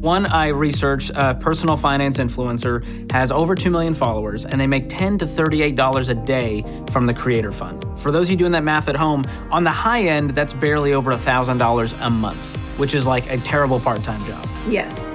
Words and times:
One 0.00 0.24
I 0.24 0.48
researched, 0.48 1.10
a 1.14 1.34
personal 1.34 1.76
finance 1.76 2.16
influencer, 2.16 3.12
has 3.12 3.30
over 3.30 3.54
2 3.54 3.68
million 3.68 3.92
followers, 3.92 4.46
and 4.46 4.58
they 4.58 4.66
make 4.66 4.88
10 4.88 5.18
to 5.18 5.26
$38 5.26 6.08
a 6.08 6.14
day 6.14 6.64
from 6.90 7.04
the 7.04 7.12
Creator 7.12 7.52
Fund. 7.52 7.84
For 7.98 8.10
those 8.10 8.28
of 8.28 8.30
you 8.30 8.36
doing 8.38 8.52
that 8.52 8.64
math 8.64 8.88
at 8.88 8.96
home, 8.96 9.24
on 9.50 9.62
the 9.62 9.70
high 9.70 10.04
end, 10.04 10.30
that's 10.30 10.54
barely 10.54 10.94
over 10.94 11.12
$1,000 11.12 11.94
a 12.00 12.10
month, 12.10 12.56
which 12.78 12.94
is 12.94 13.04
like 13.04 13.28
a 13.30 13.36
terrible 13.36 13.78
part 13.78 14.02
time 14.02 14.24
job. 14.24 14.48
Yes. 14.70 15.06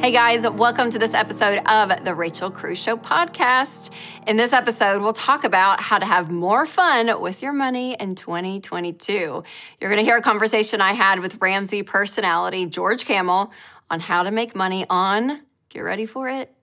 Hey 0.00 0.12
guys, 0.12 0.48
welcome 0.48 0.90
to 0.90 0.98
this 1.00 1.12
episode 1.12 1.58
of 1.66 2.04
the 2.04 2.14
Rachel 2.14 2.52
Cruz 2.52 2.78
Show 2.78 2.96
podcast. 2.96 3.90
In 4.28 4.36
this 4.36 4.52
episode, 4.52 5.02
we'll 5.02 5.12
talk 5.12 5.42
about 5.42 5.80
how 5.80 5.98
to 5.98 6.06
have 6.06 6.30
more 6.30 6.66
fun 6.66 7.20
with 7.20 7.42
your 7.42 7.52
money 7.52 7.96
in 7.98 8.14
2022. 8.14 9.42
You're 9.80 9.90
going 9.90 9.98
to 9.98 10.04
hear 10.04 10.16
a 10.16 10.22
conversation 10.22 10.80
I 10.80 10.92
had 10.92 11.18
with 11.18 11.40
Ramsey 11.40 11.82
personality 11.82 12.66
George 12.66 13.06
Kamel 13.06 13.50
on 13.90 13.98
how 13.98 14.22
to 14.22 14.30
make 14.30 14.54
money 14.54 14.86
on, 14.88 15.42
get 15.68 15.80
ready 15.80 16.06
for 16.06 16.28
it, 16.28 16.54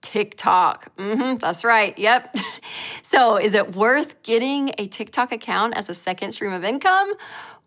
TikTok. 0.00 0.94
Mm-hmm, 0.96 1.38
that's 1.38 1.64
right. 1.64 1.98
Yep. 1.98 2.36
so, 3.02 3.38
is 3.38 3.54
it 3.54 3.74
worth 3.74 4.22
getting 4.22 4.72
a 4.78 4.86
TikTok 4.86 5.32
account 5.32 5.74
as 5.74 5.88
a 5.88 5.94
second 5.94 6.30
stream 6.30 6.52
of 6.52 6.62
income? 6.62 7.12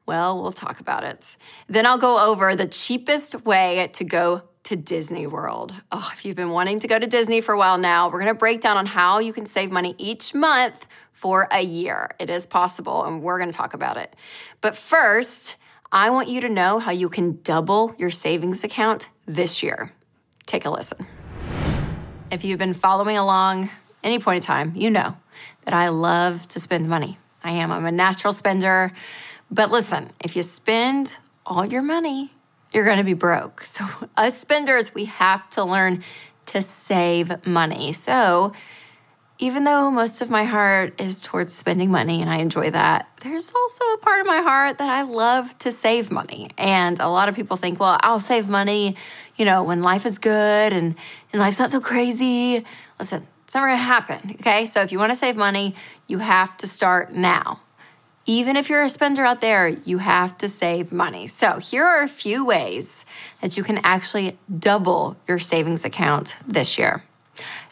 Well, 0.06 0.42
we'll 0.42 0.54
talk 0.54 0.80
about 0.80 1.04
it. 1.04 1.36
Then 1.68 1.86
I'll 1.86 1.98
go 1.98 2.18
over 2.18 2.56
the 2.56 2.68
cheapest 2.68 3.44
way 3.44 3.90
to 3.92 4.06
go 4.06 4.44
to 4.68 4.76
Disney 4.76 5.26
World. 5.28 5.74
Oh, 5.94 6.12
if 6.14 6.26
you've 6.26 6.36
been 6.36 6.50
wanting 6.50 6.82
to 6.82 6.90
go 6.90 7.00
to 7.00 7.08
Disney 7.08 7.40
for 7.40 7.54
a 7.54 7.58
while 7.58 7.78
now, 7.78 8.10
we're 8.10 8.20
going 8.20 8.34
to 8.34 8.38
break 8.38 8.60
down 8.60 8.76
on 8.76 8.86
how 8.86 9.20
you 9.20 9.32
can 9.32 9.46
save 9.46 9.72
money 9.72 9.96
each 9.98 10.34
month 10.34 10.86
for 11.14 11.48
a 11.52 11.62
year. 11.62 12.12
It 12.20 12.30
is 12.30 12.46
possible, 12.46 13.06
and 13.06 13.22
we're 13.22 13.38
going 13.40 13.50
to 13.50 13.56
talk 13.56 13.74
about 13.74 13.96
it. 13.96 14.14
But 14.60 14.76
first, 14.76 15.56
I 15.90 16.10
want 16.10 16.28
you 16.28 16.42
to 16.42 16.50
know 16.50 16.80
how 16.80 16.92
you 16.92 17.08
can 17.08 17.40
double 17.44 17.96
your 17.98 18.10
savings 18.10 18.66
account 18.66 19.08
this 19.26 19.64
year. 19.64 19.94
Take 20.46 20.66
a 20.66 20.70
listen. 20.70 21.08
If 22.30 22.44
you've 22.44 22.60
been 22.60 22.74
following 22.74 23.18
along 23.18 23.70
any 24.04 24.20
point 24.20 24.44
in 24.44 24.46
time, 24.46 24.74
you 24.76 24.92
know 24.92 25.16
that 25.64 25.74
I 25.74 25.88
love 25.88 26.46
to 26.50 26.60
spend 26.60 26.90
money. 26.90 27.18
I 27.42 27.52
am, 27.52 27.72
I'm 27.72 27.86
a 27.86 27.92
natural 27.92 28.34
spender. 28.34 28.92
But 29.50 29.72
listen, 29.72 30.10
if 30.20 30.36
you 30.36 30.42
spend 30.42 31.20
all 31.46 31.66
your 31.66 31.82
money, 31.82 32.34
you're 32.74 32.86
going 32.86 32.98
to 32.98 33.04
be 33.04 33.14
broke. 33.14 33.64
So, 33.66 33.86
us 34.18 34.40
spenders, 34.40 34.94
we 34.94 35.06
have 35.06 35.48
to 35.52 35.64
learn 35.64 36.04
to 36.48 36.62
save 36.62 37.46
money. 37.46 37.92
So, 37.92 38.54
even 39.40 39.66
though 39.66 39.92
most 39.92 40.22
of 40.22 40.32
my 40.32 40.46
heart 40.46 41.00
is 41.00 41.22
towards 41.22 41.54
spending 41.54 41.92
money 41.92 42.22
and 42.22 42.30
I 42.30 42.38
enjoy 42.38 42.72
that, 42.72 43.08
there's 43.22 43.52
also 43.56 43.84
a 43.94 43.98
part 44.00 44.22
of 44.22 44.26
my 44.26 44.42
heart 44.42 44.80
that 44.80 44.90
I 44.90 45.04
love 45.04 45.56
to 45.60 45.72
save 45.72 46.10
money. 46.10 46.50
And 46.58 47.00
a 47.00 47.08
lot 47.08 47.30
of 47.30 47.36
people 47.36 47.56
think, 47.56 47.80
well, 47.80 48.00
I'll 48.02 48.20
save 48.20 48.50
money, 48.50 48.96
you 49.36 49.46
know, 49.46 49.64
when 49.64 49.84
life 49.84 50.08
is 50.08 50.18
good 50.18 50.74
and, 50.74 50.96
and 51.32 51.40
life's 51.40 51.60
not 51.60 51.70
so 51.70 51.80
crazy. 51.80 52.66
Listen, 52.98 53.28
it's 53.44 53.54
never 53.54 53.68
gonna 53.68 53.78
happen, 53.78 54.38
okay? 54.40 54.66
So 54.66 54.82
if 54.82 54.92
you 54.92 54.98
wanna 54.98 55.16
save 55.16 55.36
money, 55.36 55.76
you 56.08 56.18
have 56.18 56.58
to 56.58 56.68
start 56.68 57.14
now 57.14 57.62
even 58.28 58.58
if 58.58 58.70
you're 58.70 58.82
a 58.82 58.90
spender 58.90 59.26
out 59.26 59.40
there, 59.40 59.70
you 59.70 59.98
have 60.00 60.38
to 60.40 60.50
save 60.50 60.92
money. 60.92 61.28
So, 61.28 61.60
here 61.60 61.86
are 61.86 62.04
a 62.04 62.10
few 62.10 62.46
ways 62.46 63.06
that 63.42 63.56
you 63.56 63.64
can 63.64 63.80
actually 63.84 64.38
double 64.60 65.16
your 65.28 65.40
savings 65.40 65.86
account 65.86 66.36
this 66.46 66.78
year. 66.78 67.02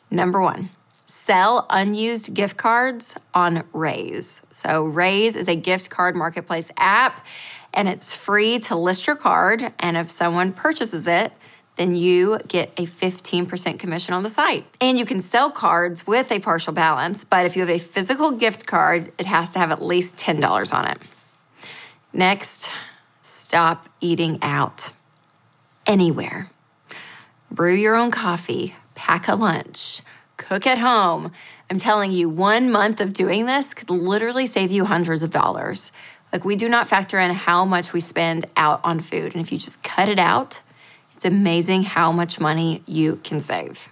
Number 0.09 0.41
one, 0.41 0.69
sell 1.03 1.65
unused 1.69 2.33
gift 2.33 2.55
cards 2.55 3.17
on 3.33 3.65
Raise. 3.73 4.41
So, 4.53 4.85
Raise 4.85 5.35
is 5.35 5.49
a 5.49 5.55
gift 5.55 5.89
card 5.89 6.15
marketplace 6.15 6.71
app 6.77 7.25
and 7.73 7.89
it's 7.89 8.15
free 8.15 8.59
to 8.59 8.77
list 8.77 9.05
your 9.05 9.17
card. 9.17 9.73
And 9.79 9.97
if 9.97 10.09
someone 10.09 10.53
purchases 10.53 11.07
it, 11.07 11.33
then 11.75 11.95
you 11.95 12.39
get 12.47 12.71
a 12.77 12.85
15% 12.85 13.79
commission 13.79 14.13
on 14.13 14.23
the 14.23 14.29
site. 14.29 14.65
And 14.79 14.97
you 14.97 15.05
can 15.05 15.21
sell 15.21 15.51
cards 15.51 16.07
with 16.07 16.31
a 16.31 16.39
partial 16.39 16.73
balance, 16.73 17.23
but 17.23 17.45
if 17.45 17.55
you 17.55 17.61
have 17.61 17.69
a 17.69 17.79
physical 17.79 18.31
gift 18.31 18.65
card, 18.65 19.11
it 19.17 19.25
has 19.25 19.49
to 19.51 19.59
have 19.59 19.71
at 19.71 19.81
least 19.81 20.15
$10 20.15 20.73
on 20.73 20.87
it. 20.87 20.97
Next, 22.13 22.69
stop 23.23 23.89
eating 23.99 24.39
out 24.41 24.93
anywhere. 25.85 26.49
Brew 27.51 27.73
your 27.73 27.95
own 27.95 28.09
coffee, 28.11 28.75
pack 28.95 29.27
a 29.27 29.35
lunch, 29.35 30.01
cook 30.37 30.65
at 30.65 30.77
home. 30.77 31.31
I'm 31.69 31.77
telling 31.77 32.11
you, 32.11 32.29
one 32.29 32.71
month 32.71 33.01
of 33.01 33.13
doing 33.13 33.45
this 33.45 33.73
could 33.73 33.89
literally 33.89 34.45
save 34.45 34.71
you 34.71 34.85
hundreds 34.85 35.23
of 35.23 35.31
dollars. 35.31 35.91
Like, 36.31 36.45
we 36.45 36.55
do 36.55 36.69
not 36.69 36.87
factor 36.87 37.19
in 37.19 37.31
how 37.31 37.65
much 37.65 37.93
we 37.93 37.99
spend 37.99 38.45
out 38.55 38.81
on 38.83 38.99
food. 38.99 39.35
And 39.35 39.43
if 39.43 39.51
you 39.51 39.57
just 39.57 39.81
cut 39.83 40.09
it 40.09 40.19
out, 40.19 40.61
it's 41.15 41.25
amazing 41.25 41.83
how 41.83 42.11
much 42.11 42.39
money 42.39 42.83
you 42.85 43.19
can 43.23 43.39
save. 43.39 43.89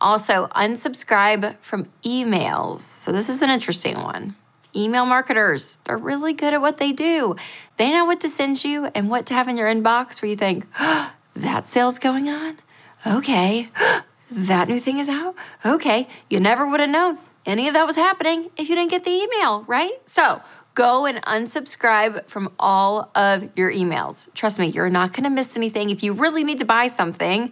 Also, 0.00 0.46
unsubscribe 0.54 1.56
from 1.60 1.88
emails. 2.04 2.80
So, 2.80 3.12
this 3.12 3.28
is 3.28 3.42
an 3.42 3.50
interesting 3.50 3.96
one. 3.96 4.36
Email 4.74 5.06
marketers, 5.06 5.78
they're 5.84 5.98
really 5.98 6.32
good 6.32 6.54
at 6.54 6.60
what 6.60 6.78
they 6.78 6.92
do. 6.92 7.36
They 7.78 7.90
know 7.90 8.04
what 8.04 8.20
to 8.20 8.28
send 8.28 8.64
you 8.64 8.86
and 8.94 9.10
what 9.10 9.26
to 9.26 9.34
have 9.34 9.48
in 9.48 9.56
your 9.56 9.68
inbox 9.68 10.22
where 10.22 10.30
you 10.30 10.36
think, 10.36 10.66
oh, 10.78 11.12
that 11.34 11.66
sale's 11.66 11.98
going 11.98 12.28
on? 12.28 12.58
Okay. 13.06 13.68
that 14.30 14.68
new 14.68 14.78
thing 14.78 14.98
is 14.98 15.08
out? 15.08 15.34
Okay. 15.64 16.08
You 16.30 16.38
never 16.38 16.66
would 16.66 16.80
have 16.80 16.90
known 16.90 17.18
any 17.44 17.66
of 17.66 17.74
that 17.74 17.86
was 17.86 17.96
happening 17.96 18.50
if 18.56 18.68
you 18.68 18.74
didn't 18.74 18.90
get 18.90 19.04
the 19.04 19.10
email, 19.10 19.62
right? 19.62 19.92
So, 20.06 20.42
go 20.78 21.06
and 21.06 21.20
unsubscribe 21.22 22.24
from 22.28 22.52
all 22.56 23.10
of 23.16 23.50
your 23.56 23.68
emails. 23.72 24.32
Trust 24.34 24.60
me, 24.60 24.68
you're 24.68 24.88
not 24.88 25.12
going 25.12 25.24
to 25.24 25.30
miss 25.30 25.56
anything. 25.56 25.90
If 25.90 26.04
you 26.04 26.12
really 26.12 26.44
need 26.44 26.58
to 26.58 26.64
buy 26.64 26.86
something, 26.86 27.50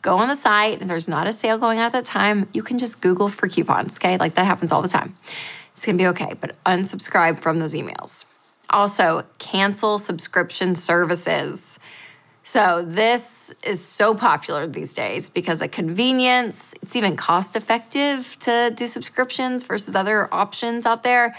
go 0.00 0.14
on 0.14 0.28
the 0.28 0.36
site 0.36 0.80
and 0.80 0.88
there's 0.88 1.08
not 1.08 1.26
a 1.26 1.32
sale 1.32 1.58
going 1.58 1.80
on 1.80 1.86
at 1.86 1.92
that 1.92 2.04
time, 2.04 2.48
you 2.52 2.62
can 2.62 2.78
just 2.78 3.00
Google 3.00 3.28
for 3.28 3.48
coupons, 3.48 3.96
okay? 3.96 4.16
Like 4.16 4.36
that 4.36 4.44
happens 4.44 4.70
all 4.70 4.80
the 4.80 4.86
time. 4.86 5.16
It's 5.72 5.84
going 5.84 5.98
to 5.98 6.04
be 6.04 6.06
okay, 6.10 6.34
but 6.40 6.54
unsubscribe 6.64 7.40
from 7.40 7.58
those 7.58 7.74
emails. 7.74 8.26
Also, 8.70 9.24
cancel 9.38 9.98
subscription 9.98 10.76
services. 10.76 11.80
So, 12.44 12.84
this 12.86 13.52
is 13.64 13.84
so 13.84 14.14
popular 14.14 14.68
these 14.68 14.94
days 14.94 15.30
because 15.30 15.62
of 15.62 15.72
convenience. 15.72 16.74
It's 16.80 16.94
even 16.94 17.16
cost 17.16 17.56
effective 17.56 18.36
to 18.40 18.72
do 18.74 18.86
subscriptions 18.86 19.64
versus 19.64 19.96
other 19.96 20.32
options 20.32 20.86
out 20.86 21.02
there 21.02 21.34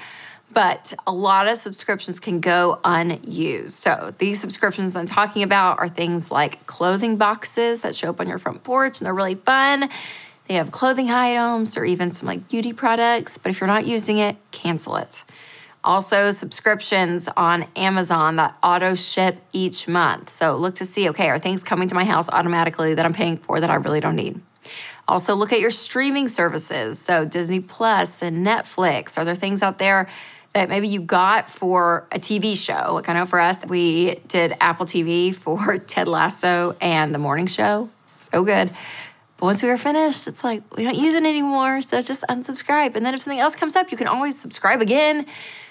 but 0.54 0.94
a 1.08 1.12
lot 1.12 1.48
of 1.48 1.58
subscriptions 1.58 2.20
can 2.20 2.40
go 2.40 2.80
unused. 2.84 3.76
So, 3.76 4.14
these 4.18 4.40
subscriptions 4.40 4.96
I'm 4.96 5.06
talking 5.06 5.44
about 5.44 5.80
are 5.80 5.90
things 5.90 6.32
like 6.32 6.66
clothing 6.68 7.18
boxes 7.18 7.82
that 7.82 7.96
show 7.96 8.10
up 8.10 8.20
on 8.20 8.28
your 8.28 8.38
front 8.38 8.64
porch 8.64 9.00
and 9.00 9.06
they're 9.06 9.14
really 9.14 9.36
fun. 9.36 9.90
They 10.48 10.56
have 10.56 10.72
clothing 10.72 11.10
items 11.10 11.78
or 11.78 11.86
even 11.86 12.12
some 12.12 12.28
like 12.28 12.50
beauty 12.50 12.74
products, 12.74 13.38
but 13.38 13.50
if 13.50 13.62
you're 13.62 13.68
not 13.68 13.88
using 13.88 14.18
it, 14.18 14.36
cancel 14.52 14.98
it. 14.98 15.24
Also, 15.86 16.32
subscriptions 16.32 17.28
on 17.36 17.66
Amazon 17.76 18.38
that 18.38 18.56
auto 18.64 18.96
ship 18.96 19.38
each 19.52 19.88
month. 19.88 20.30
So, 20.30 20.56
look 20.56 20.76
to 20.76 20.86
see 20.86 21.10
okay, 21.10 21.30
are 21.30 21.40
things 21.40 21.64
coming 21.64 21.88
to 21.90 21.96
my 21.96 22.06
house 22.06 22.30
automatically 22.30 22.96
that 22.96 23.06
I'm 23.06 23.14
paying 23.14 23.38
for 23.38 23.60
that 23.60 23.70
I 23.70 23.76
really 23.76 24.00
don't 24.00 24.16
need? 24.16 24.40
Also, 25.08 25.36
look 25.36 25.52
at 25.52 25.60
your 25.60 25.70
streaming 25.70 26.30
services. 26.30 27.00
So, 27.00 27.26
Disney 27.26 27.60
Plus 27.60 28.22
and 28.22 28.46
Netflix. 28.46 29.18
Are 29.18 29.26
there 29.26 29.36
things 29.36 29.62
out 29.62 29.78
there 29.78 30.08
that 30.54 30.70
maybe 30.70 30.88
you 30.88 31.02
got 31.02 31.50
for 31.50 32.08
a 32.12 32.20
TV 32.20 32.56
show. 32.56 32.94
Like 32.94 33.10
I 33.10 33.14
know 33.14 33.26
for 33.26 33.40
us, 33.40 33.66
we 33.66 34.16
did 34.28 34.56
Apple 34.62 34.86
TV 34.86 35.34
for 35.34 35.78
Ted 35.88 36.08
Lasso 36.08 36.76
and 36.80 37.14
The 37.14 37.20
Morning 37.20 37.48
Show. 37.48 37.90
So 38.06 38.44
good. 38.44 38.70
But 39.38 39.46
once 39.46 39.64
we 39.64 39.70
were 39.70 39.78
finished, 39.78 40.28
it's 40.28 40.44
like 40.44 40.62
we 40.76 40.84
don't 40.84 40.98
use 40.98 41.16
it 41.16 41.24
anymore. 41.24 41.82
So 41.82 42.02
just 42.02 42.24
unsubscribe. 42.30 42.96
And 42.96 43.06
then 43.06 43.14
if 43.14 43.22
something 43.22 43.40
else 43.40 43.56
comes 43.56 43.76
up, 43.76 43.92
you 43.92 43.98
can 43.98 44.08
always 44.08 44.40
subscribe 44.40 44.82
again. 44.82 45.26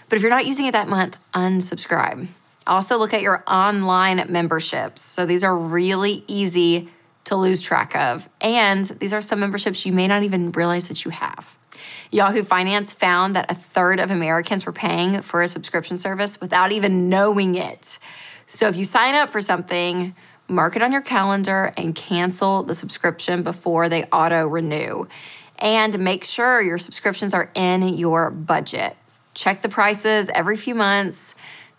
But 0.08 0.16
if 0.16 0.22
you're 0.22 0.30
not 0.30 0.46
using 0.46 0.66
it 0.66 0.72
that 0.72 0.88
month, 0.88 1.16
unsubscribe. 1.32 2.26
Also, 2.66 2.98
look 2.98 3.14
at 3.14 3.22
your 3.22 3.42
online 3.46 4.26
memberships. 4.28 5.00
So 5.02 5.26
these 5.26 5.42
are 5.42 5.56
really 5.56 6.24
easy 6.26 6.90
to 7.24 7.36
lose 7.36 7.62
track 7.62 7.94
of. 7.94 8.28
And 8.40 8.84
these 8.84 9.12
are 9.12 9.20
some 9.20 9.40
memberships 9.40 9.86
you 9.86 9.92
may 9.92 10.06
not 10.06 10.22
even 10.22 10.52
realize 10.52 10.88
that 10.88 11.04
you 11.04 11.10
have. 11.10 11.56
Yahoo 12.10 12.42
Finance 12.42 12.92
found 12.92 13.34
that 13.36 13.50
a 13.50 13.54
third 13.54 13.98
of 13.98 14.10
Americans 14.10 14.66
were 14.66 14.72
paying 14.72 15.22
for 15.22 15.40
a 15.40 15.48
subscription 15.48 15.96
service 15.96 16.40
without 16.40 16.72
even 16.72 17.08
knowing 17.08 17.54
it. 17.54 17.98
So 18.46 18.68
if 18.68 18.76
you 18.76 18.84
sign 18.84 19.14
up 19.14 19.32
for 19.32 19.40
something, 19.40 20.14
mark 20.46 20.76
it 20.76 20.82
on 20.82 20.92
your 20.92 21.00
calendar 21.00 21.72
and 21.76 21.94
cancel 21.94 22.62
the 22.64 22.74
subscription 22.74 23.42
before 23.42 23.88
they 23.88 24.04
auto 24.04 24.46
renew. 24.46 25.06
And 25.58 25.98
make 26.00 26.24
sure 26.24 26.60
your 26.60 26.78
subscriptions 26.78 27.32
are 27.34 27.50
in 27.54 27.82
your 27.82 28.30
budget. 28.30 28.96
Check 29.34 29.62
the 29.62 29.68
prices 29.68 30.28
every 30.34 30.56
few 30.56 30.74
months. 30.74 31.34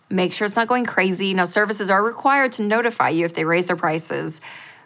Make 0.10 0.34
sure 0.34 0.45
it's 0.45 0.56
not 0.56 0.68
going 0.68 0.86
crazy. 0.86 1.34
Now, 1.34 1.44
services 1.44 1.90
are 1.90 2.01
required 2.01 2.54
to 2.54 2.63
notify 2.63 3.10
you 3.10 3.25
if 3.25 3.34
they 3.34 3.45
raise 3.45 3.68
their 3.68 3.75
prices. 3.75 4.42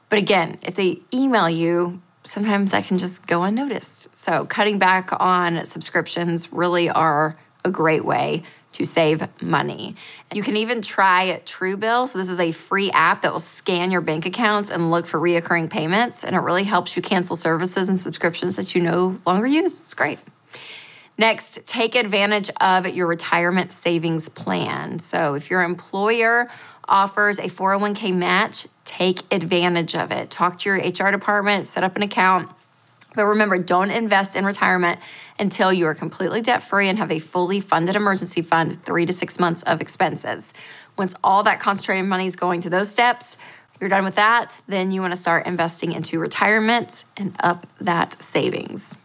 But 0.10 0.20
again, 0.20 0.58
if 0.62 0.76
they 0.76 1.02
email 1.14 1.50
you, 1.50 2.02
sometimes 2.24 2.72
that 2.72 2.86
can 2.86 2.98
just 2.98 3.26
go 3.28 3.44
unnoticed. 3.44 4.08
So, 4.16 4.46
cutting 4.46 4.80
back 4.80 5.10
on 5.20 5.66
subscriptions 5.66 6.52
really 6.54 6.90
are 6.90 7.38
a 7.66 7.72
great 7.72 8.06
way 8.06 8.44
to 8.74 8.84
save 8.84 9.28
money. 9.42 9.96
You 10.34 10.44
can 10.44 10.58
even 10.58 10.82
try 10.82 11.42
Truebill. 11.46 12.08
So, 12.08 12.18
this 12.18 12.30
is 12.30 12.40
a 12.40 12.52
free 12.52 12.92
app 12.92 13.24
that 13.24 13.32
will 13.32 13.40
scan 13.40 13.92
your 13.92 14.02
bank 14.02 14.26
accounts 14.26 14.70
and 14.70 14.92
look 14.92 15.06
for 15.06 15.20
reoccurring 15.20 15.70
payments. 15.70 16.24
And 16.24 16.36
it 16.36 16.40
really 16.40 16.64
helps 16.64 16.96
you 16.96 17.02
cancel 17.02 17.36
services 17.36 17.90
and 17.90 18.00
subscriptions 18.00 18.56
that 18.56 18.76
you 18.76 18.82
no 18.82 19.20
longer 19.26 19.48
use. 19.48 19.82
It's 19.82 19.94
great. 19.94 20.20
Next, 21.18 21.66
take 21.66 21.96
advantage 21.96 22.52
of 22.62 22.88
your 22.88 23.08
retirement 23.08 23.72
savings 23.72 24.30
plan. 24.30 25.00
So, 25.00 25.34
if 25.34 25.50
your 25.50 25.64
employer 25.64 26.50
offers 26.88 27.40
a 27.40 27.44
401k 27.44 28.16
match, 28.16 28.68
take 28.86 29.22
advantage 29.34 29.96
of 29.96 30.12
it. 30.12 30.30
Talk 30.30 30.60
to 30.60 30.70
your 30.70 30.78
HR 30.78 31.12
department, 31.12 31.68
set 31.68 31.84
up 31.84 31.96
an 31.96 32.04
account. 32.04 32.50
But 33.16 33.26
remember, 33.26 33.58
don't 33.58 33.90
invest 33.90 34.36
in 34.36 34.46
retirement 34.46 35.00
until 35.40 35.74
you 35.74 35.88
are 35.88 35.96
completely 35.96 36.42
debt 36.42 36.62
free 36.62 36.88
and 36.88 37.00
have 37.00 37.12
a 37.12 37.18
fully 37.18 37.62
funded 37.62 37.96
emergency 37.96 38.44
fund, 38.44 38.84
three 38.86 39.08
to 39.08 39.14
six 39.14 39.40
months 39.40 39.64
of 39.64 39.82
expenses. 39.82 40.54
Once 40.98 41.16
all 41.24 41.42
that 41.44 41.60
concentrated 41.60 42.06
money 42.06 42.28
is 42.28 42.36
going 42.36 42.62
to 42.62 42.70
those 42.70 42.92
steps, 42.92 43.38
you're 43.80 43.90
done 43.90 44.06
with 44.06 44.16
that, 44.16 44.58
then 44.68 44.92
you 44.92 45.02
want 45.02 45.14
to 45.14 45.20
start 45.20 45.48
investing 45.48 45.94
into 45.94 46.20
retirement 46.20 47.06
and 47.16 47.36
up 47.40 47.68
that 47.82 48.22
savings. 48.22 48.96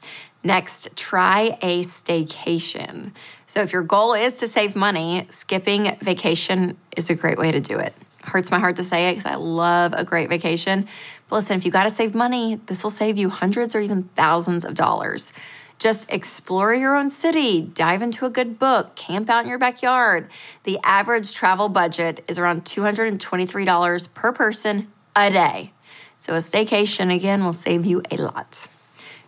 Next, 0.45 0.97
try 0.97 1.57
a 1.63 1.85
staycation. 1.85 3.13
So, 3.47 3.63
if 3.63 3.73
your 3.73 3.83
goal 3.83 4.15
is 4.15 4.35
to 4.37 4.49
save 4.49 4.75
money, 4.75 5.29
skipping 5.31 5.97
vacation 6.01 6.77
is 6.97 7.11
a 7.11 7.15
great 7.15 7.39
way 7.39 7.53
to 7.53 7.61
do 7.61 7.79
it. 7.79 7.95
Hurts 8.23 8.51
my 8.51 8.59
heart 8.59 8.77
to 8.77 8.85
say 8.85 9.09
it 9.09 9.17
because 9.17 9.31
I 9.31 9.37
love 9.37 9.93
a 9.93 10.05
great 10.05 10.29
vacation. 10.29 10.89
But 11.29 11.37
listen, 11.37 11.57
if 11.57 11.65
you 11.65 11.71
got 11.71 11.85
to 11.85 11.91
save 11.91 12.15
money, 12.15 12.61
this 12.67 12.83
will 12.83 12.91
save 12.91 13.19
you 13.19 13.29
hundreds 13.29 13.75
or 13.75 13.81
even 13.81 14.05
thousands 14.17 14.65
of 14.65 14.75
dollars. 14.75 15.33
Just 15.79 16.11
explore 16.13 16.75
your 16.75 16.97
own 16.97 17.11
city, 17.11 17.61
dive 17.61 18.03
into 18.03 18.25
a 18.25 18.31
good 18.31 18.59
book, 18.59 18.95
camp 18.95 19.29
out 19.29 19.45
in 19.45 19.51
your 19.51 19.59
backyard. 19.59 20.29
The 20.65 20.79
average 20.85 21.35
travel 21.35 21.69
budget 21.69 22.25
is 22.29 22.39
around 22.39 22.65
$223 22.65 24.15
per 24.15 24.33
person 24.33 24.93
a 25.15 25.31
day. 25.31 25.73
So, 26.19 26.35
a 26.35 26.39
staycation 26.39 27.15
again 27.15 27.45
will 27.45 27.53
save 27.53 27.87
you 27.87 28.03
a 28.11 28.17
lot. 28.17 28.67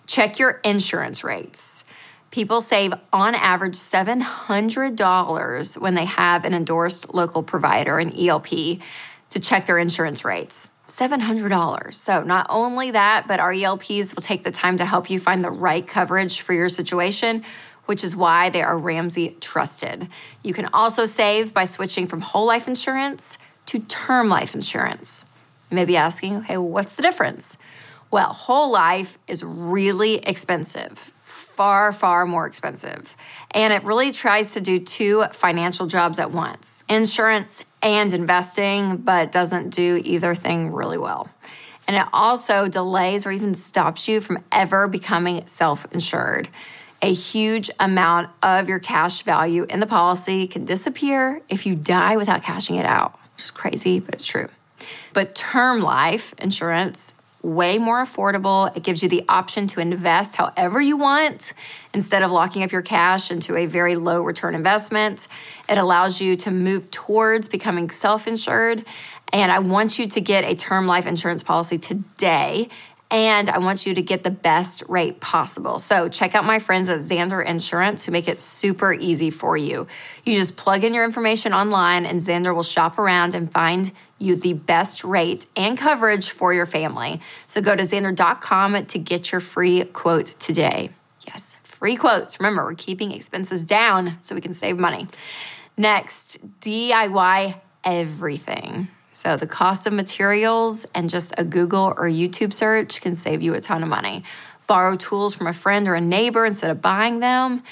Check 0.07 0.39
your 0.39 0.61
insurance 0.65 1.25
rates. 1.25 1.85
People 2.31 2.61
save 2.61 2.93
on 3.13 3.35
average 3.35 3.75
$700 3.75 5.79
when 5.79 5.95
they 5.95 6.05
have 6.05 6.45
an 6.45 6.53
endorsed 6.53 7.15
local 7.15 7.43
provider, 7.43 7.99
an 7.99 8.13
ELP, 8.13 8.49
to 8.49 9.41
check 9.41 9.67
their 9.67 9.79
insurance 9.79 10.25
rates. 10.25 10.71
$700. 10.89 11.95
So, 11.95 12.23
not 12.23 12.47
only 12.51 12.91
that, 12.91 13.27
but 13.27 13.41
our 13.41 13.53
ELPs 13.53 14.15
will 14.15 14.23
take 14.23 14.45
the 14.45 14.51
time 14.51 14.77
to 14.77 14.85
help 14.85 15.11
you 15.11 15.19
find 15.19 15.43
the 15.43 15.51
right 15.51 15.87
coverage 15.87 16.41
for 16.41 16.53
your 16.53 16.69
situation, 16.69 17.45
which 17.87 18.05
is 18.05 18.15
why 18.15 18.51
they 18.51 18.63
are 18.63 18.77
Ramsey 18.77 19.37
trusted. 19.41 20.09
You 20.43 20.55
can 20.55 20.69
also 20.73 21.05
save 21.05 21.55
by 21.55 21.65
switching 21.65 22.07
from 22.07 22.21
whole 22.21 22.47
life 22.47 22.69
insurance 22.69 23.39
to 23.67 23.79
term 23.79 24.29
life 24.29 24.55
insurance. 24.55 25.27
You 25.71 25.77
may 25.77 25.85
be 25.85 25.97
asking, 25.97 26.37
okay, 26.39 26.59
what's 26.59 26.97
the 26.97 27.03
difference? 27.03 27.57
Well, 28.15 28.33
whole 28.33 28.71
life 28.71 29.19
is 29.27 29.43
really 29.43 30.19
expensive, 30.19 31.13
far, 31.23 31.91
far 31.91 32.27
more 32.27 32.47
expensive. 32.47 33.17
And 33.51 33.73
it 33.73 33.83
really 33.83 34.13
tries 34.13 34.53
to 34.53 34.61
do 34.61 34.79
two 34.79 35.25
financial 35.33 35.89
jobs 35.89 36.21
at 36.21 36.31
once 36.31 36.85
insurance 36.89 37.65
and 37.83 38.13
investing, 38.13 38.99
but 38.99 39.33
doesn't 39.33 39.71
do 39.71 40.01
either 40.05 40.37
thing 40.37 40.71
really 40.71 40.97
well. 40.97 41.29
And 41.89 41.97
it 41.97 42.07
also 42.13 42.69
delays 42.69 43.27
or 43.27 43.33
even 43.33 43.57
stops 43.57 44.07
you 44.07 44.21
from 44.21 44.45
ever 44.53 44.87
becoming 44.87 45.49
self 45.49 45.85
insured. 45.91 46.49
A 47.03 47.13
huge 47.13 47.69
amount 47.81 48.31
of 48.45 48.69
your 48.69 48.79
cash 48.79 49.23
value 49.23 49.67
in 49.69 49.81
the 49.81 49.87
policy 49.87 50.47
can 50.47 50.65
disappear 50.65 51.43
if 51.49 51.67
you 51.67 51.75
die 51.75 52.17
without 52.17 52.45
cashing 52.45 52.77
it 52.77 52.87
out, 52.87 53.19
which 53.35 53.47
is 53.47 53.51
crazy, 53.51 53.99
but 53.99 54.15
it's 54.15 54.25
true. 54.25 54.47
But 55.15 55.35
term 55.35 55.83
life 55.83 56.33
insurance 56.39 57.14
way 57.45 57.79
more 57.79 58.03
affordable. 58.03 58.75
It 58.77 58.83
gives 58.83 59.03
you 59.03 59.09
the 59.09 59.25
option 59.29 59.67
to 59.69 59.81
invest 59.81 60.35
however 60.35 60.81
you 60.81 60.97
want 60.97 61.53
instead 61.93 62.23
of 62.23 62.31
locking 62.31 62.63
up 62.63 62.73
your 62.73 62.83
cash 62.83 63.31
into 63.31 63.57
a 63.57 63.67
very 63.67 63.97
low 63.97 64.23
return 64.23 64.55
investment. 64.55 65.29
It 65.69 65.79
allows 65.79 66.21
you 66.21 66.37
to 66.39 66.51
move 66.51 66.91
towards 66.91 67.47
becoming 67.49 67.91
self 67.91 68.27
insured. 68.27 68.87
And 69.33 69.53
I 69.53 69.59
want 69.59 69.99
you 69.99 70.07
to 70.07 70.21
get 70.21 70.45
a 70.45 70.55
term 70.55 70.87
life 70.87 71.07
insurance 71.07 71.43
policy 71.43 71.79
today 71.79 72.71
and 73.11 73.49
I 73.49 73.59
want 73.59 73.87
you 73.87 73.95
to 73.95 74.03
get 74.03 74.25
the 74.25 74.31
best 74.31 74.83
rate 74.89 75.21
possible. 75.21 75.79
So 75.79 76.09
check 76.09 76.35
out 76.35 76.45
my 76.45 76.59
friends 76.59 76.89
at 76.89 76.99
Zander 76.99 77.47
Insurance 77.47 78.05
who 78.05 78.11
make 78.11 78.27
it 78.27 78.41
super 78.41 78.93
easy 78.93 79.31
for 79.31 79.57
you. 79.57 79.87
You 80.25 80.35
just 80.35 80.57
plug 80.57 80.83
in 80.83 80.95
your 80.95 81.05
information 81.05 81.53
online, 81.53 82.07
and 82.07 82.21
Xander 82.21 82.53
will 82.53 82.65
shop 82.65 82.99
around 82.99 83.37
and 83.37 83.53
find 83.53 83.93
you 84.25 84.37
the 84.37 84.55
best 84.55 85.05
rate 85.05 85.47
and 85.57 85.79
coverage 85.79 86.31
for 86.31 86.53
your 86.53 86.67
family. 86.67 87.21
So 87.47 87.61
go 87.61 87.77
to 87.77 87.83
Zander.com 87.83 88.87
to 88.87 88.99
get 88.99 89.31
your 89.31 89.41
free 89.41 89.85
quote 89.85 90.27
today. 90.39 90.91
Yes, 91.27 91.57
free 91.63 91.97
quotes. 91.97 92.41
Remember, 92.41 92.65
we're 92.65 92.75
keeping 92.75 93.13
expenses 93.13 93.65
down 93.65 94.19
so 94.23 94.35
we 94.35 94.41
can 94.41 94.55
save 94.55 94.79
money. 94.79 95.07
Next, 95.77 96.39
DIY 96.61 97.61
everything. 97.85 98.89
So, 99.13 99.37
the 99.37 99.47
cost 99.47 99.87
of 99.87 99.93
materials 99.93 100.87
and 100.95 101.09
just 101.09 101.35
a 101.39 101.45
Google 101.45 101.95
or 101.97 102.05
YouTube 102.05 102.53
search 102.53 103.01
can 103.01 103.15
save 103.15 103.43
you 103.43 103.55
a 103.55 103.61
ton 103.61 103.83
of 103.83 103.89
money. 103.89 104.25
Borrow 104.67 104.97
tools 104.97 105.35
from 105.35 105.47
a 105.47 105.53
friend 105.53 105.87
or 105.87 105.95
a 105.95 106.01
neighbor 106.01 106.45
instead 106.45 106.71
of 106.71 106.83
buying 106.83 107.21
them. 107.21 107.63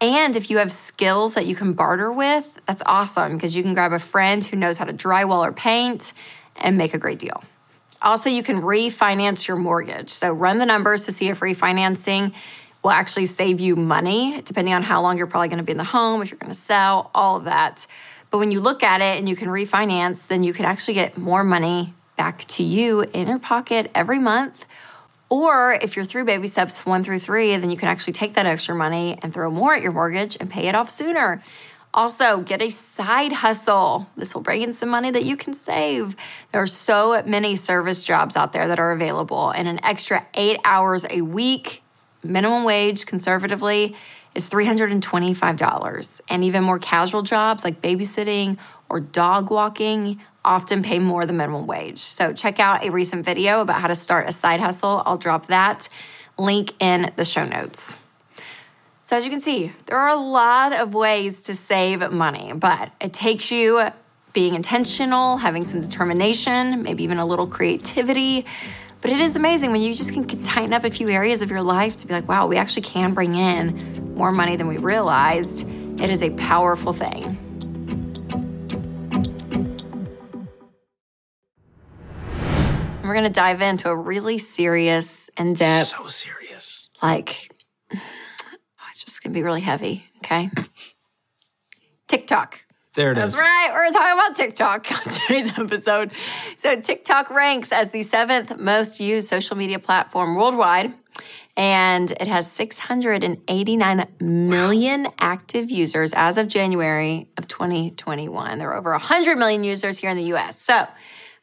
And 0.00 0.36
if 0.36 0.48
you 0.50 0.58
have 0.58 0.72
skills 0.72 1.34
that 1.34 1.46
you 1.46 1.56
can 1.56 1.72
barter 1.72 2.12
with, 2.12 2.48
that's 2.66 2.82
awesome 2.86 3.34
because 3.34 3.56
you 3.56 3.62
can 3.62 3.74
grab 3.74 3.92
a 3.92 3.98
friend 3.98 4.44
who 4.44 4.56
knows 4.56 4.78
how 4.78 4.84
to 4.84 4.92
drywall 4.92 5.46
or 5.46 5.52
paint 5.52 6.12
and 6.56 6.78
make 6.78 6.94
a 6.94 6.98
great 6.98 7.18
deal. 7.18 7.42
Also, 8.00 8.30
you 8.30 8.44
can 8.44 8.62
refinance 8.62 9.48
your 9.48 9.56
mortgage. 9.56 10.10
So, 10.10 10.32
run 10.32 10.58
the 10.58 10.66
numbers 10.66 11.04
to 11.06 11.12
see 11.12 11.28
if 11.28 11.40
refinancing 11.40 12.32
will 12.84 12.92
actually 12.92 13.26
save 13.26 13.58
you 13.58 13.74
money, 13.74 14.40
depending 14.42 14.72
on 14.72 14.84
how 14.84 15.02
long 15.02 15.18
you're 15.18 15.26
probably 15.26 15.48
going 15.48 15.58
to 15.58 15.64
be 15.64 15.72
in 15.72 15.78
the 15.78 15.84
home, 15.84 16.22
if 16.22 16.30
you're 16.30 16.38
going 16.38 16.52
to 16.52 16.58
sell, 16.58 17.10
all 17.12 17.36
of 17.36 17.44
that. 17.44 17.86
But 18.30 18.38
when 18.38 18.52
you 18.52 18.60
look 18.60 18.84
at 18.84 19.00
it 19.00 19.18
and 19.18 19.28
you 19.28 19.34
can 19.34 19.48
refinance, 19.48 20.28
then 20.28 20.44
you 20.44 20.52
can 20.52 20.64
actually 20.64 20.94
get 20.94 21.18
more 21.18 21.42
money 21.42 21.92
back 22.16 22.44
to 22.46 22.62
you 22.62 23.02
in 23.02 23.26
your 23.26 23.38
pocket 23.38 23.90
every 23.94 24.18
month. 24.18 24.64
Or 25.30 25.72
if 25.72 25.96
you're 25.96 26.04
through 26.04 26.24
baby 26.24 26.46
steps 26.46 26.86
one 26.86 27.04
through 27.04 27.18
three, 27.18 27.54
then 27.56 27.70
you 27.70 27.76
can 27.76 27.88
actually 27.88 28.14
take 28.14 28.34
that 28.34 28.46
extra 28.46 28.74
money 28.74 29.18
and 29.22 29.32
throw 29.32 29.50
more 29.50 29.74
at 29.74 29.82
your 29.82 29.92
mortgage 29.92 30.36
and 30.40 30.48
pay 30.48 30.68
it 30.68 30.74
off 30.74 30.88
sooner. 30.88 31.42
Also, 31.92 32.42
get 32.42 32.62
a 32.62 32.70
side 32.70 33.32
hustle. 33.32 34.08
This 34.16 34.34
will 34.34 34.42
bring 34.42 34.62
in 34.62 34.72
some 34.72 34.88
money 34.88 35.10
that 35.10 35.24
you 35.24 35.36
can 35.36 35.54
save. 35.54 36.16
There 36.52 36.62
are 36.62 36.66
so 36.66 37.22
many 37.26 37.56
service 37.56 38.04
jobs 38.04 38.36
out 38.36 38.52
there 38.52 38.68
that 38.68 38.78
are 38.78 38.92
available, 38.92 39.50
and 39.50 39.66
an 39.66 39.82
extra 39.84 40.26
eight 40.34 40.60
hours 40.64 41.04
a 41.08 41.22
week, 41.22 41.82
minimum 42.22 42.64
wage 42.64 43.06
conservatively, 43.06 43.96
is 44.34 44.48
$325. 44.48 46.20
And 46.28 46.44
even 46.44 46.62
more 46.62 46.78
casual 46.78 47.22
jobs 47.22 47.64
like 47.64 47.80
babysitting 47.80 48.58
or 48.88 49.00
dog 49.00 49.50
walking 49.50 50.20
often 50.48 50.82
pay 50.82 50.98
more 50.98 51.26
than 51.26 51.36
minimum 51.36 51.66
wage. 51.66 51.98
So 51.98 52.32
check 52.32 52.58
out 52.58 52.82
a 52.82 52.90
recent 52.90 53.24
video 53.24 53.60
about 53.60 53.80
how 53.80 53.88
to 53.88 53.94
start 53.94 54.28
a 54.28 54.32
side 54.32 54.60
hustle. 54.60 55.02
I'll 55.04 55.18
drop 55.18 55.46
that 55.48 55.88
link 56.38 56.72
in 56.80 57.12
the 57.16 57.24
show 57.24 57.44
notes. 57.44 57.94
So, 59.02 59.16
as 59.16 59.24
you 59.24 59.30
can 59.30 59.40
see, 59.40 59.72
there 59.86 59.96
are 59.96 60.08
a 60.08 60.20
lot 60.20 60.74
of 60.74 60.92
ways 60.94 61.42
to 61.44 61.54
save 61.54 62.12
money, 62.12 62.52
but 62.52 62.90
it 63.00 63.14
takes 63.14 63.50
you 63.50 63.82
being 64.34 64.54
intentional, 64.54 65.38
having 65.38 65.64
some 65.64 65.80
determination, 65.80 66.82
maybe 66.82 67.04
even 67.04 67.18
a 67.18 67.24
little 67.24 67.46
creativity. 67.46 68.44
But 69.00 69.10
it 69.10 69.20
is 69.20 69.36
amazing 69.36 69.72
when 69.72 69.80
you 69.80 69.94
just 69.94 70.12
can 70.12 70.26
tighten 70.42 70.74
up 70.74 70.84
a 70.84 70.90
few 70.90 71.08
areas 71.08 71.40
of 71.40 71.50
your 71.50 71.62
life 71.62 71.96
to 71.98 72.06
be 72.06 72.12
like, 72.12 72.28
wow, 72.28 72.46
we 72.46 72.56
actually 72.56 72.82
can 72.82 73.14
bring 73.14 73.34
in 73.34 74.14
more 74.14 74.32
money 74.32 74.56
than 74.56 74.66
we 74.66 74.76
realized. 74.76 75.66
It 76.00 76.10
is 76.10 76.22
a 76.22 76.30
powerful 76.30 76.92
thing. 76.92 77.47
We're 83.08 83.14
going 83.14 83.24
to 83.24 83.30
dive 83.30 83.62
into 83.62 83.88
a 83.88 83.96
really 83.96 84.36
serious, 84.36 85.30
in 85.38 85.54
depth, 85.54 85.88
So 85.96 86.06
serious. 86.08 86.90
like, 87.02 87.50
oh, 87.94 87.98
it's 88.90 89.02
just 89.02 89.22
going 89.22 89.32
to 89.32 89.38
be 89.38 89.42
really 89.42 89.62
heavy. 89.62 90.04
Okay. 90.18 90.50
TikTok. 92.08 92.60
There 92.94 93.12
it 93.12 93.14
That's 93.14 93.32
is. 93.32 93.38
right. 93.38 93.70
We're 93.72 93.90
talking 93.92 94.12
about 94.12 94.36
TikTok 94.36 94.92
on 95.06 95.12
today's 95.14 95.48
episode. 95.58 96.10
So, 96.56 96.80
TikTok 96.80 97.30
ranks 97.30 97.72
as 97.72 97.88
the 97.90 98.02
seventh 98.02 98.58
most 98.58 99.00
used 99.00 99.28
social 99.28 99.56
media 99.56 99.78
platform 99.78 100.34
worldwide, 100.34 100.92
and 101.56 102.10
it 102.10 102.26
has 102.26 102.50
689 102.50 104.06
million 104.20 105.08
active 105.18 105.70
users 105.70 106.12
as 106.12 106.36
of 106.38 106.48
January 106.48 107.30
of 107.38 107.46
2021. 107.48 108.58
There 108.58 108.70
are 108.70 108.76
over 108.76 108.90
100 108.90 109.38
million 109.38 109.64
users 109.64 109.96
here 109.96 110.10
in 110.10 110.16
the 110.18 110.34
US. 110.34 110.60
So, 110.60 110.86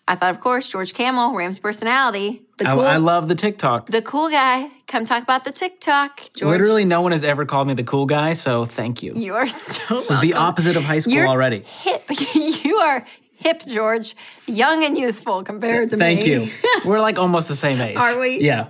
I 0.08 0.16
thought, 0.16 0.30
of 0.30 0.40
course, 0.40 0.70
George 0.70 0.94
Kamel, 0.94 1.34
Ramsey 1.34 1.62
personality, 1.62 2.44
the 2.58 2.68
I, 2.68 2.74
cool, 2.74 2.82
I 2.86 2.98
love 2.98 3.28
the 3.28 3.34
TikTok. 3.36 3.88
the 3.90 4.02
cool 4.04 4.30
guy, 4.30 4.70
come 4.88 5.06
talk 5.06 5.24
about 5.24 5.46
the 5.46 5.52
TikTok. 5.52 6.22
George, 6.36 6.60
Literally, 6.60 6.86
no 6.86 7.02
one 7.02 7.12
has 7.12 7.24
ever 7.24 7.46
called 7.46 7.68
me 7.68 7.74
the 7.74 7.84
cool 7.84 8.06
guy, 8.06 8.34
so 8.34 8.66
thank 8.66 9.02
you. 9.02 9.14
you 9.16 9.34
are 9.34 9.48
so 9.48 9.96
this 9.96 10.12
is 10.12 10.20
the 10.20 10.36
opposite 10.36 10.76
of 10.76 10.84
high 10.84 11.00
school 11.00 11.14
You're 11.14 11.28
already. 11.28 11.62
hip. 11.62 12.04
you 12.36 12.78
are 12.78 13.04
hip, 13.36 13.64
George. 13.66 14.16
Young 14.46 14.84
and 14.84 14.96
youthful 14.98 15.44
compared 15.44 15.90
to 15.90 15.98
Thank 15.98 16.26
me. 16.26 16.38
Thank 16.38 16.64
you. 16.64 16.70
We're 16.86 17.02
like 17.02 17.18
almost 17.18 17.48
the 17.48 17.56
same 17.56 17.82
age. 17.82 17.98
Are 17.98 18.20
we? 18.20 18.42
Yeah. 18.42 18.70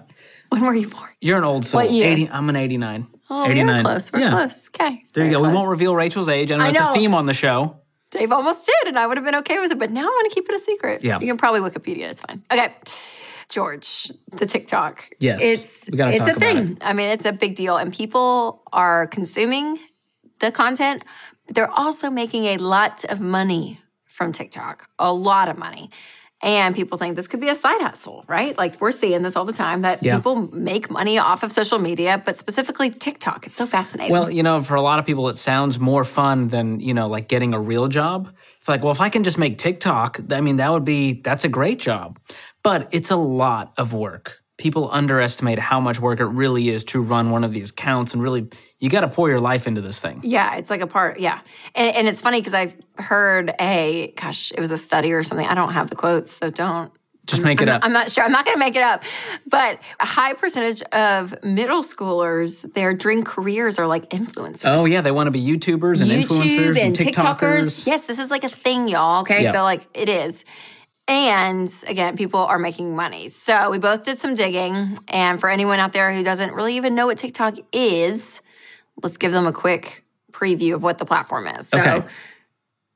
when 0.50 0.66
were 0.66 0.74
you 0.74 0.88
born? 0.88 1.10
You're 1.20 1.38
an 1.38 1.44
old 1.44 1.66
soul. 1.66 1.82
What 1.82 1.92
year? 1.92 2.08
80, 2.08 2.30
I'm 2.30 2.50
an 2.50 2.56
89. 2.56 3.08
Oh, 3.30 3.46
89. 3.46 3.76
we're 3.76 3.82
close. 3.82 4.14
We're 4.14 4.20
yeah. 4.20 4.30
close. 4.30 4.70
Okay. 4.70 5.04
There 5.14 5.26
you 5.26 5.32
Very 5.32 5.42
go. 5.42 5.42
We 5.42 5.54
won't 5.54 5.70
reveal 5.70 5.96
Rachel's 5.96 6.30
age. 6.30 6.52
I 6.52 6.58
know 6.58 6.64
I 6.66 6.70
it's 6.70 6.80
a 6.80 6.94
theme 6.94 7.14
on 7.14 7.26
the 7.26 7.34
show. 7.34 7.78
Dave 8.16 8.32
almost 8.32 8.66
did, 8.66 8.88
and 8.88 8.98
I 8.98 9.08
would 9.08 9.18
have 9.18 9.26
been 9.26 9.36
okay 9.36 9.60
with 9.60 9.72
it, 9.72 9.80
but 9.80 9.92
now 9.92 10.04
I 10.04 10.06
want 10.06 10.32
to 10.32 10.36
keep 10.36 10.50
it 10.50 10.56
a 10.56 10.60
secret. 10.60 11.04
Yeah. 11.04 11.20
You 11.20 11.28
can 11.28 11.38
probably 11.38 11.62
Wikipedia. 11.62 12.10
It's 12.10 12.22
fine. 12.22 12.44
Okay. 12.52 12.74
George, 13.50 14.12
the 14.32 14.46
TikTok. 14.46 15.08
Yes, 15.20 15.42
It's 15.44 15.90
it's 15.92 16.28
a 16.28 16.34
thing. 16.34 16.78
I 16.82 16.94
mean, 16.94 17.10
it's 17.10 17.26
a 17.26 17.32
big 17.32 17.56
deal. 17.56 17.78
And 17.78 17.94
people 17.94 18.64
are 18.74 19.08
consuming 19.08 19.80
the 20.40 20.52
content, 20.52 21.04
but 21.46 21.56
they're 21.56 21.72
also 21.72 22.10
making 22.10 22.46
a 22.46 22.58
lot 22.58 23.06
of 23.06 23.20
money 23.20 23.80
from 24.06 24.32
TikTok. 24.32 24.90
A 24.98 25.14
lot 25.14 25.48
of 25.48 25.58
money. 25.58 25.92
And 26.46 26.76
people 26.76 27.00
think 27.00 27.16
this 27.16 27.28
could 27.28 27.42
be 27.42 27.50
a 27.50 27.56
side 27.56 27.82
hustle, 27.82 28.24
right? 28.28 28.56
Like 28.56 28.80
we're 28.80 28.92
seeing 28.92 29.24
this 29.24 29.36
all 29.36 29.46
the 29.46 29.52
time 29.52 29.82
that 29.82 30.04
Yeah. 30.04 30.16
people 30.16 30.48
make 30.54 30.92
money 30.92 31.18
off 31.18 31.42
of 31.42 31.52
social 31.52 31.80
media, 31.80 32.22
but 32.24 32.38
specifically 32.38 32.92
TikTok. 32.92 33.48
It's 33.48 33.56
so 33.56 33.66
fascinating. 33.66 34.12
Well, 34.12 34.30
you 34.30 34.44
know, 34.44 34.62
for 34.62 34.76
a 34.76 34.82
lot 34.82 35.00
of 35.00 35.06
people, 35.08 35.28
it 35.28 35.34
sounds 35.34 35.80
more 35.80 36.04
fun 36.04 36.50
than, 36.50 36.80
you 36.80 36.94
know, 36.94 37.08
like 37.08 37.28
getting 37.28 37.56
a 37.56 37.60
real 37.60 37.88
job. 37.88 38.30
It's 38.60 38.70
like, 38.70 38.84
well, 38.84 38.92
if 38.92 39.02
I 39.02 39.10
can 39.10 39.24
just 39.24 39.40
make 39.40 39.58
TikTok, 39.58 40.20
I 40.32 40.40
mean, 40.40 40.58
that 40.58 40.72
would 40.72 40.86
be, 40.86 41.14
that's 41.22 41.44
a 41.46 41.50
great 41.50 41.80
job. 41.80 42.20
But 42.62 42.90
it's 42.92 43.10
a 43.10 43.16
lot 43.16 43.74
of 43.78 43.94
work. 43.94 44.44
People 44.58 44.90
underestimate 44.92 45.60
how 45.60 45.80
much 45.82 46.00
work 46.00 46.20
it 46.20 46.26
really 46.26 46.70
is 46.70 46.84
to 46.86 47.02
run 47.02 47.30
one 47.30 47.44
of 47.44 47.52
these 47.52 47.72
accounts 47.72 48.14
and 48.14 48.24
really, 48.24 48.48
you 48.80 48.90
got 48.90 49.02
to 49.02 49.10
pour 49.10 49.28
your 49.30 49.42
life 49.42 49.68
into 49.68 49.82
this 49.82 50.00
thing. 50.00 50.22
Yeah, 50.24 50.56
it's 50.56 50.70
like 50.70 50.82
a 50.82 50.88
part. 50.88 51.20
Yeah, 51.20 51.42
and, 51.76 51.94
and 51.94 52.08
it's 52.08 52.22
funny 52.22 52.40
because 52.40 52.54
I've 52.54 52.74
heard 52.98 53.54
a 53.60 54.14
gosh, 54.16 54.52
it 54.52 54.60
was 54.60 54.72
a 54.72 54.78
study 54.78 55.12
or 55.12 55.24
something. 55.24 55.46
I 55.46 55.56
don't 55.56 55.74
have 55.74 55.90
the 55.90 55.96
quotes, 55.98 56.32
so 56.32 56.50
don't. 56.50 56.92
Just 57.26 57.42
make 57.42 57.60
it 57.60 57.68
I'm 57.68 57.78
up. 57.78 57.84
I'm 57.84 57.92
not 57.92 58.12
sure. 58.12 58.24
I'm 58.24 58.32
not 58.32 58.46
going 58.46 58.54
to 58.54 58.60
make 58.60 58.76
it 58.76 58.84
up. 58.84 59.02
But 59.48 59.80
a 60.00 60.06
high 60.06 60.34
percentage 60.34 60.84
of 60.92 61.44
middle 61.44 61.82
schoolers, 61.82 62.72
their 62.76 62.94
dream 62.94 63.24
careers 63.24 63.80
are 63.80 63.88
like 63.88 64.10
influencers. 64.12 64.78
Oh, 64.78 64.86
yeah. 64.86 65.02
They 65.02 65.10
want 65.10 65.26
to 65.26 65.32
be 65.32 65.44
YouTubers 65.44 66.02
and 66.02 66.12
influencers 66.12 66.80
and, 66.80 66.96
TikTokers. 66.96 67.88
Yes, 67.88 68.04
this 68.04 68.20
is 68.20 68.30
like 68.30 68.44
a 68.44 68.50
thing, 68.50 68.88
y'all. 68.88 69.22
Okay, 69.22 69.42
Yeah. 69.42 69.54
so 69.54 69.64
like 69.64 69.88
it 69.96 70.08
is. 70.08 70.46
And 71.08 71.72
again, 71.88 72.18
people 72.18 72.40
are 72.40 72.58
making 72.58 72.96
money. 72.96 73.28
So 73.30 73.70
we 73.70 73.78
both 73.78 74.04
did 74.04 74.18
some 74.18 74.34
digging. 74.34 74.98
And 75.08 75.40
for 75.40 75.50
anyone 75.50 75.80
out 75.80 75.94
there 75.94 76.12
who 76.12 76.24
doesn't 76.24 76.54
really 76.54 76.78
even 76.78 76.96
know 76.96 77.06
what 77.06 77.18
TikTok 77.20 77.56
is, 77.72 78.42
let's 79.04 79.18
give 79.18 79.32
them 79.32 79.46
a 79.46 79.54
quick 79.54 80.04
preview 80.32 80.74
of 80.74 80.82
what 80.84 80.98
the 80.98 81.06
platform 81.06 81.48
is. 81.48 81.68
So, 81.68 81.80
Okay. 81.80 82.04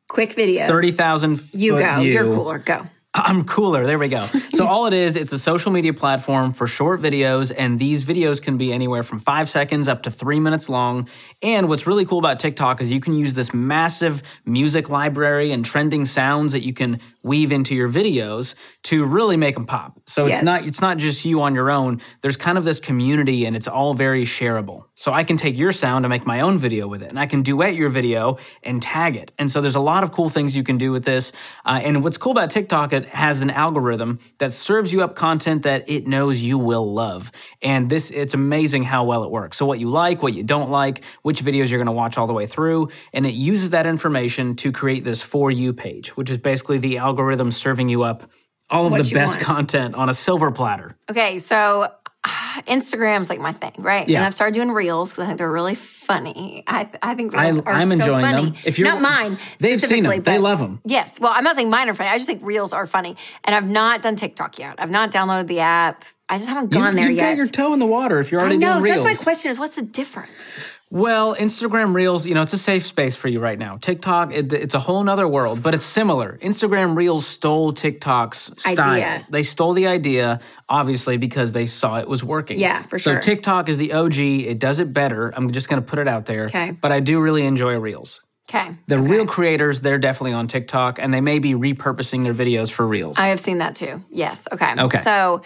quick 0.09 0.35
videos. 0.35 0.67
30,000 0.67 1.41
You 1.53 1.77
go. 1.77 2.01
view. 2.01 2.11
You're 2.13 2.23
cooler. 2.33 2.57
Go. 2.59 2.85
I'm 3.15 3.43
cooler. 3.43 3.85
There 3.85 3.97
we 3.97 4.07
go. 4.07 4.27
So 4.53 4.67
all 4.67 4.85
it 4.85 4.93
is, 4.93 5.15
it's 5.15 5.33
a 5.33 5.39
social 5.39 5.71
media 5.71 5.93
platform 5.93 6.53
for 6.53 6.67
short 6.67 7.01
videos, 7.01 7.51
and 7.55 7.79
these 7.79 8.05
videos 8.05 8.41
can 8.41 8.57
be 8.57 8.71
anywhere 8.71 9.01
from 9.01 9.19
five 9.19 9.49
seconds 9.49 9.87
up 9.87 10.03
to 10.03 10.11
three 10.11 10.39
minutes 10.39 10.69
long. 10.69 11.09
And 11.41 11.67
what's 11.67 11.87
really 11.87 12.05
cool 12.05 12.19
about 12.19 12.39
TikTok 12.39 12.81
is 12.81 12.91
you 12.91 12.99
can 12.99 13.15
use 13.15 13.33
this 13.33 13.51
massive 13.53 14.21
music 14.45 14.89
library 14.89 15.51
and 15.51 15.65
trending 15.65 16.05
sounds 16.05 16.51
that 16.51 16.61
you 16.63 16.73
can 16.73 16.99
weave 17.23 17.51
into 17.51 17.73
your 17.75 17.89
videos 17.89 18.53
to 18.83 19.03
really 19.05 19.35
make 19.37 19.55
them 19.55 19.65
pop. 19.65 19.99
So 20.05 20.25
it's 20.27 20.35
Yes. 20.37 20.43
not 20.43 20.65
it's 20.67 20.79
not 20.81 20.97
just 20.97 21.25
you 21.25 21.41
on 21.41 21.55
your 21.55 21.69
own. 21.71 22.01
There's 22.21 22.37
kind 22.37 22.57
of 22.57 22.63
this 22.63 22.79
community, 22.79 23.45
and 23.45 23.55
it's 23.55 23.67
all 23.67 23.93
very 23.95 24.23
shareable. 24.23 24.83
So 24.95 25.11
I 25.13 25.23
can 25.23 25.35
take 25.35 25.57
your 25.57 25.71
sound 25.71 26.05
and 26.05 26.09
make 26.11 26.25
my 26.27 26.41
own 26.41 26.57
video 26.59 26.87
with 26.87 27.01
it, 27.01 27.09
and 27.09 27.19
I 27.19 27.25
can 27.25 27.41
duet 27.41 27.73
your 27.75 27.89
video 27.89 28.37
and 28.63 28.81
tag 28.81 29.15
it. 29.15 29.31
And 29.39 29.49
so 29.49 29.61
there's 29.61 29.75
a 29.75 29.79
lot 29.79 30.03
of 30.03 30.11
cool 30.11 30.29
things 30.29 30.55
you 30.55 30.63
can 30.63 30.77
do 30.77 30.91
with 30.91 31.05
this. 31.05 31.31
Uh, 31.65 31.81
and 31.83 32.03
what's 32.03 32.17
cool 32.17 32.31
about 32.31 32.49
TikTok, 32.51 32.93
it 33.03 33.09
has 33.09 33.41
an 33.41 33.49
algorithm 33.49 34.19
that 34.37 34.51
serves 34.51 34.93
you 34.93 35.01
up 35.01 35.15
content 35.15 35.63
that 35.63 35.89
it 35.89 36.07
knows 36.07 36.41
you 36.41 36.57
will 36.57 36.93
love. 36.93 37.31
And 37.61 37.89
this, 37.89 38.11
it's 38.11 38.33
amazing 38.33 38.83
how 38.83 39.03
well 39.03 39.23
it 39.23 39.31
works. 39.31 39.57
So 39.57 39.65
what 39.65 39.79
you 39.79 39.89
like, 39.89 40.21
what 40.23 40.33
you 40.33 40.43
don't 40.43 40.69
like, 40.69 41.03
which 41.23 41.43
videos 41.43 41.69
you're 41.69 41.79
going 41.79 41.85
to 41.87 41.91
watch 41.91 42.17
all 42.17 42.27
the 42.27 42.33
way 42.33 42.45
through, 42.45 42.89
and 43.13 43.25
it 43.25 43.33
uses 43.33 43.71
that 43.71 43.85
information 43.85 44.55
to 44.57 44.71
create 44.71 45.03
this 45.03 45.21
for 45.21 45.51
you 45.51 45.73
page, 45.73 46.09
which 46.15 46.29
is 46.29 46.37
basically 46.37 46.77
the 46.77 46.97
algorithm 46.97 47.51
serving 47.51 47.89
you 47.89 48.03
up 48.03 48.29
all 48.71 48.85
of 48.85 48.91
What 48.91 49.03
the 49.03 49.13
best 49.13 49.35
want. 49.35 49.45
content 49.45 49.95
on 49.95 50.09
a 50.09 50.13
silver 50.13 50.51
platter. 50.51 50.95
Okay, 51.09 51.39
so 51.39 51.91
Instagram's 52.67 53.29
like 53.29 53.39
my 53.39 53.51
thing, 53.53 53.73
right? 53.77 54.07
Yeah. 54.07 54.17
And 54.19 54.25
I've 54.25 54.33
started 54.33 54.53
doing 54.53 54.71
reels 54.71 55.11
because 55.11 55.23
I 55.23 55.27
think 55.27 55.37
they're 55.37 55.51
really 55.51 55.75
funny. 55.75 56.63
I, 56.67 56.89
I 57.01 57.15
think 57.15 57.33
I, 57.33 57.51
are 57.51 57.73
I'm 57.73 57.87
so 57.87 57.93
enjoying 57.93 58.21
funny. 58.25 58.45
them. 58.51 58.55
If 58.65 58.77
you're- 58.77 58.89
not 58.91 59.01
mine, 59.01 59.37
They've 59.59 59.79
seen 59.81 60.03
them. 60.03 60.21
They 60.23 60.37
love 60.37 60.59
them. 60.59 60.81
Yes. 60.85 61.19
Well, 61.19 61.31
I'm 61.33 61.43
not 61.43 61.55
saying 61.55 61.69
mine 61.69 61.89
are 61.89 61.93
funny. 61.93 62.09
I 62.09 62.17
just 62.17 62.27
think 62.27 62.41
reels 62.43 62.73
are 62.73 62.87
funny, 62.87 63.15
and 63.45 63.55
I've 63.55 63.67
not 63.67 64.01
done 64.01 64.15
TikTok 64.15 64.59
yet. 64.59 64.75
I've 64.79 64.89
not 64.91 65.11
downloaded 65.11 65.47
the 65.47 65.59
app. 65.61 66.03
I 66.27 66.37
just 66.37 66.47
haven't 66.49 66.71
gone 66.71 66.95
there 66.95 67.07
you've 67.07 67.17
yet. 67.17 67.31
got 67.31 67.37
your 67.37 67.47
toe 67.47 67.73
in 67.73 67.79
the 67.79 67.85
water 67.87 68.19
if 68.19 68.31
you're 68.31 68.39
I 68.41 68.43
already 68.43 68.57
know. 68.59 68.73
doing 68.73 68.81
So 68.81 68.85
reels. 68.91 69.03
that's 69.03 69.19
my 69.19 69.23
question: 69.23 69.51
is 69.51 69.57
what's 69.59 69.75
the 69.75 69.81
difference? 69.81 70.29
Well, 70.91 71.35
Instagram 71.35 71.93
Reels, 71.93 72.25
you 72.25 72.33
know, 72.33 72.41
it's 72.41 72.53
a 72.53 72.57
safe 72.57 72.83
space 72.83 73.15
for 73.15 73.27
you 73.27 73.39
right 73.39 73.59
now. 73.59 73.77
TikTok, 73.77 74.33
it, 74.33 74.51
it's 74.51 74.73
a 74.73 74.79
whole 74.79 75.03
nother 75.03 75.27
world, 75.27 75.61
but 75.61 75.75
it's 75.75 75.83
similar. 75.83 76.39
Instagram 76.41 76.97
Reels 76.97 77.27
stole 77.27 77.73
TikTok's 77.73 78.51
style. 78.57 78.89
Idea. 78.89 79.27
They 79.29 79.43
stole 79.43 79.73
the 79.73 79.85
idea, 79.85 80.39
obviously, 80.67 81.17
because 81.17 81.53
they 81.53 81.67
saw 81.67 81.99
it 81.99 82.07
was 82.07 82.23
working. 82.23 82.59
Yeah, 82.59 82.81
for 82.81 82.97
so 82.97 83.11
sure. 83.11 83.21
TikTok 83.21 83.69
is 83.69 83.77
the 83.77 83.93
OG. 83.93 84.17
It 84.17 84.57
does 84.57 84.79
it 84.79 84.91
better. 84.91 85.31
I'm 85.35 85.51
just 85.51 85.69
going 85.69 85.79
to 85.79 85.87
put 85.87 85.99
it 85.99 86.07
out 86.07 86.25
there. 86.25 86.45
Okay. 86.45 86.71
But 86.71 86.91
I 86.91 87.01
do 87.01 87.21
really 87.21 87.45
enjoy 87.45 87.77
Reels. 87.77 88.21
Okay. 88.49 88.75
The 88.87 88.95
okay. 88.95 89.07
real 89.07 89.27
creators, 89.27 89.81
they're 89.81 89.99
definitely 89.99 90.33
on 90.33 90.47
TikTok, 90.47 90.97
and 90.97 91.13
they 91.13 91.21
may 91.21 91.37
be 91.37 91.53
repurposing 91.53 92.23
their 92.23 92.33
videos 92.33 92.71
for 92.71 92.87
Reels. 92.87 93.19
I 93.19 93.27
have 93.27 93.39
seen 93.39 93.59
that 93.59 93.75
too. 93.75 94.03
Yes. 94.09 94.47
Okay. 94.51 94.73
Okay. 94.75 94.99
So 95.01 95.43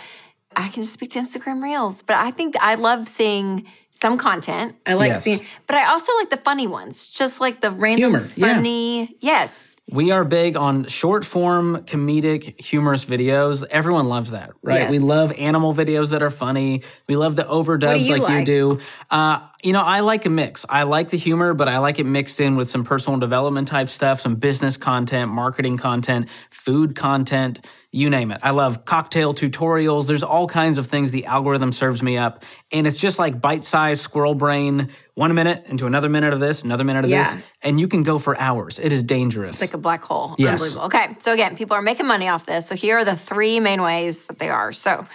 I 0.55 0.69
can 0.69 0.83
just 0.83 0.93
speak 0.93 1.12
to 1.12 1.19
Instagram 1.19 1.62
Reels, 1.62 2.01
but 2.01 2.15
I 2.15 2.31
think 2.31 2.55
I 2.62 2.75
love 2.75 3.09
seeing 3.09 3.65
some 3.93 4.17
content. 4.17 4.75
I 4.85 4.95
like 4.95 5.09
Yes. 5.12 5.23
seeing, 5.23 5.41
but 5.67 5.77
I 5.77 5.85
also 5.85 6.12
like 6.17 6.29
the 6.31 6.38
funny 6.38 6.67
ones, 6.67 7.09
just 7.09 7.39
like 7.39 7.62
the 7.62 7.71
random 7.71 8.12
Humor, 8.12 8.29
yeah. 8.35 8.53
funny. 8.55 9.15
Yes. 9.21 9.59
We 9.91 10.12
are 10.12 10.23
big 10.23 10.55
on 10.55 10.85
short 10.85 11.25
form, 11.25 11.83
comedic, 11.83 12.59
humorous 12.59 13.03
videos. 13.05 13.65
Everyone 13.69 14.07
loves 14.07 14.31
that, 14.31 14.51
right? 14.63 14.83
Yes. 14.83 14.91
We 14.91 15.00
love 15.00 15.33
animal 15.33 15.75
videos 15.75 16.12
that 16.12 16.23
are 16.23 16.29
funny. 16.31 16.83
We 17.07 17.15
love 17.17 17.35
the 17.35 17.43
overdubs 17.43 18.05
you 18.05 18.13
like, 18.13 18.21
like? 18.21 18.39
you 18.39 18.45
do. 18.45 18.79
Uh, 19.12 19.41
you 19.62 19.73
know, 19.73 19.81
I 19.81 20.00
like 20.00 20.25
a 20.25 20.29
mix. 20.29 20.65
I 20.69 20.83
like 20.83 21.09
the 21.09 21.17
humor, 21.17 21.53
but 21.53 21.67
I 21.67 21.79
like 21.79 22.00
it 22.00 22.05
mixed 22.05 22.39
in 22.39 22.55
with 22.55 22.69
some 22.69 22.85
personal 22.85 23.19
development 23.19 23.67
type 23.67 23.89
stuff, 23.89 24.21
some 24.21 24.35
business 24.35 24.77
content, 24.77 25.29
marketing 25.31 25.77
content, 25.77 26.29
food 26.50 26.95
content, 26.95 27.65
you 27.95 28.09
name 28.09 28.31
it. 28.31 28.39
I 28.41 28.50
love 28.50 28.85
cocktail 28.85 29.35
tutorials. 29.35 30.07
There's 30.07 30.23
all 30.23 30.47
kinds 30.47 30.79
of 30.79 30.88
things 30.88 31.12
the 31.12 31.25
algorithm 31.27 31.71
serves 31.71 32.01
me 32.01 32.17
up. 32.17 32.43
And 32.71 32.88
it's 32.88 32.97
just 32.97 33.19
like 33.19 33.39
bite 33.39 33.63
sized 33.63 34.01
squirrel 34.01 34.33
brain, 34.33 34.89
one 35.13 35.33
minute 35.35 35.65
into 35.67 35.85
another 35.85 36.09
minute 36.09 36.33
of 36.33 36.39
this, 36.39 36.63
another 36.63 36.83
minute 36.83 37.05
of 37.05 37.12
Yeah. 37.12 37.35
this. 37.35 37.43
And 37.62 37.79
you 37.79 37.88
can 37.88 38.01
go 38.01 38.17
for 38.17 38.35
hours. 38.39 38.79
It 38.79 38.91
is 38.91 39.03
dangerous. 39.03 39.62
like 39.62 39.75
a 39.75 39.77
black 39.77 40.03
hole. 40.03 40.33
Yes. 40.39 40.53
Unbelievable. 40.59 40.85
Okay. 40.88 41.15
So 41.19 41.33
again, 41.33 41.55
people 41.55 41.75
are 41.77 41.83
making 41.83 42.07
money 42.07 42.27
off 42.27 42.47
this. 42.47 42.67
So 42.67 42.73
here 42.75 42.97
are 42.97 43.05
the 43.05 43.15
three 43.15 43.59
main 43.59 43.83
ways 43.83 44.25
that 44.25 44.39
they 44.39 44.50
are. 44.50 44.71
So 44.71 45.05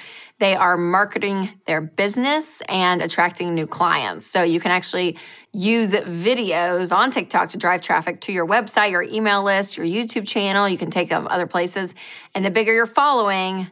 they 0.40 0.54
are 0.54 0.76
marketing 0.76 1.50
their 1.66 1.80
business 1.80 2.60
and 2.68 3.02
attracting 3.02 3.54
new 3.54 3.66
clients. 3.66 4.26
So 4.26 4.42
you 4.42 4.60
can 4.60 4.70
actually 4.70 5.18
use 5.52 5.92
videos 5.92 6.96
on 6.96 7.10
TikTok 7.10 7.50
to 7.50 7.58
drive 7.58 7.82
traffic 7.82 8.20
to 8.22 8.32
your 8.32 8.46
website, 8.46 8.90
your 8.90 9.02
email 9.02 9.42
list, 9.42 9.76
your 9.76 9.86
YouTube 9.86 10.26
channel. 10.26 10.68
You 10.68 10.78
can 10.78 10.90
take 10.90 11.08
them 11.08 11.26
other 11.28 11.46
places. 11.46 11.94
And 12.34 12.44
the 12.44 12.50
bigger 12.50 12.72
your 12.72 12.86
following, 12.86 13.66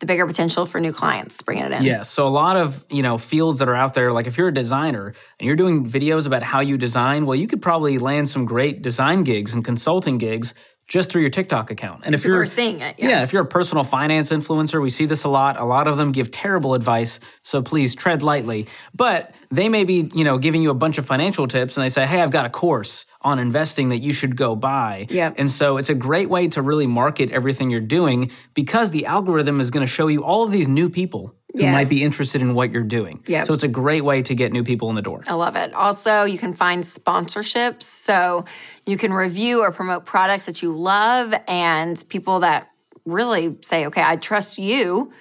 the 0.00 0.06
bigger 0.06 0.26
potential 0.26 0.66
for 0.66 0.80
new 0.80 0.92
clients 0.92 1.40
bringing 1.42 1.64
it 1.64 1.72
in. 1.72 1.82
Yes. 1.82 2.10
So 2.10 2.26
a 2.26 2.30
lot 2.30 2.56
of, 2.56 2.84
you 2.90 3.02
know, 3.02 3.18
fields 3.18 3.58
that 3.58 3.68
are 3.68 3.74
out 3.74 3.94
there, 3.94 4.12
like 4.12 4.26
if 4.26 4.36
you're 4.36 4.48
a 4.48 4.54
designer 4.54 5.14
and 5.38 5.46
you're 5.46 5.56
doing 5.56 5.88
videos 5.88 6.26
about 6.26 6.42
how 6.42 6.60
you 6.60 6.76
design, 6.76 7.26
well, 7.26 7.36
you 7.36 7.46
could 7.46 7.62
probably 7.62 7.98
land 7.98 8.28
some 8.28 8.44
great 8.44 8.82
design 8.82 9.24
gigs 9.24 9.52
and 9.52 9.64
consulting 9.64 10.18
gigs 10.18 10.52
just 10.86 11.10
through 11.10 11.22
your 11.22 11.30
TikTok 11.30 11.70
account. 11.70 12.02
And 12.04 12.14
if 12.14 12.24
you're 12.24 12.46
seeing 12.46 12.80
it. 12.80 12.96
Yeah. 12.98 13.08
yeah, 13.08 13.22
if 13.22 13.32
you're 13.32 13.42
a 13.42 13.46
personal 13.46 13.84
finance 13.84 14.30
influencer, 14.30 14.80
we 14.82 14.90
see 14.90 15.06
this 15.06 15.24
a 15.24 15.28
lot. 15.28 15.58
A 15.58 15.64
lot 15.64 15.88
of 15.88 15.96
them 15.96 16.12
give 16.12 16.30
terrible 16.30 16.74
advice, 16.74 17.20
so 17.42 17.62
please 17.62 17.94
tread 17.94 18.22
lightly. 18.22 18.66
But 18.94 19.34
they 19.50 19.68
may 19.68 19.84
be, 19.84 20.10
you 20.14 20.24
know, 20.24 20.38
giving 20.38 20.62
you 20.62 20.70
a 20.70 20.74
bunch 20.74 20.98
of 20.98 21.06
financial 21.06 21.46
tips 21.46 21.76
and 21.76 21.84
they 21.84 21.88
say, 21.88 22.06
"Hey, 22.06 22.20
I've 22.20 22.30
got 22.30 22.46
a 22.46 22.50
course 22.50 23.06
on 23.22 23.38
investing 23.38 23.88
that 23.90 23.98
you 23.98 24.12
should 24.12 24.36
go 24.36 24.54
buy." 24.56 25.06
Yep. 25.10 25.34
And 25.38 25.50
so 25.50 25.76
it's 25.78 25.88
a 25.88 25.94
great 25.94 26.28
way 26.28 26.48
to 26.48 26.62
really 26.62 26.86
market 26.86 27.30
everything 27.30 27.70
you're 27.70 27.80
doing 27.80 28.30
because 28.52 28.90
the 28.90 29.06
algorithm 29.06 29.60
is 29.60 29.70
going 29.70 29.86
to 29.86 29.92
show 29.92 30.08
you 30.08 30.22
all 30.24 30.42
of 30.42 30.50
these 30.50 30.68
new 30.68 30.90
people 30.90 31.34
who 31.54 31.66
might 31.66 31.88
be 31.88 32.02
interested 32.02 32.42
in 32.42 32.54
what 32.54 32.70
you're 32.70 32.82
doing. 32.82 33.22
Yep. 33.26 33.46
So 33.46 33.52
it's 33.52 33.62
a 33.62 33.68
great 33.68 34.04
way 34.04 34.22
to 34.22 34.34
get 34.34 34.52
new 34.52 34.64
people 34.64 34.90
in 34.90 34.96
the 34.96 35.02
door. 35.02 35.22
I 35.28 35.34
love 35.34 35.56
it. 35.56 35.72
Also, 35.74 36.24
you 36.24 36.38
can 36.38 36.54
find 36.54 36.82
sponsorships. 36.84 37.84
So 37.84 38.44
you 38.86 38.96
can 38.96 39.12
review 39.12 39.62
or 39.62 39.70
promote 39.70 40.04
products 40.04 40.46
that 40.46 40.62
you 40.62 40.76
love 40.76 41.34
and 41.46 42.02
people 42.08 42.40
that 42.40 42.70
really 43.04 43.56
say, 43.62 43.86
okay, 43.86 44.02
I 44.02 44.16
trust 44.16 44.58
you 44.58 45.12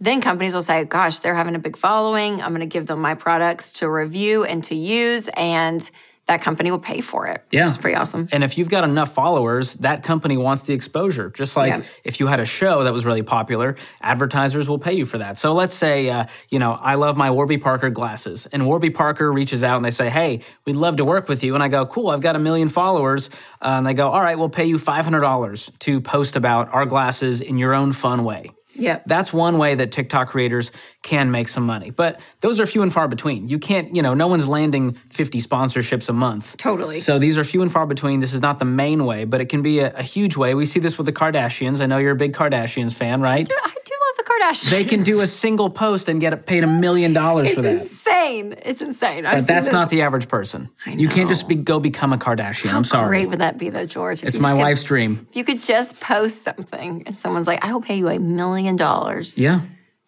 then 0.00 0.22
companies 0.22 0.54
will 0.54 0.62
say, 0.62 0.84
gosh, 0.86 1.18
they're 1.18 1.34
having 1.34 1.54
a 1.54 1.58
big 1.58 1.76
following. 1.76 2.40
I'm 2.40 2.50
going 2.50 2.60
to 2.60 2.66
give 2.66 2.86
them 2.86 3.00
my 3.00 3.14
products 3.14 3.72
to 3.74 3.90
review 3.90 4.44
and 4.44 4.64
to 4.64 4.74
use. 4.74 5.28
And 5.28 5.88
that 6.30 6.42
company 6.42 6.70
will 6.70 6.78
pay 6.78 7.00
for 7.00 7.26
it. 7.26 7.42
Yeah. 7.50 7.62
Which 7.64 7.70
is 7.70 7.78
pretty 7.78 7.96
awesome. 7.96 8.28
And 8.30 8.44
if 8.44 8.56
you've 8.56 8.68
got 8.68 8.84
enough 8.84 9.12
followers, 9.12 9.74
that 9.86 10.04
company 10.04 10.36
wants 10.36 10.62
the 10.62 10.72
exposure. 10.74 11.28
Just 11.30 11.56
like 11.56 11.72
Yeah. 11.72 11.82
if 12.04 12.20
you 12.20 12.28
had 12.28 12.38
a 12.38 12.44
show 12.44 12.84
that 12.84 12.92
was 12.92 13.04
really 13.04 13.22
popular, 13.22 13.74
advertisers 14.00 14.68
will 14.68 14.78
pay 14.78 14.92
you 14.92 15.06
for 15.06 15.18
that. 15.18 15.38
So 15.38 15.54
let's 15.54 15.74
say, 15.74 16.08
uh, 16.08 16.26
you 16.48 16.60
know, 16.60 16.78
I 16.80 16.94
love 16.94 17.16
my 17.16 17.32
Warby 17.32 17.58
Parker 17.58 17.90
glasses, 17.90 18.46
and 18.52 18.64
Warby 18.64 18.90
Parker 18.90 19.32
reaches 19.32 19.64
out 19.64 19.74
and 19.76 19.84
they 19.84 19.90
say, 19.90 20.08
"Hey, 20.08 20.42
we'd 20.64 20.76
love 20.76 20.96
to 20.96 21.04
work 21.04 21.28
with 21.28 21.42
you." 21.42 21.54
And 21.56 21.64
I 21.64 21.68
go, 21.68 21.84
"Cool, 21.84 22.10
I've 22.10 22.20
got 22.20 22.36
a 22.36 22.38
million 22.38 22.68
followers." 22.68 23.28
Uh, 23.60 23.78
and 23.78 23.84
they 23.86 23.94
go, 23.94 24.08
"All 24.10 24.20
right, 24.22 24.38
we'll 24.38 24.48
pay 24.48 24.66
you 24.66 24.78
five 24.78 25.02
hundred 25.04 25.22
dollars 25.22 25.72
to 25.80 26.00
post 26.00 26.36
about 26.36 26.72
our 26.72 26.86
glasses 26.86 27.40
in 27.40 27.58
your 27.58 27.74
own 27.74 27.90
fun 27.90 28.22
way." 28.22 28.52
Yeah. 28.72 29.00
That's 29.04 29.32
one 29.32 29.58
way 29.58 29.74
that 29.74 29.90
TikTok 29.90 30.28
creators 30.28 30.70
can 31.02 31.30
make 31.30 31.48
some 31.48 31.64
money. 31.64 31.90
But 31.90 32.20
those 32.40 32.60
are 32.60 32.66
few 32.66 32.82
and 32.82 32.92
far 32.92 33.08
between. 33.08 33.48
You 33.48 33.58
can't, 33.58 33.96
you 33.96 34.02
know, 34.02 34.12
no 34.12 34.26
one's 34.26 34.46
landing 34.48 34.92
50 35.10 35.40
sponsorships 35.40 36.08
a 36.10 36.12
month. 36.12 36.56
Totally. 36.58 36.98
So 36.98 37.18
these 37.18 37.38
are 37.38 37.44
few 37.44 37.62
and 37.62 37.72
far 37.72 37.86
between. 37.86 38.20
This 38.20 38.34
is 38.34 38.42
not 38.42 38.58
the 38.58 38.66
main 38.66 39.06
way, 39.06 39.24
but 39.24 39.40
it 39.40 39.46
can 39.46 39.62
be 39.62 39.78
a, 39.78 39.94
a 39.96 40.02
huge 40.02 40.36
way. 40.36 40.54
We 40.54 40.66
see 40.66 40.78
this 40.78 40.98
with 40.98 41.06
the 41.06 41.12
Kardashians. 41.12 41.80
I 41.80 41.86
know 41.86 41.96
you're 41.96 42.12
a 42.12 42.16
big 42.16 42.34
Kardashians 42.34 42.94
fan, 42.94 43.22
right? 43.22 43.48
I 43.50 43.68
do 43.84 43.94
love 43.94 44.16
the 44.18 44.24
Kardashians. 44.24 44.70
They 44.70 44.84
can 44.84 45.02
do 45.02 45.22
a 45.22 45.26
single 45.26 45.70
post 45.70 46.08
and 46.08 46.20
get 46.20 46.44
paid 46.44 46.64
a 46.64 46.66
million 46.66 47.14
dollars 47.14 47.48
for 47.54 47.60
It's 47.60 47.62
that. 47.62 47.80
insane. 47.80 48.54
It's 48.62 48.82
insane. 48.82 49.24
I've 49.24 49.38
But 49.38 49.46
that's 49.46 49.68
this. 49.68 49.72
not 49.72 49.88
the 49.88 50.02
average 50.02 50.28
person. 50.28 50.68
You 50.86 51.08
can't 51.08 51.30
just 51.30 51.48
be, 51.48 51.54
go 51.54 51.80
become 51.80 52.12
a 52.12 52.18
Kardashian. 52.18 52.74
I'm 52.74 52.84
sorry. 52.84 53.08
Great 53.08 53.30
would 53.30 53.40
that 53.40 53.56
be 53.56 53.70
though, 53.70 53.86
George? 53.86 54.22
It's 54.22 54.36
my 54.38 54.48
just 54.50 54.56
could- 54.56 54.60
wife's 54.62 54.84
dream. 54.84 55.26
If 55.30 55.36
you 55.36 55.44
could 55.44 55.62
just 55.62 55.98
post 55.98 56.42
something 56.42 57.04
and 57.06 57.16
someone's 57.16 57.46
like, 57.46 57.64
I 57.64 57.72
will 57.72 57.80
pay 57.80 57.96
you 57.96 58.08
a 58.10 58.18
million 58.18 58.76
dollars 58.76 59.38
Yeah. 59.38 59.62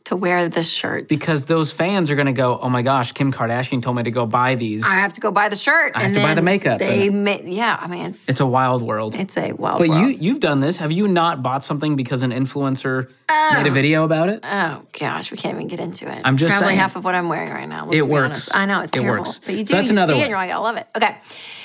To 0.05 0.17
wear 0.17 0.49
this 0.49 0.69
shirt. 0.69 1.09
Because 1.09 1.45
those 1.45 1.73
fans 1.73 2.11
are 2.11 2.15
going 2.15 2.27
to 2.27 2.33
go, 2.33 2.59
oh 2.59 2.69
my 2.69 2.83
gosh, 2.83 3.13
Kim 3.13 3.33
Kardashian 3.33 3.83
told 3.83 3.97
me 3.97 4.03
to 4.03 4.11
go 4.11 4.27
buy 4.27 4.55
these. 4.55 4.85
I 4.85 4.95
have 4.95 5.13
to 5.15 5.21
go 5.21 5.31
buy 5.31 5.49
the 5.49 5.57
shirt. 5.57 5.93
I 5.95 6.01
have 6.01 6.07
and 6.09 6.15
to 6.17 6.23
buy 6.23 6.35
the 6.35 6.43
makeup 6.43 6.79
They 6.79 7.09
ma- 7.09 7.39
yeah, 7.43 7.79
I 7.81 7.87
mean 7.87 8.07
it's 8.07 8.29
It's 8.29 8.41
a 8.41 8.47
wild 8.47 8.83
world. 8.83 9.15
it's 9.15 9.37
a 9.37 9.53
wild 9.53 9.61
world. 9.61 9.79
But 9.79 9.89
world. 9.89 10.11
you 10.11 10.17
you've 10.19 10.41
done 10.41 10.61
this. 10.61 10.77
Have 10.79 10.93
you 10.93 11.09
not 11.09 11.43
bought 11.43 11.65
something 11.65 11.97
because 11.97 12.23
an 12.23 12.31
influencer 12.31 13.09
oh. 13.29 13.51
made 13.55 13.67
a 13.67 13.71
video 13.71 14.05
about 14.05 14.29
it? 14.29 14.41
Oh 14.43 14.83
gosh, 14.99 15.31
we 15.31 15.37
can't 15.37 15.55
even 15.57 15.69
get 15.69 15.81
into 15.81 16.11
it. 16.11 16.21
I'm 16.25 16.37
just 16.37 16.51
probably 16.53 16.69
saying. 16.71 16.79
half 16.79 16.97
of 16.97 17.05
what 17.05 17.15
I'm 17.15 17.29
wearing 17.29 17.53
right 17.53 17.69
now. 17.69 17.91
It 17.91 18.07
works. 18.07 18.25
honest. 18.25 18.57
I 18.57 18.67
know 18.67 18.81
it's 18.81 18.91
It 18.91 19.01
terrible, 19.01 19.25
works. 19.25 19.41
but 19.45 19.55
you 19.55 19.65
do. 19.65 19.73
So 19.73 19.77
that's 19.77 19.87
you 19.87 19.93
another 19.93 20.15
see 20.15 20.21
it 20.21 20.23
and 20.23 20.31
you're 20.31 20.39
like, 20.39 20.51
I 20.51 20.57
love 20.57 20.77
it. 20.77 20.87
Okay, 20.97 21.17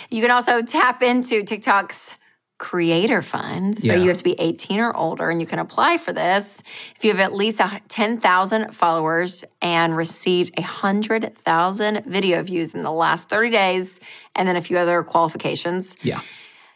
you 0.09 0.21
can 0.21 0.31
also 0.31 0.61
tap 0.61 1.01
into 1.03 1.43
TikTok's 1.43 2.15
creator 2.57 3.21
funds. 3.21 3.83
So 3.85 3.93
Yeah. 3.93 3.99
you 3.99 4.07
have 4.07 4.17
to 4.17 4.23
be 4.23 4.33
18 4.39 4.79
or 4.79 4.95
older, 4.95 5.29
and 5.29 5.39
you 5.39 5.45
can 5.47 5.59
apply 5.59 5.97
for 5.97 6.11
this 6.11 6.63
if 6.95 7.03
you 7.03 7.11
have 7.11 7.19
at 7.19 7.33
least 7.33 7.59
a 7.59 7.81
10,000 7.87 8.71
followers 8.75 9.43
and 9.61 9.95
received 9.95 10.57
100,000 10.57 12.03
video 12.05 12.41
views 12.43 12.73
in 12.73 12.83
the 12.83 12.91
last 12.91 13.29
30 13.29 13.51
days, 13.51 13.99
and 14.35 14.47
then 14.47 14.55
a 14.55 14.61
few 14.61 14.77
other 14.77 15.03
qualifications. 15.03 15.97
Yeah. 16.01 16.21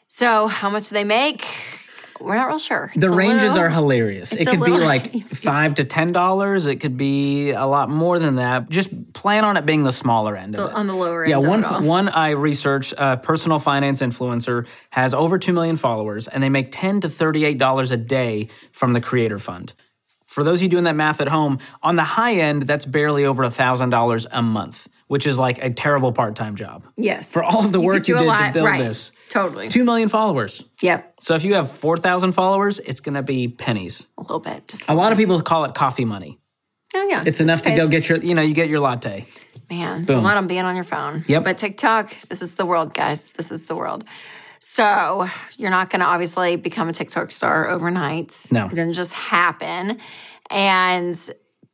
So 0.08 0.48
how 0.48 0.70
much 0.70 0.90
do 0.90 0.94
they 0.94 1.04
make? 1.04 1.46
We're 2.22 2.36
not 2.36 2.48
real 2.48 2.60
sure. 2.60 2.92
The 2.96 3.10
ranges 3.10 3.58
are 3.58 3.70
hilarious. 3.70 4.32
It 4.32 4.48
a 4.48 4.52
could 4.52 4.60
be 4.64 4.72
little 4.72 4.86
like 4.86 5.22
five 5.24 5.76
to 5.76 5.86
ten 5.86 6.12
dollars. 6.12 6.66
It 6.66 6.78
could 6.78 6.98
be 6.98 7.52
a 7.52 7.66
lot 7.66 7.90
more 7.90 8.20
than 8.20 8.36
that. 8.36 8.70
Just 8.70 9.14
plan 9.14 9.44
on 9.44 9.58
it 9.58 9.66
being 9.66 9.84
the 9.84 9.92
smaller 9.92 10.36
end 10.36 10.56
of 10.56 10.70
it. 10.70 10.74
on 10.74 10.88
the 10.88 10.96
lower 10.96 11.24
end. 11.24 11.32
Yeah, 11.32 11.38
one 11.38 11.60
it 11.60 11.66
all. 11.66 11.84
one 11.84 12.10
I 12.10 12.32
researched, 12.32 12.94
a 12.98 13.18
personal 13.18 13.60
finance 13.60 14.02
influencer 14.02 14.68
has 14.92 15.14
over 15.14 15.38
two 15.38 15.54
million 15.54 15.78
followers, 15.78 16.28
and 16.28 16.42
they 16.44 16.50
make 16.50 16.72
ten 16.72 17.02
to 17.02 17.10
thirty 17.10 17.44
eight 17.46 17.58
dollars 17.58 17.92
a 17.92 17.98
day 17.98 18.48
from 18.72 18.94
the 18.94 19.02
Creator 19.02 19.40
Fund. 19.40 19.74
For 20.28 20.46
those 20.46 20.60
of 20.60 20.64
you 20.64 20.70
doing 20.70 20.86
that 20.86 20.96
math 20.96 21.20
at 21.20 21.28
home, 21.28 21.60
on 21.84 21.98
the 21.98 22.04
high 22.06 22.36
end, 22.36 22.64
that's 22.64 22.86
barely 22.86 23.26
over 23.26 23.44
a 23.44 23.52
thousand 23.52 23.90
dollars 23.90 24.26
a 24.32 24.42
month, 24.42 24.88
which 25.12 25.28
is 25.28 25.38
like 25.38 25.62
a 25.62 25.70
terrible 25.70 26.14
part 26.14 26.38
time 26.38 26.56
job. 26.56 26.88
Yes. 26.96 27.34
For 27.34 27.44
all 27.44 27.66
of 27.66 27.74
the 27.74 27.82
You 27.82 27.86
work 27.86 28.08
you 28.08 28.18
did 28.18 28.26
lot- 28.26 28.48
to 28.48 28.54
build 28.54 28.66
right. 28.66 28.80
this, 28.80 29.12
Totally. 29.28 29.68
two 29.68 29.84
million 29.84 30.08
followers. 30.08 30.64
Yep. 30.82 31.16
So 31.20 31.36
if 31.36 31.44
you 31.44 31.56
have 31.56 31.70
four 31.70 31.98
thousand 31.98 32.32
followers, 32.32 32.80
it's 32.80 33.02
going 33.02 33.16
to 33.16 33.22
be 33.22 33.50
pennies. 33.50 34.08
A 34.18 34.22
little 34.22 34.40
bit. 34.40 34.70
Just 34.70 34.86
A 34.88 34.94
lot 34.96 35.12
of 35.12 35.18
people 35.18 35.42
call 35.42 35.66
it 35.66 35.74
coffee 35.76 36.06
money. 36.06 36.40
Oh 36.96 37.06
yeah. 37.10 37.24
It's 37.26 37.42
enough 37.42 37.62
to 37.64 37.76
go 37.76 37.90
get 37.90 38.08
your, 38.08 38.20
you 38.20 38.34
know, 38.36 38.42
you 38.42 38.54
get 38.54 38.70
your 38.70 38.80
latte. 38.80 39.26
Man, 39.70 40.04
it's 40.04 40.12
a 40.12 40.16
lot 40.18 40.38
on 40.38 40.48
being 40.48 40.62
on 40.64 40.76
your 40.76 40.86
phone. 40.86 41.26
Yep. 41.28 41.44
But 41.44 41.58
TikTok, 41.58 42.16
this 42.30 42.42
is 42.42 42.56
the 42.56 42.66
world, 42.66 42.94
guys. 42.94 43.34
This 43.34 43.52
is 43.52 43.66
the 43.66 43.76
world. 43.76 44.06
So 44.60 45.28
you're 45.58 45.72
not 45.72 45.90
going 45.90 46.00
to 46.00 46.06
obviously 46.06 46.56
become 46.56 46.88
a 46.88 46.94
TikTok 46.94 47.32
star 47.32 47.68
overnight. 47.70 48.34
No. 48.50 48.68
It 48.68 48.70
didn't 48.70 48.94
just 48.94 49.12
happen. 49.12 50.00
And 50.50 51.18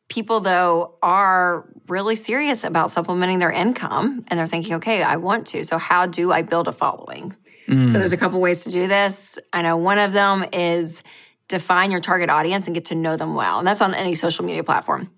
people, 0.10 0.40
though, 0.40 0.96
are 1.02 1.70
really 1.88 2.16
serious 2.16 2.64
about 2.64 2.92
supplementing 2.92 3.40
their 3.40 3.52
income 3.52 4.26
and 4.28 4.40
they're 4.40 4.48
thinking, 4.48 4.76
okay, 4.76 5.04
I 5.04 5.18
want 5.18 5.48
to. 5.48 5.64
So 5.64 5.78
how 5.78 6.06
do 6.06 6.32
I 6.32 6.42
build 6.42 6.68
a 6.68 6.72
following? 6.72 7.36
Mm. 7.68 7.90
So 7.90 8.00
there's 8.00 8.14
a 8.14 8.18
couple 8.18 8.40
ways 8.40 8.64
to 8.64 8.72
do 8.72 8.88
this. 8.88 9.38
I 9.54 9.62
know 9.62 9.78
one 9.78 10.00
of 10.00 10.14
them 10.14 10.46
is 10.54 11.04
define 11.48 11.92
your 11.92 12.02
target 12.02 12.30
audience 12.30 12.68
and 12.68 12.74
get 12.74 12.86
to 12.86 12.96
know 12.96 13.18
them 13.18 13.36
well. 13.36 13.60
And 13.60 13.68
that's 13.68 13.82
on 13.82 13.94
any 13.94 14.16
social 14.16 14.46
media 14.46 14.64
platform. 14.64 15.10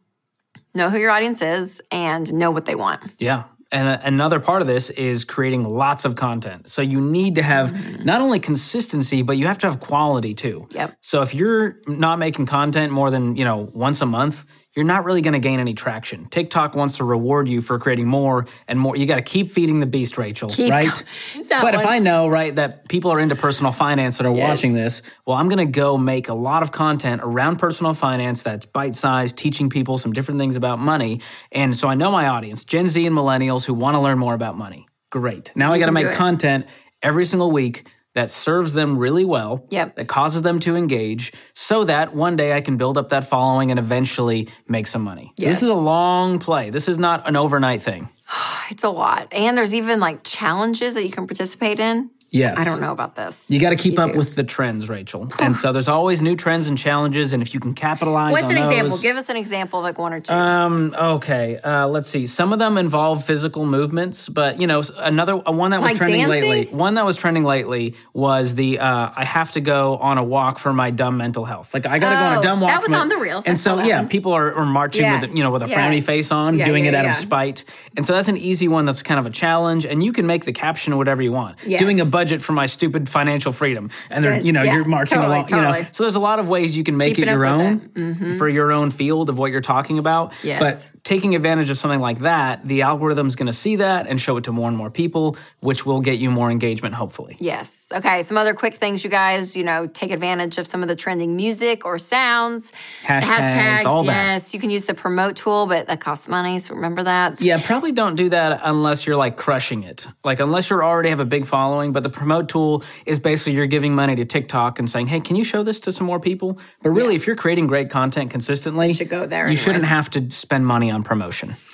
Know 0.75 0.89
who 0.89 0.99
your 0.99 1.11
audience 1.11 1.41
is 1.41 1.81
and 1.91 2.31
know 2.33 2.51
what 2.51 2.65
they 2.65 2.75
want. 2.75 3.01
Yeah. 3.19 3.45
And 3.71 3.87
another 4.03 4.39
part 4.39 4.61
of 4.63 4.67
this 4.67 4.89
is 4.89 5.23
creating 5.23 5.63
lots 5.63 6.03
of 6.03 6.15
content. 6.15 6.69
So 6.69 6.81
you 6.81 6.99
need 6.99 7.35
to 7.35 7.43
have 7.43 8.03
not 8.03 8.19
only 8.19 8.39
consistency, 8.39 9.21
but 9.21 9.37
you 9.37 9.45
have 9.45 9.59
to 9.59 9.67
have 9.67 9.79
quality 9.79 10.33
too. 10.33 10.67
Yep. 10.71 10.97
So 11.01 11.21
if 11.21 11.35
you're 11.35 11.77
not 11.85 12.17
making 12.17 12.47
content 12.47 12.91
more 12.91 13.11
than, 13.11 13.35
you 13.35 13.45
know, 13.45 13.69
once 13.73 14.01
a 14.01 14.07
month, 14.07 14.45
you're 14.79 14.85
not 14.85 15.03
really 15.03 15.19
going 15.19 15.33
to 15.33 15.39
gain 15.39 15.59
any 15.59 15.73
traction. 15.73 16.25
TikTok 16.29 16.73
wants 16.73 16.95
to 16.97 17.03
reward 17.03 17.49
you 17.49 17.59
for 17.61 17.77
creating 17.77 18.07
more 18.07 18.45
and 18.65 18.79
more. 18.79 18.95
You 18.95 19.05
got 19.05 19.17
to 19.17 19.21
keep 19.21 19.51
feeding 19.51 19.81
the 19.81 19.85
beast, 19.85 20.17
Rachel, 20.17 20.47
Keep 20.49 20.71
right? 20.71 21.03
But 21.49 21.75
if. 21.75 21.85
I 21.85 21.99
know, 21.99 22.29
right, 22.29 22.55
that 22.55 22.87
people 22.87 23.11
are 23.11 23.19
into 23.19 23.35
personal 23.35 23.73
finance 23.73 24.19
that 24.19 24.25
are 24.25 24.33
Yes. 24.33 24.47
watching 24.47 24.71
this, 24.71 25.01
well, 25.25 25.35
I'm 25.35 25.49
going 25.49 25.57
to 25.57 25.65
go 25.65 25.97
make 25.97 26.29
a 26.29 26.33
lot 26.33 26.63
of 26.63 26.71
content 26.71 27.19
around 27.21 27.57
personal 27.57 27.93
finance 27.93 28.41
that's 28.41 28.65
bite 28.65 28.95
sized, 28.95 29.35
teaching 29.37 29.69
people 29.69 29.97
some 29.97 30.13
different 30.13 30.39
things 30.39 30.55
about 30.55 30.79
money. 30.79 31.19
And 31.51 31.75
so 31.75 31.89
I 31.89 31.95
know 31.95 32.09
my 32.09 32.27
audience, 32.29 32.63
Gen 32.63 32.87
Z 32.87 33.05
and 33.05 33.13
millennials 33.13 33.65
who 33.65 33.73
want 33.73 33.95
to 33.95 33.99
learn 33.99 34.17
more 34.17 34.33
about 34.33 34.57
money. 34.57 34.87
Great. 35.09 35.51
Now 35.57 35.73
I 35.73 35.79
got 35.79 35.87
to 35.87 35.91
make 35.91 36.13
content 36.13 36.67
every 37.03 37.25
single 37.25 37.51
week 37.51 37.85
that 38.15 38.29
serves 38.29 38.73
them 38.73 38.97
really 38.97 39.25
well, 39.25 39.65
Yep. 39.69 39.95
that 39.95 40.07
causes 40.07 40.41
them 40.41 40.59
to 40.61 40.75
engage, 40.75 41.31
so 41.53 41.83
that 41.83 42.15
one 42.15 42.35
day 42.35 42.53
I 42.53 42.61
can 42.61 42.77
build 42.77 42.97
up 42.97 43.09
that 43.09 43.27
following 43.29 43.69
and 43.71 43.79
eventually 43.79 44.47
make 44.67 44.87
some 44.87 45.01
money. 45.03 45.33
Yes. 45.37 45.55
This 45.55 45.63
is 45.63 45.69
a 45.69 45.73
long 45.75 46.39
play. 46.39 46.69
This 46.69 46.87
is 46.87 46.97
not 46.97 47.27
an 47.27 47.35
overnight 47.35 47.81
thing. 47.81 48.09
It's 48.71 48.83
a 48.83 48.89
lot. 48.89 49.29
And 49.31 49.57
there's 49.57 49.73
even 49.73 49.99
like 49.99 50.23
challenges 50.23 50.93
that 50.93 51.03
you 51.03 51.09
can 51.09 51.25
participate 51.25 51.79
in. 51.79 52.11
Yes. 52.31 52.59
I 52.59 52.63
don't 52.65 52.79
know 52.81 52.91
about 52.91 53.15
this. 53.15 53.49
You 53.49 53.59
got 53.59 53.71
to 53.71 53.75
keep 53.75 53.93
You 53.93 53.99
up 54.03 54.11
do. 54.11 54.17
with 54.17 54.35
the 54.35 54.43
trends, 54.43 54.87
Rachel. 54.87 55.27
and 55.39 55.55
so 55.55 55.71
there's 55.71 55.87
always 55.87 56.21
new 56.21 56.35
trends 56.35 56.67
and 56.67 56.77
challenges, 56.77 57.33
and 57.33 57.41
if 57.41 57.53
you 57.53 57.59
can 57.59 57.73
capitalize 57.73 58.31
What's 58.33 58.51
an 58.51 58.57
example? 58.57 58.97
Give 58.99 59.17
us 59.17 59.29
an 59.29 59.35
example 59.37 59.79
of 59.79 59.83
like 59.83 59.97
one 59.97 60.13
or 60.13 60.19
two. 60.19 60.33
Um. 60.33 60.93
Okay. 60.97 61.57
Uh, 61.57 61.87
let's 61.87 62.07
see. 62.07 62.25
Some 62.27 62.53
of 62.53 62.59
them 62.59 62.77
involve 62.77 63.25
physical 63.25 63.65
movements, 63.65 64.29
but 64.29 64.59
you 64.61 64.67
know, 64.67 64.81
another 64.99 65.33
uh, 65.47 65.51
one 65.51 65.71
that 65.71 65.81
was 65.81 65.89
Like 65.91 65.97
trending 65.97 66.21
dancing? 66.27 66.49
lately. 66.51 66.75
One 66.77 66.93
that 66.95 67.05
was 67.05 67.17
trending 67.17 67.43
lately 67.43 67.95
was 68.13 68.55
the 68.55 68.79
uh, 68.79 69.11
I 69.15 69.25
have 69.25 69.51
to 69.53 69.61
go 69.61 69.97
on 69.97 70.17
a 70.17 70.23
walk 70.23 70.59
for 70.59 70.71
my 70.73 70.91
dumb 70.91 71.17
mental 71.17 71.45
health. 71.45 71.73
Like 71.73 71.85
I 71.85 71.97
got 71.99 72.09
to 72.09 72.15
go 72.15 72.21
on 72.21 72.35
Oh, 72.37 72.39
a 72.39 72.43
dumb 72.43 72.61
walk. 72.61 72.71
that 72.71 72.81
was 72.81 72.91
my- 72.91 72.99
on 72.99 73.09
the 73.09 73.17
reels. 73.17 73.45
And 73.45 73.57
so 73.57 73.81
yeah, 73.83 74.05
people 74.05 74.33
are, 74.33 74.53
are 74.53 74.65
marching 74.65 75.01
Yeah. 75.01 75.21
with 75.21 75.35
you 75.35 75.43
know 75.43 75.51
with 75.51 75.63
a 75.63 75.67
Yeah. 75.67 75.77
frowny 75.89 76.03
face 76.03 76.31
on, 76.31 76.59
Yeah, 76.59 76.65
doing 76.65 76.85
it 76.85 76.93
out 76.93 77.05
of 77.05 77.15
spite. 77.15 77.63
And 77.97 78.05
so 78.05 78.13
that's 78.13 78.27
an 78.27 78.37
easy 78.37 78.67
one. 78.67 78.85
That's 78.85 79.01
kind 79.01 79.19
of 79.19 79.25
a 79.25 79.29
challenge, 79.31 79.85
and 79.85 80.03
you 80.03 80.13
can 80.13 80.27
make 80.27 80.45
the 80.45 80.53
caption 80.53 80.95
whatever 80.97 81.21
you 81.21 81.31
want. 81.31 81.57
Yes. 81.65 81.79
Doing 81.79 81.99
a 81.99 82.05
budget 82.19 82.41
for 82.41 82.53
my 82.53 82.67
stupid 82.67 83.07
financial 83.07 83.51
freedom, 83.61 83.89
and 84.09 84.23
they're 84.23 84.39
you 84.47 84.51
know 84.51 84.63
Yeah, 84.63 84.75
you're 84.75 84.85
marching 84.97 85.17
totally, 85.17 85.37
along. 85.37 85.49
You 85.49 85.61
know, 85.61 85.85
so 85.91 86.03
there's 86.03 86.15
a 86.23 86.25
lot 86.31 86.39
of 86.39 86.47
ways 86.55 86.75
you 86.75 86.83
can 86.83 86.97
make 86.97 87.15
Keeping 87.15 87.29
it 87.29 87.33
your 87.33 87.45
own 87.45 87.73
it. 87.73 87.93
Mm-hmm. 87.93 88.37
for 88.37 88.47
your 88.49 88.71
own 88.71 88.91
field 88.91 89.29
of 89.29 89.37
what 89.37 89.51
you're 89.51 89.61
talking 89.75 89.97
about. 89.99 90.33
Yes. 90.43 90.59
But 90.63 91.03
taking 91.03 91.33
advantage 91.33 91.69
of 91.69 91.77
something 91.77 92.01
like 92.09 92.19
that, 92.19 92.67
the 92.67 92.81
algorithm's 92.81 93.35
going 93.35 93.47
to 93.47 93.59
see 93.65 93.77
that 93.77 94.05
and 94.07 94.19
show 94.19 94.37
it 94.37 94.43
to 94.43 94.51
more 94.51 94.67
and 94.67 94.77
more 94.77 94.91
people, 94.91 95.37
which 95.61 95.85
will 95.85 96.01
get 96.01 96.19
you 96.19 96.29
more 96.29 96.51
engagement, 96.51 96.93
hopefully. 96.95 97.35
Yes. 97.39 97.87
Okay. 97.99 98.21
Some 98.23 98.37
other 98.37 98.53
quick 98.53 98.75
things, 98.75 99.03
you 99.03 99.09
guys. 99.09 99.55
You 99.55 99.63
know, 99.63 99.87
take 99.87 100.11
advantage 100.11 100.57
of 100.57 100.67
some 100.67 100.81
of 100.83 100.87
the 100.89 100.95
trending 100.95 101.35
music 101.35 101.85
or 101.85 101.97
sounds. 101.97 102.71
Hashtags, 103.03 103.85
all 103.85 104.03
that. 104.03 104.33
yes. 104.33 104.53
You 104.53 104.59
can 104.59 104.69
use 104.69 104.85
the 104.85 104.93
promote 104.93 105.35
tool, 105.35 105.65
but 105.65 105.87
that 105.87 105.99
costs 105.99 106.27
money. 106.27 106.59
So 106.59 106.75
remember 106.75 107.03
that. 107.03 107.41
Yeah, 107.41 107.61
probably 107.65 107.91
don't 107.91 108.15
do 108.15 108.29
that 108.29 108.61
unless 108.63 109.05
you're 109.07 109.15
like 109.25 109.37
crushing 109.37 109.83
it. 109.83 110.07
Like 110.23 110.39
unless 110.39 110.69
you 110.69 110.79
already 110.81 111.09
have 111.09 111.19
a 111.19 111.25
big 111.25 111.45
following, 111.45 111.91
but 111.93 112.03
the 112.03 112.08
promote 112.09 112.49
tool 112.49 112.83
is 113.05 113.19
basically 113.19 113.53
you're 113.53 113.67
giving 113.67 113.93
money 113.95 114.15
to 114.15 114.25
TikTok 114.25 114.79
and 114.79 114.89
saying, 114.89 115.07
"Hey, 115.07 115.19
can 115.19 115.35
you 115.35 115.43
show 115.43 115.63
this 115.63 115.79
to 115.81 115.91
some 115.91 116.07
more 116.07 116.19
people?" 116.19 116.59
But 116.81 116.91
really, 116.91 117.15
if 117.15 117.27
you're 117.27 117.35
creating 117.35 117.67
great 117.67 117.89
content 117.89 118.31
consistently, 118.31 118.87
you 118.87 118.93
should 118.93 119.09
go 119.09 119.25
there 119.27 119.49
You 119.49 119.55
shouldn't 119.57 119.85
have 119.85 120.09
to 120.11 120.29
spend 120.31 120.65
money 120.65 120.91
on 120.91 121.03
promotion. 121.03 121.55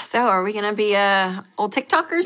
So, 0.00 0.20
are 0.20 0.42
we 0.42 0.54
gonna 0.54 0.72
be 0.72 0.96
uh, 0.96 1.42
old 1.58 1.74
TikTokers? 1.74 2.24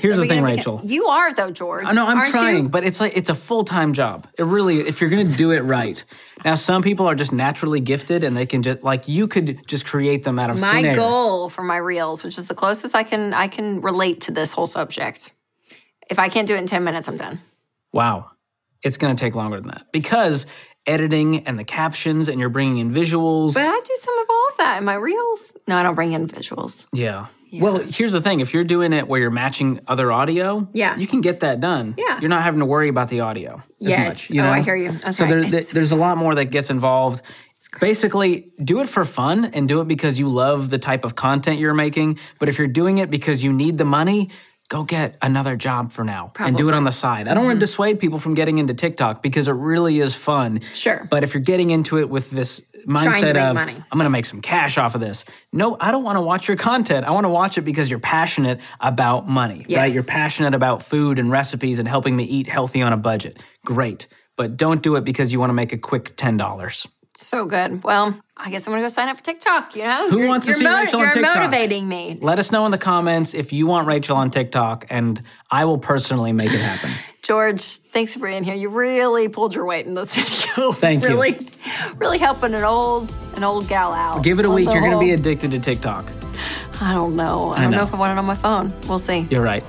here's 0.00 0.16
the 0.16 0.26
thing, 0.26 0.44
be- 0.44 0.52
Rachel. 0.52 0.80
You 0.84 1.06
are 1.06 1.34
though, 1.34 1.50
George. 1.50 1.84
I 1.84 1.92
know 1.92 2.06
I'm 2.06 2.30
trying, 2.30 2.62
You? 2.64 2.68
but 2.68 2.84
it's 2.84 3.00
like 3.00 3.16
it's 3.16 3.28
a 3.28 3.34
full 3.34 3.64
time 3.64 3.94
job. 3.94 4.28
It 4.38 4.44
really, 4.44 4.78
if 4.78 5.00
you're 5.00 5.10
going 5.10 5.26
to 5.26 5.36
do 5.36 5.50
it 5.50 5.62
right. 5.64 6.02
Now, 6.44 6.54
some 6.54 6.82
people 6.82 7.04
are 7.08 7.16
just 7.16 7.32
naturally 7.32 7.80
gifted, 7.80 8.22
and 8.22 8.36
they 8.36 8.46
can 8.46 8.62
just 8.62 8.84
like 8.84 9.08
you 9.08 9.26
could 9.26 9.66
just 9.66 9.84
create 9.84 10.22
them 10.22 10.38
out 10.38 10.50
of 10.50 10.60
My 10.60 10.74
thin 10.76 10.84
air. 10.86 10.94
goal 10.94 11.48
for 11.48 11.64
my 11.64 11.78
reels, 11.78 12.22
which 12.22 12.38
is 12.38 12.46
the 12.46 12.54
closest 12.54 12.94
I 12.94 13.02
can 13.02 13.34
I 13.34 13.48
can 13.48 13.80
relate 13.80 14.20
to 14.22 14.30
this 14.30 14.52
whole 14.52 14.66
subject. 14.66 15.32
If 16.10 16.18
I 16.18 16.28
can't 16.28 16.46
do 16.48 16.54
it 16.54 16.58
in 16.58 16.66
ten 16.66 16.84
minutes, 16.84 17.08
I'm 17.08 17.16
done. 17.16 17.40
Wow, 17.92 18.30
it's 18.82 18.96
going 18.96 19.14
to 19.16 19.20
take 19.20 19.34
longer 19.34 19.58
than 19.60 19.68
that 19.68 19.86
because 19.92 20.46
editing 20.86 21.46
and 21.46 21.58
the 21.58 21.64
captions, 21.64 22.28
and 22.28 22.38
you're 22.38 22.48
bringing 22.48 22.78
in 22.78 22.92
visuals. 22.92 23.54
But 23.54 23.66
I 23.66 23.80
do 23.80 23.94
some 24.00 24.18
of 24.18 24.26
all 24.30 24.48
of 24.50 24.56
that 24.58 24.78
in 24.78 24.84
my 24.84 24.94
reels. 24.94 25.54
No, 25.66 25.76
I 25.76 25.82
don't 25.82 25.94
bring 25.94 26.12
in 26.12 26.26
visuals. 26.28 26.86
Yeah. 26.92 27.26
Well, 27.52 27.78
here's 27.78 28.12
the 28.12 28.20
thing: 28.20 28.40
if 28.40 28.52
you're 28.52 28.64
doing 28.64 28.92
it 28.92 29.08
where 29.08 29.18
you're 29.20 29.30
matching 29.30 29.80
other 29.86 30.12
audio, 30.12 30.68
Yeah. 30.74 30.96
you 30.96 31.06
can 31.06 31.20
get 31.22 31.40
that 31.40 31.60
done. 31.60 31.94
Yeah. 31.96 32.20
you're 32.20 32.28
not 32.28 32.42
having 32.42 32.60
to 32.60 32.66
worry 32.66 32.88
about 32.88 33.08
the 33.08 33.20
audio 33.20 33.62
as 33.80 33.88
Yes. 33.88 34.14
much. 34.14 34.30
Oh, 34.30 34.34
you 34.34 34.40
Oh, 34.42 34.44
know? 34.44 34.50
I 34.52 34.60
hear 34.62 34.76
you. 34.76 34.92
So 35.12 35.24
Okay. 35.24 35.26
there, 35.28 35.38
It's- 35.38 35.70
there's 35.72 35.92
a 35.92 35.96
lot 35.96 36.18
more 36.18 36.34
that 36.34 36.46
gets 36.46 36.70
involved. 36.70 37.22
Basically, 37.80 38.52
do 38.62 38.80
it 38.80 38.88
for 38.88 39.04
fun 39.04 39.46
and 39.46 39.68
do 39.68 39.80
it 39.80 39.88
because 39.88 40.18
you 40.18 40.28
love 40.28 40.70
the 40.70 40.78
type 40.78 41.04
of 41.04 41.14
content 41.14 41.58
you're 41.58 41.74
making. 41.74 42.18
But 42.38 42.48
if 42.48 42.58
you're 42.58 42.66
doing 42.68 42.98
it 42.98 43.10
because 43.10 43.42
you 43.44 43.52
need 43.52 43.76
the 43.78 43.84
money, 43.84 44.30
go 44.68 44.82
get 44.84 45.16
another 45.22 45.56
job 45.56 45.92
for 45.92 46.04
now 46.04 46.32
and 46.38 46.56
do 46.56 46.68
it 46.68 46.74
on 46.74 46.84
the 46.84 46.90
side. 46.92 47.28
I 47.28 47.34
don't 47.34 47.42
Mm-hmm. 47.42 47.46
want 47.48 47.56
to 47.60 47.66
dissuade 47.66 48.00
people 48.00 48.18
from 48.18 48.34
getting 48.34 48.58
into 48.58 48.74
TikTok 48.74 49.22
because 49.22 49.46
it 49.48 49.52
really 49.52 50.00
is 50.00 50.14
fun. 50.14 50.60
Sure. 50.74 51.06
But 51.10 51.22
if 51.24 51.34
you're 51.34 51.42
getting 51.42 51.70
into 51.70 51.98
it 51.98 52.08
with 52.10 52.30
this 52.30 52.62
mindset 52.86 53.36
of 53.36 53.54
money. 53.54 53.72
I'm 53.74 53.98
going 53.98 54.04
to 54.04 54.10
make 54.10 54.24
some 54.26 54.40
cash 54.40 54.78
off 54.78 54.94
of 54.94 55.00
this. 55.00 55.24
No, 55.52 55.76
I 55.80 55.90
don't 55.90 56.04
want 56.04 56.16
to 56.16 56.20
watch 56.20 56.46
your 56.48 56.56
content. 56.56 57.04
I 57.04 57.10
want 57.10 57.24
to 57.24 57.28
watch 57.28 57.58
it 57.58 57.62
because 57.62 57.90
you're 57.90 57.98
passionate 57.98 58.60
about 58.80 59.28
money, 59.28 59.66
right? 59.68 59.92
You're 59.92 60.04
passionate 60.04 60.54
about 60.54 60.82
food 60.84 61.18
and 61.18 61.30
recipes 61.30 61.78
and 61.80 61.88
helping 61.88 62.14
me 62.14 62.24
eat 62.24 62.46
healthy 62.48 62.82
on 62.82 62.92
a 62.92 62.96
budget. 62.96 63.40
Great. 63.64 64.06
But 64.36 64.56
don't 64.56 64.82
do 64.82 64.96
it 64.96 65.04
because 65.04 65.32
you 65.32 65.40
want 65.40 65.50
to 65.50 65.54
make 65.54 65.72
a 65.72 65.78
quick 65.78 66.16
$10. 66.16 66.86
So 67.18 67.46
good. 67.46 67.82
Well, 67.82 68.14
I 68.36 68.50
guess 68.50 68.66
I'm 68.66 68.72
gonna 68.72 68.82
go 68.84 68.88
sign 68.88 69.08
up 69.08 69.16
for 69.16 69.22
TikTok. 69.24 69.74
You 69.74 69.84
know, 69.84 70.08
Who 70.10 70.18
You're- 70.18 70.28
wants 70.28 70.46
to 70.46 70.52
see 70.54 70.66
Rachel 70.66 71.00
on 71.00 71.06
TikTok? 71.12 71.34
You're 71.34 71.42
motivating 71.42 71.88
me, 71.88 72.18
Let 72.20 72.38
us 72.38 72.52
know 72.52 72.66
in 72.66 72.72
the 72.72 72.78
comments 72.78 73.32
if 73.34 73.52
you 73.52 73.66
want 73.66 73.86
Rachel 73.86 74.16
on 74.16 74.30
TikTok, 74.30 74.86
and 74.90 75.22
I 75.50 75.64
will 75.64 75.78
personally 75.78 76.32
make 76.32 76.52
it 76.52 76.60
happen. 76.60 76.90
George. 77.22 77.62
Thanks 77.62 78.12
for 78.14 78.20
being 78.20 78.44
here. 78.44 78.54
You 78.54 78.68
really 78.68 79.28
pulled 79.28 79.54
your 79.54 79.64
weight 79.64 79.86
in 79.86 79.94
this 79.94 80.14
video. 80.16 80.70
Thank 80.72 81.02
you. 81.02 81.08
really, 81.08 81.48
Really 81.96 82.18
helping 82.18 82.54
an 82.54 82.62
old 82.62 83.12
an 83.34 83.42
old 83.44 83.66
gal 83.68 83.92
out. 83.92 84.22
Give 84.22 84.38
it 84.38 84.44
a 84.44 84.50
week. 84.50 84.66
You're 84.68 84.80
going 84.80 84.92
to 84.92 84.98
be 85.00 85.10
addicted 85.12 85.50
to 85.50 85.58
TikTok. 85.58 86.04
I 86.80 86.92
don't 86.92 87.16
know. 87.16 87.50
I 87.50 87.62
don't 87.62 87.70
know. 87.72 87.78
know. 87.78 87.82
if 87.84 87.94
I 87.94 87.98
want 87.98 88.12
it 88.16 88.18
on 88.18 88.24
my 88.26 88.34
phone. 88.34 88.72
We'll 88.88 88.98
see. 88.98 89.26
You're 89.30 89.42
right. 89.42 89.64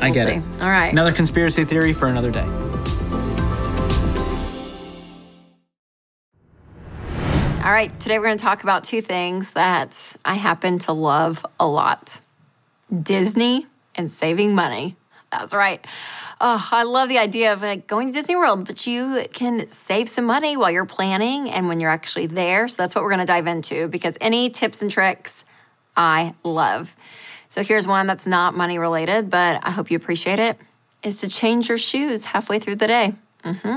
I 0.00 0.06
We'll 0.06 0.14
get 0.14 0.26
see. 0.28 0.32
it. 0.34 0.42
All 0.60 0.70
right. 0.70 0.90
Another 0.92 1.12
conspiracy 1.12 1.64
theory 1.64 1.92
for 1.92 2.06
another 2.06 2.30
day. 2.30 2.46
All 7.64 7.70
right, 7.70 7.96
today 8.00 8.18
we're 8.18 8.24
going 8.24 8.38
to 8.38 8.42
talk 8.42 8.64
about 8.64 8.82
two 8.82 9.00
things 9.00 9.52
that 9.52 9.96
I 10.24 10.34
happen 10.34 10.80
to 10.80 10.92
love 10.92 11.46
a 11.60 11.66
lot 11.66 12.20
Disney 12.92 13.68
and 13.94 14.10
saving 14.10 14.56
money. 14.56 14.96
That's 15.30 15.54
right. 15.54 15.80
Oh, 16.40 16.68
I 16.72 16.82
love 16.82 17.08
the 17.08 17.18
idea 17.18 17.52
of 17.52 17.62
like 17.62 17.86
going 17.86 18.08
to 18.08 18.12
Disney 18.12 18.34
World, 18.34 18.66
but 18.66 18.84
you 18.84 19.28
can 19.32 19.70
save 19.70 20.08
some 20.08 20.24
money 20.24 20.56
while 20.56 20.72
you're 20.72 20.86
planning 20.86 21.50
and 21.50 21.68
when 21.68 21.78
you're 21.78 21.88
actually 21.88 22.26
there. 22.26 22.66
So 22.66 22.82
that's 22.82 22.96
what 22.96 23.04
we're 23.04 23.10
going 23.10 23.20
to 23.20 23.26
dive 23.26 23.46
into 23.46 23.86
because 23.86 24.18
any 24.20 24.50
tips 24.50 24.82
and 24.82 24.90
tricks 24.90 25.44
I 25.96 26.34
love. 26.42 26.96
So 27.48 27.62
here's 27.62 27.86
one 27.86 28.08
that's 28.08 28.26
not 28.26 28.56
money 28.56 28.80
related, 28.80 29.30
but 29.30 29.60
I 29.62 29.70
hope 29.70 29.88
you 29.88 29.96
appreciate 29.96 30.40
it. 30.40 30.58
Is 31.04 31.20
to 31.20 31.28
change 31.28 31.68
your 31.68 31.78
shoes 31.78 32.24
halfway 32.24 32.58
through 32.58 32.76
the 32.76 32.88
day. 32.88 33.14
Mm-hmm. 33.44 33.76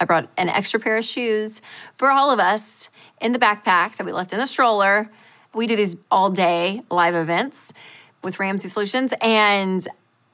I 0.00 0.04
brought 0.06 0.28
an 0.36 0.48
extra 0.48 0.80
pair 0.80 0.96
of 0.96 1.04
shoes 1.04 1.62
for 1.94 2.10
all 2.10 2.32
of 2.32 2.40
us 2.40 2.88
in 3.22 3.32
the 3.32 3.38
backpack 3.38 3.96
that 3.96 4.04
we 4.04 4.12
left 4.12 4.32
in 4.32 4.38
the 4.38 4.46
stroller. 4.46 5.08
We 5.54 5.66
do 5.66 5.76
these 5.76 5.96
all 6.10 6.30
day 6.30 6.82
live 6.90 7.14
events 7.14 7.72
with 8.22 8.38
Ramsey 8.38 8.68
Solutions, 8.68 9.14
and 9.20 9.86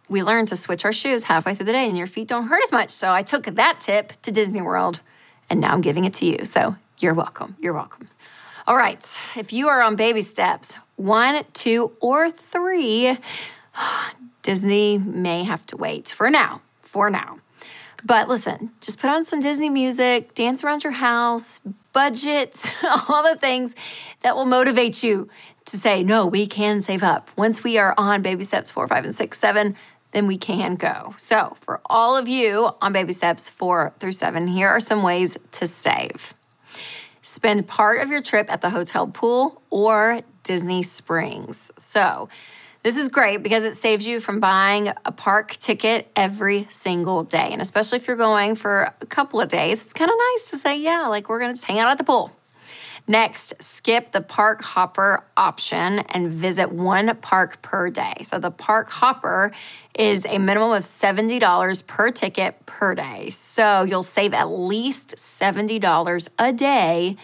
we 0.08 0.22
learned 0.22 0.48
to 0.48 0.56
switch 0.56 0.84
our 0.84 0.92
shoes 0.92 1.24
halfway 1.24 1.54
through 1.54 1.66
the 1.66 1.72
day, 1.72 1.86
and 1.88 1.96
your 1.96 2.06
feet 2.06 2.28
don't 2.28 2.48
hurt 2.48 2.62
as 2.62 2.72
much. 2.72 2.90
So 2.90 3.10
I 3.10 3.22
took 3.22 3.44
that 3.44 3.80
tip 3.80 4.12
to 4.22 4.32
Disney 4.32 4.62
World, 4.62 5.00
and 5.50 5.60
now 5.60 5.72
I'm 5.72 5.80
giving 5.80 6.04
it 6.04 6.14
to 6.14 6.26
you. 6.26 6.44
So 6.44 6.76
you're 6.98 7.14
welcome. 7.14 7.56
You're 7.60 7.74
welcome. 7.74 8.08
All 8.66 8.76
right, 8.76 9.02
if 9.36 9.52
you 9.52 9.68
are 9.68 9.80
on 9.80 9.96
baby 9.96 10.20
steps, 10.20 10.76
one, 10.96 11.44
two, 11.52 11.92
or 12.00 12.30
three, 12.30 13.18
Disney 14.42 14.98
may 14.98 15.44
have 15.44 15.64
to 15.66 15.76
wait 15.76 16.08
for 16.08 16.30
now. 16.30 16.62
For 16.82 17.10
now. 17.10 17.38
But 18.04 18.28
listen, 18.28 18.70
just 18.80 19.00
put 19.00 19.10
on 19.10 19.24
some 19.24 19.40
Disney 19.40 19.70
music, 19.70 20.34
dance 20.34 20.62
around 20.62 20.84
your 20.84 20.92
house, 20.92 21.60
budget, 21.92 22.72
all 23.08 23.22
the 23.22 23.36
things 23.36 23.74
that 24.20 24.36
will 24.36 24.44
motivate 24.44 25.02
you 25.02 25.28
to 25.66 25.76
say, 25.76 26.02
no, 26.02 26.26
we 26.26 26.46
can 26.46 26.80
save 26.80 27.02
up. 27.02 27.30
Once 27.36 27.64
we 27.64 27.76
are 27.76 27.94
on 27.98 28.22
baby 28.22 28.44
steps 28.44 28.70
four, 28.70 28.86
five, 28.86 29.04
and 29.04 29.14
six, 29.14 29.38
seven, 29.38 29.76
then 30.12 30.26
we 30.26 30.38
can 30.38 30.76
go. 30.76 31.14
So, 31.18 31.56
for 31.60 31.80
all 31.86 32.16
of 32.16 32.28
you 32.28 32.70
on 32.80 32.92
baby 32.92 33.12
steps 33.12 33.48
four 33.48 33.92
through 33.98 34.12
seven, 34.12 34.48
here 34.48 34.68
are 34.68 34.80
some 34.80 35.02
ways 35.02 35.36
to 35.52 35.66
save. 35.66 36.34
Spend 37.20 37.66
part 37.66 38.00
of 38.00 38.10
your 38.10 38.22
trip 38.22 38.50
at 38.50 38.62
the 38.62 38.70
hotel 38.70 39.06
pool 39.06 39.60
or 39.70 40.20
Disney 40.44 40.82
Springs. 40.82 41.70
So, 41.78 42.28
this 42.82 42.96
is 42.96 43.08
great 43.08 43.42
because 43.42 43.64
it 43.64 43.76
saves 43.76 44.06
you 44.06 44.20
from 44.20 44.40
buying 44.40 44.92
a 45.04 45.12
park 45.12 45.56
ticket 45.56 46.10
every 46.14 46.66
single 46.70 47.24
day. 47.24 47.48
And 47.50 47.60
especially 47.60 47.96
if 47.96 48.06
you're 48.06 48.16
going 48.16 48.54
for 48.54 48.92
a 49.00 49.06
couple 49.06 49.40
of 49.40 49.48
days, 49.48 49.82
it's 49.82 49.92
kind 49.92 50.10
of 50.10 50.16
nice 50.16 50.50
to 50.50 50.58
say, 50.58 50.78
yeah, 50.78 51.06
like 51.06 51.28
we're 51.28 51.40
going 51.40 51.50
to 51.50 51.54
just 51.54 51.66
hang 51.66 51.78
out 51.78 51.90
at 51.90 51.98
the 51.98 52.04
pool. 52.04 52.32
Next, 53.10 53.54
skip 53.58 54.12
the 54.12 54.20
park 54.20 54.62
hopper 54.62 55.24
option 55.34 56.00
and 56.00 56.30
visit 56.30 56.70
one 56.70 57.16
park 57.22 57.62
per 57.62 57.88
day. 57.88 58.16
So 58.22 58.38
the 58.38 58.50
park 58.50 58.90
hopper 58.90 59.50
is 59.98 60.26
a 60.26 60.38
minimum 60.38 60.72
of 60.72 60.82
$70 60.82 61.86
per 61.86 62.10
ticket 62.10 62.66
per 62.66 62.94
day. 62.94 63.30
So 63.30 63.84
you'll 63.84 64.02
save 64.02 64.34
at 64.34 64.50
least 64.50 65.16
$70 65.16 66.28
a 66.38 66.52
day 66.52 67.16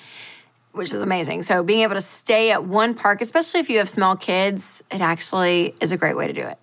which 0.74 0.92
is 0.92 1.02
amazing. 1.02 1.42
So 1.42 1.62
being 1.62 1.80
able 1.80 1.94
to 1.94 2.00
stay 2.00 2.50
at 2.50 2.64
one 2.64 2.94
park, 2.94 3.20
especially 3.20 3.60
if 3.60 3.70
you 3.70 3.78
have 3.78 3.88
small 3.88 4.16
kids, 4.16 4.82
it 4.90 5.00
actually 5.00 5.74
is 5.80 5.92
a 5.92 5.96
great 5.96 6.16
way 6.16 6.26
to 6.26 6.32
do 6.32 6.42
it. 6.42 6.58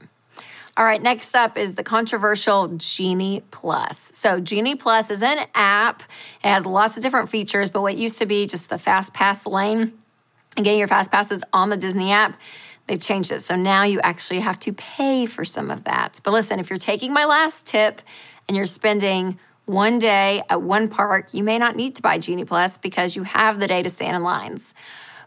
All 0.78 0.86
right, 0.86 1.02
next 1.02 1.36
up 1.36 1.58
is 1.58 1.76
the 1.76 1.84
controversial 1.84 2.70
Genie 2.70 3.44
Plus. 3.52 4.10
So, 4.14 4.40
Genie 4.40 4.76
Plus 4.76 5.12
is 5.12 5.22
an 5.22 5.46
app. 5.54 6.02
It 6.44 6.48
has 6.48 6.66
lots 6.66 6.96
of 6.96 7.04
different 7.04 7.28
features, 7.28 7.70
but 7.70 7.82
what 7.82 7.98
used 7.98 8.20
to 8.20 8.26
be 8.26 8.48
just 8.48 8.70
the 8.70 8.78
Fast 8.78 9.14
Pass 9.14 9.46
lane 9.46 9.92
and 10.56 10.64
getting 10.64 10.80
your 10.80 10.88
Fast 10.88 11.12
Passes 11.12 11.44
on 11.52 11.70
the 11.70 11.76
Disney 11.76 12.12
app, 12.12 12.40
they've 12.88 13.02
changed 13.02 13.32
it. 13.32 13.42
So 13.42 13.56
now 13.56 13.84
you 13.84 14.00
actually 14.00 14.40
have 14.40 14.60
to 14.60 14.72
pay 14.72 15.26
for 15.26 15.44
some 15.44 15.72
of 15.72 15.84
that. 15.84 16.22
But 16.24 16.32
listen, 16.32 16.58
if 16.58 16.70
you're 16.70 16.80
taking 16.80 17.12
my 17.12 17.26
last 17.26 17.66
tip 17.66 18.02
and 18.48 18.56
you're 18.56 18.66
spending 18.66 19.40
one 19.72 20.00
day 20.00 20.44
at 20.50 20.62
one 20.62 20.90
park, 20.90 21.34
you 21.34 21.44
may 21.44 21.58
not 21.58 21.78
need 21.78 21.96
to 21.96 22.02
buy 22.02 22.18
Genie 22.18 22.44
Plus 22.44 22.78
because 22.78 23.16
you 23.16 23.24
have 23.24 23.58
the 23.58 23.68
day 23.68 23.82
to 23.82 23.90
stand 23.90 24.18
in 24.18 24.22
lines. 24.22 24.74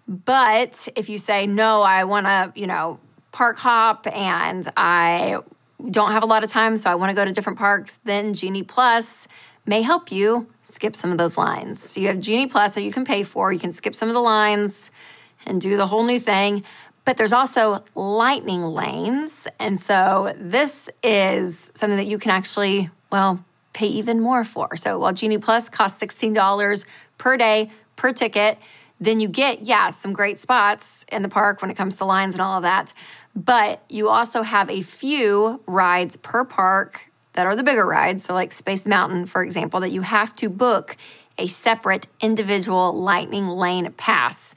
But 0.07 0.87
if 0.95 1.09
you 1.09 1.17
say, 1.17 1.47
no, 1.47 1.81
I 1.81 2.05
want 2.05 2.27
to, 2.27 2.53
you 2.55 2.67
know, 2.67 3.01
park 3.33 3.57
hop 3.57 4.07
and 4.07 4.71
I 4.77 5.39
don't 5.91 6.13
have 6.13 6.23
a 6.23 6.27
lot 6.27 6.45
of 6.45 6.51
time, 6.51 6.77
so 6.77 6.91
I 6.91 6.95
want 6.95 7.09
to 7.09 7.15
go 7.15 7.25
to 7.25 7.33
different 7.33 7.59
parks, 7.59 7.99
then 8.05 8.35
Genie 8.35 8.63
Plus 8.63 9.27
may 9.65 9.81
help 9.81 10.13
you 10.13 10.47
skip 10.63 10.95
some 10.95 11.11
of 11.11 11.17
those 11.17 11.39
lines. 11.39 11.83
So 11.83 12.01
you 12.01 12.09
have 12.09 12.21
Genie 12.21 12.47
Plus 12.47 12.75
that 12.75 12.83
you 12.83 12.93
can 12.93 13.07
pay 13.07 13.23
for, 13.23 13.51
you 13.51 13.59
can 13.59 13.73
skip 13.73 13.95
some 13.95 14.11
of 14.11 14.15
the 14.15 14.21
lines 14.21 14.91
and 15.47 15.59
do 15.59 15.79
the 15.79 15.87
whole 15.87 16.05
new 16.05 16.21
thing. 16.21 16.65
But 17.07 17.17
there's 17.17 17.33
also 17.33 17.83
lightning 17.95 18.63
lanes. 18.63 19.49
And 19.59 19.81
so 19.81 20.35
this 20.39 20.91
is 21.03 21.71
something 21.75 21.97
that 21.97 22.07
you 22.07 22.19
can 22.19 22.31
actually, 22.31 22.91
well, 23.11 23.43
pay 23.75 23.89
even 23.89 24.21
more 24.21 24.45
for. 24.45 24.77
So 24.77 24.99
while 24.99 25.13
Genie 25.13 25.39
Plus 25.39 25.69
costs 25.69 26.01
$16 26.01 26.87
per 27.19 27.37
day 27.37 27.71
per 27.97 28.13
ticket, 28.13 28.59
then 29.01 29.21
you 29.21 29.29
get, 29.29 29.67
yeah, 29.67 29.91
some 29.91 30.13
great 30.13 30.39
spots 30.39 31.05
in 31.13 31.23
the 31.23 31.29
park 31.29 31.61
when 31.61 31.71
it 31.71 31.77
comes 31.77 31.97
to 31.99 32.05
lines 32.05 32.35
and 32.35 32.41
all 32.41 32.57
of 32.57 32.63
that. 32.63 32.95
But 33.37 33.83
you 33.89 34.09
also 34.09 34.43
have 34.43 34.71
a 34.71 34.81
few 34.83 35.61
rides 35.67 36.17
per 36.17 36.45
park 36.45 37.11
that 37.35 37.47
are 37.47 37.57
the 37.57 37.65
bigger 37.65 37.85
rides. 37.85 38.25
So, 38.25 38.33
like 38.33 38.53
Space 38.53 38.87
Mountain, 38.87 39.27
for 39.27 39.43
example, 39.43 39.81
that 39.81 39.91
you 39.91 40.03
have 40.03 40.35
to 40.37 40.49
book 40.49 40.97
a 41.37 41.49
separate 41.49 42.07
individual 42.21 42.93
lightning 42.93 43.49
lane 43.49 43.93
pass. 43.97 44.55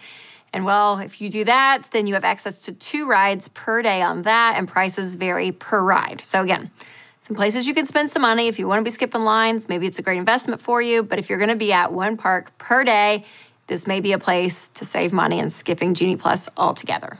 And 0.53 0.63
well, 0.63 0.99
if 0.99 1.19
you 1.19 1.29
do 1.29 1.43
that, 1.45 1.89
then 1.91 2.05
you 2.05 2.13
have 2.13 2.23
access 2.23 2.61
to 2.61 2.71
two 2.71 3.07
rides 3.07 3.47
per 3.47 3.81
day 3.81 4.03
on 4.03 4.21
that, 4.21 4.55
and 4.57 4.67
prices 4.67 5.15
vary 5.15 5.51
per 5.51 5.81
ride. 5.81 6.23
So, 6.23 6.43
again, 6.43 6.69
some 7.27 7.35
places 7.35 7.67
you 7.67 7.73
can 7.73 7.85
spend 7.85 8.09
some 8.09 8.21
money 8.21 8.47
if 8.47 8.57
you 8.57 8.69
want 8.69 8.79
to 8.79 8.83
be 8.85 8.89
skipping 8.89 9.25
lines. 9.25 9.67
Maybe 9.67 9.85
it's 9.85 9.99
a 9.99 10.01
great 10.01 10.17
investment 10.17 10.61
for 10.61 10.81
you, 10.81 11.03
but 11.03 11.19
if 11.19 11.29
you're 11.29 11.37
going 11.37 11.49
to 11.49 11.57
be 11.57 11.73
at 11.73 11.91
one 11.91 12.15
park 12.15 12.57
per 12.57 12.85
day, 12.85 13.25
this 13.67 13.85
may 13.85 13.99
be 13.99 14.13
a 14.13 14.17
place 14.17 14.69
to 14.75 14.85
save 14.85 15.11
money 15.11 15.37
and 15.37 15.51
skipping 15.51 15.93
Genie 15.93 16.15
Plus 16.15 16.47
altogether. 16.55 17.17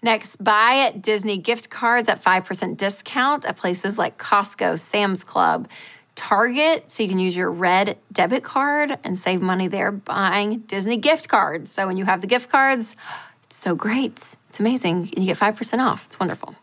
Next, 0.00 0.36
buy 0.36 0.94
Disney 1.00 1.38
gift 1.38 1.70
cards 1.70 2.08
at 2.08 2.22
5% 2.22 2.76
discount 2.76 3.44
at 3.44 3.56
places 3.56 3.98
like 3.98 4.16
Costco, 4.16 4.78
Sam's 4.78 5.24
Club, 5.24 5.68
Target, 6.14 6.88
so 6.92 7.02
you 7.02 7.08
can 7.08 7.18
use 7.18 7.36
your 7.36 7.50
red 7.50 7.98
debit 8.12 8.44
card 8.44 8.96
and 9.02 9.18
save 9.18 9.42
money 9.42 9.66
there 9.66 9.90
buying 9.90 10.60
Disney 10.60 10.98
gift 10.98 11.28
cards. 11.28 11.72
So 11.72 11.88
when 11.88 11.96
you 11.96 12.04
have 12.04 12.20
the 12.20 12.28
gift 12.28 12.48
cards, 12.48 12.94
it's 13.42 13.56
so 13.56 13.74
great. 13.74 14.36
It's 14.48 14.60
amazing. 14.60 15.10
You 15.16 15.26
get 15.26 15.36
5% 15.36 15.80
off. 15.80 16.06
It's 16.06 16.20
wonderful. 16.20 16.54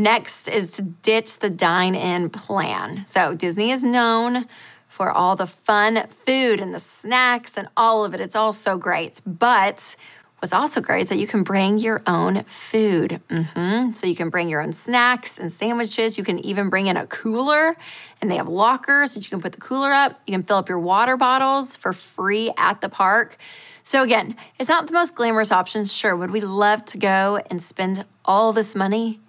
Next 0.00 0.48
is 0.48 0.72
to 0.72 0.82
ditch 0.82 1.40
the 1.40 1.50
dine 1.50 1.94
in 1.94 2.30
plan. 2.30 3.04
So 3.04 3.34
Disney 3.34 3.70
is 3.70 3.84
known 3.84 4.46
for 4.88 5.10
all 5.10 5.36
the 5.36 5.46
fun 5.46 6.06
food 6.08 6.58
and 6.58 6.74
the 6.74 6.80
snacks 6.80 7.58
and 7.58 7.68
all 7.76 8.06
of 8.06 8.14
it. 8.14 8.20
It's 8.20 8.34
all 8.34 8.52
so 8.52 8.78
great. 8.78 9.20
But 9.26 9.96
What's 10.38 10.54
also 10.54 10.80
great 10.80 11.02
is 11.02 11.08
that 11.10 11.18
you 11.18 11.26
can 11.26 11.42
bring 11.42 11.76
your 11.76 12.00
own 12.06 12.44
food. 12.44 13.20
Mm-hmm. 13.28 13.92
So 13.92 14.06
you 14.06 14.16
can 14.16 14.30
bring 14.30 14.48
your 14.48 14.62
own 14.62 14.72
snacks 14.72 15.38
and 15.38 15.52
sandwiches. 15.52 16.16
You 16.16 16.24
can 16.24 16.38
even 16.38 16.70
bring 16.70 16.86
in 16.86 16.96
a 16.96 17.06
cooler, 17.06 17.76
and 18.22 18.30
they 18.30 18.36
have 18.36 18.48
lockers 18.48 19.12
that 19.12 19.26
you 19.26 19.28
can 19.28 19.42
put 19.42 19.52
the 19.52 19.60
cooler 19.60 19.92
up. 19.92 20.18
You 20.26 20.32
can 20.32 20.42
fill 20.42 20.56
up 20.56 20.70
your 20.70 20.78
water 20.78 21.18
bottles 21.18 21.76
for 21.76 21.92
free 21.92 22.54
at 22.56 22.80
the 22.80 22.88
park. 22.88 23.36
So, 23.82 24.02
again, 24.02 24.34
it's 24.58 24.70
not 24.70 24.86
the 24.86 24.94
most 24.94 25.14
glamorous 25.14 25.52
option. 25.52 25.84
Sure, 25.84 26.16
would 26.16 26.30
we 26.30 26.40
love 26.40 26.86
to 26.86 26.96
go 26.96 27.42
and 27.50 27.62
spend 27.62 28.06
all 28.24 28.54
this 28.54 28.74
money 28.74 29.20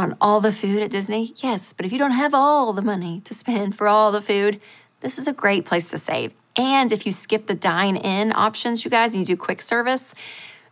on 0.00 0.16
all 0.18 0.40
the 0.40 0.50
food 0.50 0.82
at 0.82 0.90
Disney? 0.90 1.34
Yes, 1.36 1.74
but 1.74 1.84
if 1.84 1.92
you 1.92 1.98
don't 1.98 2.12
have 2.12 2.32
all 2.32 2.72
the 2.72 2.82
money 2.82 3.20
to 3.26 3.34
spend 3.34 3.74
for 3.74 3.86
all 3.86 4.10
the 4.10 4.22
food, 4.22 4.60
this 5.00 5.18
is 5.18 5.28
a 5.28 5.32
great 5.32 5.66
place 5.66 5.90
to 5.90 5.98
save. 5.98 6.32
And 6.56 6.90
if 6.90 7.04
you 7.04 7.12
skip 7.12 7.46
the 7.46 7.54
dine 7.54 7.96
in 7.96 8.32
options, 8.34 8.84
you 8.84 8.90
guys, 8.90 9.14
and 9.14 9.20
you 9.20 9.36
do 9.36 9.38
quick 9.38 9.60
service, 9.60 10.14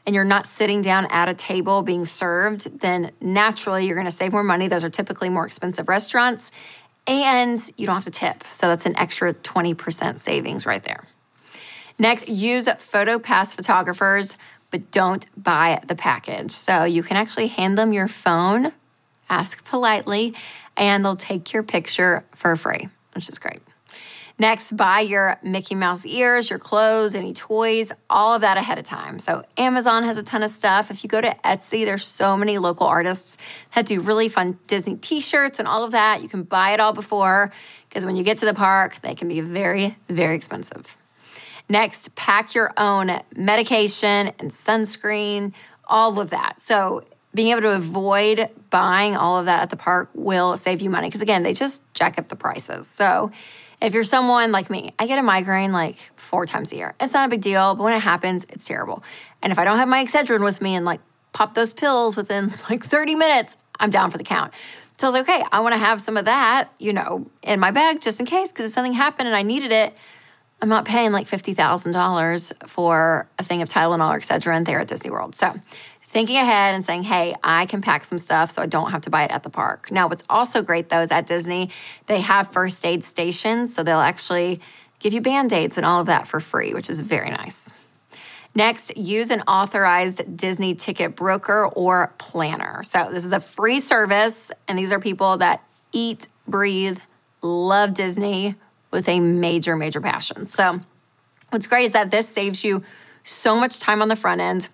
and 0.07 0.15
you're 0.15 0.25
not 0.25 0.47
sitting 0.47 0.81
down 0.81 1.07
at 1.11 1.29
a 1.29 1.35
table 1.35 1.83
being 1.83 2.07
served, 2.07 2.81
then 2.81 3.13
naturally 3.21 3.87
you're 3.87 4.03
to 4.03 4.11
save 4.11 4.33
more 4.33 4.43
money. 4.43 4.67
Those 4.67 4.83
are 4.83 4.91
typically 4.91 5.29
more 5.29 5.45
expensive 5.45 5.89
restaurants, 5.89 6.51
and 7.07 7.59
you 7.77 7.85
don't 7.85 7.97
have 7.97 8.05
to 8.05 8.11
tip. 8.11 8.45
So 8.45 8.69
that's 8.69 8.87
an 8.87 8.97
extra 8.97 9.35
20% 9.35 10.19
savings 10.19 10.65
right 10.65 10.83
there. 10.83 11.05
Next, 11.99 12.31
use 12.31 12.65
PhotoPass 12.67 13.55
photographers, 13.55 14.37
but 14.71 14.91
don't 14.91 15.27
buy 15.43 15.83
the 15.87 15.95
package. 15.95 16.53
So 16.53 16.85
you 16.85 17.03
can 17.03 17.19
actually 17.19 17.49
hand 17.49 17.77
them 17.77 17.93
your 17.93 18.09
phone, 18.09 18.73
ask 19.29 19.65
politely, 19.65 20.35
and 20.77 21.05
they'll 21.05 21.17
take 21.17 21.53
your 21.53 21.63
picture 21.63 22.25
for 22.35 22.57
free, 22.57 22.89
which 23.15 23.29
is 23.29 23.39
great. 23.39 23.61
Next, 24.41 24.77
buy 24.77 25.01
your 25.01 25.37
Mickey 25.43 25.75
Mouse 25.75 26.07
ears, 26.07 26.49
your 26.49 26.61
clothes, 26.61 27.17
any 27.17 27.33
toys, 27.33 27.91
all 28.09 28.35
of 28.35 28.43
that 28.43 28.57
ahead 28.57 28.79
of 28.79 28.85
time. 28.85 29.19
So, 29.19 29.45
Amazon 29.57 30.05
has 30.05 30.17
a 30.17 30.23
ton 30.23 30.45
of 30.45 30.51
stuff. 30.51 30.93
If 30.93 31.03
you 31.03 31.11
go 31.11 31.21
to 31.21 31.37
Etsy, 31.45 31.85
there's 31.85 32.05
so 32.05 32.37
many 32.37 32.59
local 32.59 32.87
artists 32.87 33.37
that 33.75 33.87
do 33.87 34.01
really 34.01 34.29
fun 34.29 34.57
Disney 34.69 34.95
t 34.95 35.19
shirts 35.21 35.59
and 35.59 35.67
all 35.67 35.83
of 35.83 35.91
that. 35.91 36.23
You 36.23 36.29
can 36.29 36.45
buy 36.45 36.71
it 36.71 36.79
all 36.79 36.93
before 36.93 37.51
because 37.89 38.07
when 38.07 38.15
you 38.15 38.23
get 38.23 38.39
to 38.39 38.47
the 38.47 38.55
park, 38.55 39.01
they 39.03 39.17
can 39.17 39.27
be 39.27 39.41
very, 39.41 39.97
very 40.09 40.37
expensive. 40.37 40.97
Next, 41.69 42.15
pack 42.15 42.55
your 42.55 42.73
own 42.77 43.21
medication 43.35 44.33
and 44.39 44.53
sunscreen, 44.53 45.53
all 45.85 46.21
of 46.21 46.31
that. 46.31 46.61
So, 46.61 47.03
being 47.35 47.49
able 47.49 47.63
to 47.63 47.75
avoid 47.75 48.49
buying 48.71 49.17
all 49.17 49.39
of 49.39 49.47
that 49.47 49.63
at 49.63 49.71
the 49.71 49.77
park 49.77 50.11
will 50.15 50.57
save 50.57 50.81
you 50.81 50.91
money 50.91 51.09
because, 51.09 51.23
again, 51.23 51.43
they 51.43 51.53
just 51.53 51.83
jack 51.95 52.19
up 52.19 52.29
the 52.29 52.37
prices. 52.37 52.87
So, 52.87 53.31
if 53.81 53.95
you're 53.95 54.05
someone 54.05 54.51
like 54.51 54.71
me, 54.71 54.93
I 54.99 55.07
get 55.07 55.19
a 55.19 55.23
migraine 55.23 55.73
like 55.73 55.97
four 56.17 56.47
times 56.47 56.73
a 56.73 56.77
year. 56.77 56.95
It's 57.01 57.13
not 57.13 57.27
a 57.27 57.31
big 57.31 57.43
deal, 57.43 57.77
but 57.77 57.85
when 57.85 57.95
it 57.95 58.01
happens, 58.01 58.45
it's 58.49 58.65
terrible. 58.65 59.05
And 59.41 59.53
if 59.53 59.59
I 59.59 59.65
don't 59.65 59.79
have 59.79 59.89
my 59.89 60.05
Excedrin 60.05 60.43
with 60.43 60.61
me 60.61 60.75
and 60.75 60.85
like 60.85 61.01
pop 61.33 61.55
those 61.55 61.73
pills 61.73 62.17
within 62.17 62.53
like 62.71 62.85
30 62.85 63.15
minutes, 63.15 63.57
I'm 63.79 63.91
down 63.91 64.11
for 64.11 64.19
the 64.19 64.25
count. 64.25 64.53
So 64.97 65.07
I 65.07 65.11
was 65.11 65.15
like, 65.15 65.29
okay, 65.29 65.47
I 65.53 65.61
want 65.61 65.75
to 65.75 65.79
have 65.79 66.01
some 66.01 66.17
of 66.17 66.25
that, 66.25 66.73
you 66.79 66.93
know, 66.93 67.31
in 67.45 67.61
my 67.61 67.71
bag 67.71 68.01
just 68.01 68.19
in 68.19 68.27
case, 68.27 68.49
because 68.49 68.67
if 68.67 68.75
something 68.75 68.95
happened 68.95 69.29
and 69.29 69.37
I 69.37 69.43
needed 69.43 69.71
it, 69.71 69.95
I'm 70.61 70.69
not 70.69 70.87
paying 70.87 71.13
like 71.13 71.29
$50,000 71.29 72.69
for 72.69 73.29
a 73.39 73.45
thing 73.45 73.63
of 73.63 73.69
Tylenol 73.69 74.13
or 74.13 74.19
Excedrin 74.19 74.65
there 74.65 74.81
at 74.81 74.89
Disney 74.89 75.13
World. 75.13 75.37
So 75.37 75.55
thinking 76.09 76.37
ahead 76.37 76.75
and 76.75 76.83
saying, 76.83 77.03
hey, 77.03 77.35
I 77.45 77.67
can 77.67 77.83
pack 77.83 78.03
some 78.03 78.17
stuff 78.17 78.51
so 78.51 78.63
I 78.63 78.67
don't 78.67 78.91
have 78.93 79.03
to 79.03 79.11
buy 79.11 79.25
it 79.25 79.31
at 79.31 79.43
the 79.43 79.51
park. 79.51 79.91
Now, 79.91 80.09
what's 80.09 80.25
also 80.29 80.63
great 80.63 80.89
though 80.89 81.03
is 81.03 81.13
at 81.13 81.27
Disney, 81.27 81.71
they 82.07 82.21
have 82.23 82.51
first 82.51 82.85
aid 82.87 83.05
stations. 83.05 83.75
So 83.75 83.83
they'll 83.83 83.99
actually 83.99 84.61
give 85.01 85.13
you 85.13 85.21
band 85.21 85.53
aids 85.53 85.77
and 85.77 85.85
all 85.85 86.01
of 86.01 86.07
that 86.07 86.27
for 86.27 86.41
free, 86.41 86.73
which 86.73 86.89
is 86.89 87.01
very 87.01 87.31
nice. 87.31 87.71
Next, 88.55 88.97
use 88.97 89.31
an 89.31 89.43
authorized 89.43 90.37
Disney 90.37 90.75
ticket 90.75 91.15
broker 91.15 91.67
or 91.67 92.13
planner. 92.19 92.83
So, 92.83 93.11
this 93.13 93.25
is 93.25 93.33
a 93.33 93.39
free 93.39 93.79
service, 93.79 94.51
and 94.67 94.77
these 94.77 94.91
are 94.91 94.99
people 94.99 95.37
that 95.37 95.63
eat, 95.93 96.27
breathe, 96.49 96.99
love 97.43 97.95
Disney 97.95 98.57
with 98.91 99.09
a 99.09 99.21
major, 99.21 99.77
major 99.77 100.01
passion. 100.01 100.47
So, 100.47 100.81
what's 101.51 101.67
great 101.67 101.85
is 101.85 101.93
that 101.93 102.11
this 102.11 102.27
saves 102.27 102.65
you 102.65 102.83
so 103.23 103.55
much 103.55 103.79
time 103.79 104.01
on 104.03 104.09
the 104.09 104.17
front 104.17 104.41
end 104.41 104.69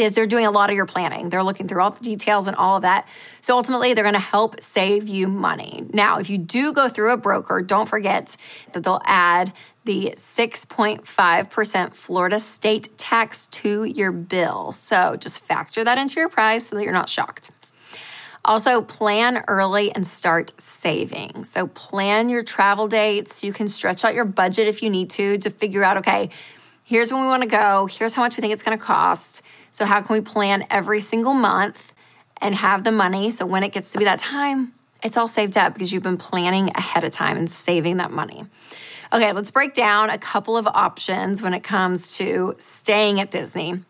is 0.00 0.14
they're 0.14 0.26
doing 0.26 0.46
a 0.46 0.50
lot 0.50 0.70
of 0.70 0.76
your 0.76 0.86
planning. 0.86 1.28
They're 1.28 1.42
looking 1.42 1.68
through 1.68 1.82
all 1.82 1.90
the 1.90 2.02
details 2.02 2.46
and 2.46 2.56
all 2.56 2.76
of 2.76 2.82
that. 2.82 3.06
So 3.40 3.56
ultimately, 3.56 3.92
they're 3.92 4.04
going 4.04 4.14
to 4.14 4.20
help 4.20 4.62
save 4.62 5.08
you 5.08 5.28
money. 5.28 5.84
Now, 5.92 6.18
if 6.18 6.30
you 6.30 6.38
do 6.38 6.72
go 6.72 6.88
through 6.88 7.12
a 7.12 7.16
broker, 7.16 7.60
don't 7.60 7.88
forget 7.88 8.36
that 8.72 8.84
they'll 8.84 9.02
add 9.04 9.52
the 9.84 10.14
6.5% 10.16 11.94
Florida 11.94 12.40
state 12.40 12.96
tax 12.96 13.46
to 13.48 13.84
your 13.84 14.12
bill. 14.12 14.72
So 14.72 15.16
just 15.16 15.40
factor 15.40 15.82
that 15.84 15.98
into 15.98 16.20
your 16.20 16.28
price 16.28 16.66
so 16.66 16.76
that 16.76 16.84
you're 16.84 16.92
not 16.92 17.08
shocked. 17.08 17.50
Also, 18.44 18.82
plan 18.82 19.44
early 19.46 19.94
and 19.94 20.04
start 20.04 20.60
saving. 20.60 21.44
So, 21.44 21.68
plan 21.68 22.28
your 22.28 22.42
travel 22.42 22.88
dates. 22.88 23.44
You 23.44 23.52
can 23.52 23.68
stretch 23.68 24.04
out 24.04 24.14
your 24.14 24.24
budget 24.24 24.66
if 24.66 24.82
you 24.82 24.90
need 24.90 25.10
to 25.10 25.38
to 25.38 25.50
figure 25.50 25.84
out 25.84 25.98
okay, 25.98 26.30
here's 26.82 27.12
when 27.12 27.22
we 27.22 27.28
want 27.28 27.44
to 27.44 27.48
go, 27.48 27.86
here's 27.86 28.14
how 28.14 28.22
much 28.22 28.36
we 28.36 28.40
think 28.40 28.52
it's 28.52 28.64
going 28.64 28.76
to 28.76 28.84
cost 28.84 29.42
so, 29.72 29.86
how 29.86 30.02
can 30.02 30.14
we 30.14 30.20
plan 30.20 30.66
every 30.70 31.00
single 31.00 31.32
month 31.32 31.92
and 32.40 32.54
have 32.54 32.84
the 32.84 32.92
money 32.92 33.30
so 33.30 33.46
when 33.46 33.62
it 33.62 33.72
gets 33.72 33.92
to 33.92 33.98
be 33.98 34.04
that 34.04 34.18
time, 34.18 34.74
it's 35.02 35.16
all 35.16 35.26
saved 35.26 35.56
up 35.56 35.72
because 35.72 35.92
you've 35.92 36.02
been 36.02 36.18
planning 36.18 36.70
ahead 36.74 37.04
of 37.04 37.10
time 37.10 37.38
and 37.38 37.50
saving 37.50 37.96
that 37.96 38.10
money. 38.10 38.44
Okay, 39.12 39.32
let's 39.32 39.50
break 39.50 39.72
down 39.72 40.10
a 40.10 40.18
couple 40.18 40.56
of 40.58 40.66
options 40.66 41.42
when 41.42 41.54
it 41.54 41.62
comes 41.62 42.16
to 42.16 42.54
staying 42.58 43.18
at 43.18 43.30
Disney. 43.30 43.80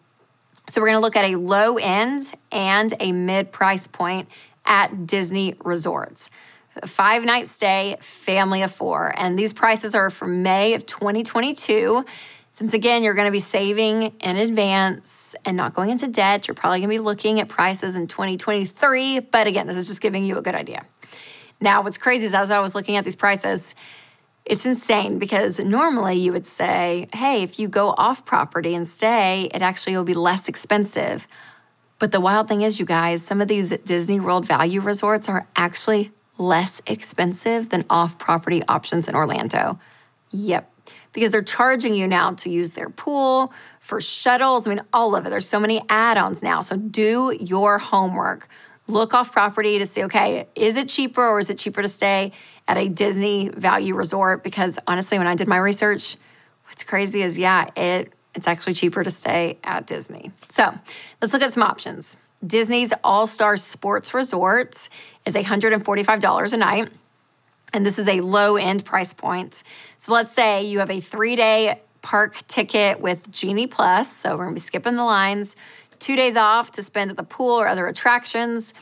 So, 0.68 0.80
we're 0.80 0.88
gonna 0.88 1.00
look 1.00 1.16
at 1.16 1.24
a 1.24 1.36
low 1.36 1.78
end 1.78 2.32
and 2.52 2.94
a 3.00 3.10
mid 3.10 3.50
price 3.50 3.88
point 3.88 4.28
at 4.64 5.06
Disney 5.06 5.56
resorts. 5.64 6.30
Five 6.86 7.24
night 7.24 7.48
stay, 7.48 7.96
family 8.00 8.62
of 8.62 8.72
four. 8.72 9.12
And 9.16 9.36
these 9.36 9.52
prices 9.52 9.96
are 9.96 10.10
for 10.10 10.28
May 10.28 10.74
of 10.74 10.86
2022. 10.86 12.04
Since 12.54 12.74
again, 12.74 13.02
you're 13.02 13.14
going 13.14 13.26
to 13.26 13.32
be 13.32 13.38
saving 13.38 14.14
in 14.20 14.36
advance 14.36 15.34
and 15.44 15.56
not 15.56 15.72
going 15.72 15.88
into 15.88 16.06
debt, 16.06 16.46
you're 16.46 16.54
probably 16.54 16.80
going 16.80 16.90
to 16.90 16.94
be 16.94 16.98
looking 16.98 17.40
at 17.40 17.48
prices 17.48 17.96
in 17.96 18.06
2023. 18.06 19.20
But 19.20 19.46
again, 19.46 19.66
this 19.66 19.78
is 19.78 19.88
just 19.88 20.02
giving 20.02 20.26
you 20.26 20.36
a 20.36 20.42
good 20.42 20.54
idea. 20.54 20.84
Now, 21.60 21.82
what's 21.82 21.96
crazy 21.96 22.26
is 22.26 22.34
as 22.34 22.50
I 22.50 22.60
was 22.60 22.74
looking 22.74 22.96
at 22.96 23.04
these 23.04 23.16
prices, 23.16 23.74
it's 24.44 24.66
insane 24.66 25.18
because 25.18 25.60
normally 25.60 26.16
you 26.16 26.32
would 26.32 26.44
say, 26.44 27.08
hey, 27.14 27.42
if 27.42 27.58
you 27.58 27.68
go 27.68 27.90
off 27.90 28.26
property 28.26 28.74
and 28.74 28.86
stay, 28.86 29.48
it 29.54 29.62
actually 29.62 29.96
will 29.96 30.04
be 30.04 30.14
less 30.14 30.48
expensive. 30.48 31.26
But 31.98 32.10
the 32.10 32.20
wild 32.20 32.48
thing 32.48 32.62
is, 32.62 32.80
you 32.80 32.84
guys, 32.84 33.22
some 33.22 33.40
of 33.40 33.48
these 33.48 33.70
Disney 33.84 34.18
World 34.18 34.44
value 34.44 34.80
resorts 34.80 35.28
are 35.28 35.46
actually 35.54 36.10
less 36.36 36.82
expensive 36.86 37.68
than 37.68 37.84
off 37.88 38.18
property 38.18 38.62
options 38.66 39.08
in 39.08 39.14
Orlando. 39.14 39.78
Yep, 40.32 40.68
because 41.12 41.32
they're 41.32 41.42
charging 41.42 41.94
you 41.94 42.06
now 42.06 42.32
to 42.32 42.50
use 42.50 42.72
their 42.72 42.88
pool 42.88 43.52
for 43.80 44.00
shuttles. 44.00 44.66
I 44.66 44.70
mean, 44.70 44.82
all 44.92 45.14
of 45.14 45.26
it. 45.26 45.30
There's 45.30 45.48
so 45.48 45.60
many 45.60 45.82
add 45.88 46.16
ons 46.16 46.42
now. 46.42 46.60
So 46.60 46.76
do 46.76 47.36
your 47.40 47.78
homework. 47.78 48.48
Look 48.88 49.14
off 49.14 49.32
property 49.32 49.78
to 49.78 49.86
see, 49.86 50.04
okay, 50.04 50.46
is 50.54 50.76
it 50.76 50.88
cheaper 50.88 51.26
or 51.26 51.38
is 51.38 51.50
it 51.50 51.58
cheaper 51.58 51.82
to 51.82 51.88
stay 51.88 52.32
at 52.66 52.76
a 52.76 52.88
Disney 52.88 53.48
value 53.48 53.94
resort? 53.94 54.42
Because 54.42 54.78
honestly, 54.86 55.18
when 55.18 55.26
I 55.26 55.34
did 55.34 55.48
my 55.48 55.58
research, 55.58 56.16
what's 56.66 56.82
crazy 56.82 57.22
is, 57.22 57.38
yeah, 57.38 57.68
it 57.76 58.12
it's 58.34 58.48
actually 58.48 58.72
cheaper 58.74 59.04
to 59.04 59.10
stay 59.10 59.58
at 59.62 59.86
Disney. 59.86 60.32
So 60.48 60.72
let's 61.20 61.34
look 61.34 61.42
at 61.42 61.52
some 61.52 61.62
options. 61.62 62.16
Disney's 62.44 62.92
All 63.04 63.26
Star 63.26 63.56
Sports 63.56 64.14
Resort 64.14 64.88
is 65.26 65.34
$145 65.34 66.52
a 66.52 66.56
night 66.56 66.88
and 67.72 67.86
this 67.86 67.98
is 67.98 68.08
a 68.08 68.20
low 68.20 68.56
end 68.56 68.84
price 68.84 69.12
point. 69.12 69.62
So 69.98 70.12
let's 70.12 70.32
say 70.32 70.64
you 70.64 70.80
have 70.80 70.90
a 70.90 71.00
three 71.00 71.36
day 71.36 71.80
park 72.02 72.46
ticket 72.48 73.00
with 73.00 73.30
Genie 73.30 73.66
Plus. 73.66 74.14
So 74.14 74.36
we're 74.36 74.44
gonna 74.44 74.54
be 74.54 74.60
skipping 74.60 74.96
the 74.96 75.04
lines, 75.04 75.56
two 75.98 76.16
days 76.16 76.36
off 76.36 76.72
to 76.72 76.82
spend 76.82 77.10
at 77.10 77.16
the 77.16 77.22
pool 77.22 77.58
or 77.60 77.68
other 77.68 77.86
attractions. 77.86 78.74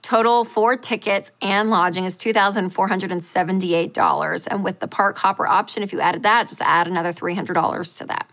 Total 0.00 0.44
for 0.44 0.76
tickets 0.76 1.32
and 1.42 1.70
lodging 1.70 2.04
is 2.04 2.16
$2,478. 2.16 4.46
And 4.48 4.62
with 4.62 4.78
the 4.78 4.86
park 4.86 5.18
hopper 5.18 5.44
option, 5.46 5.82
if 5.82 5.92
you 5.92 6.00
added 6.00 6.22
that, 6.22 6.46
just 6.46 6.62
add 6.62 6.86
another 6.86 7.12
$300 7.12 7.98
to 7.98 8.04
that. 8.06 8.30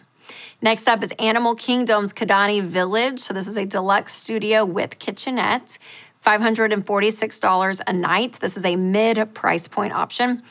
Next 0.62 0.88
up 0.88 1.04
is 1.04 1.12
Animal 1.20 1.56
Kingdom's 1.56 2.14
Kidani 2.14 2.64
Village. 2.64 3.20
So 3.20 3.34
this 3.34 3.48
is 3.48 3.58
a 3.58 3.66
deluxe 3.66 4.14
studio 4.14 4.64
with 4.64 5.00
kitchenette. 5.00 5.78
$546 6.26 7.82
a 7.86 7.94
night. 7.94 8.34
This 8.34 8.58
is 8.58 8.66
a 8.66 8.76
mid 8.76 9.34
price 9.34 9.68
point 9.68 9.94
option. 9.94 10.44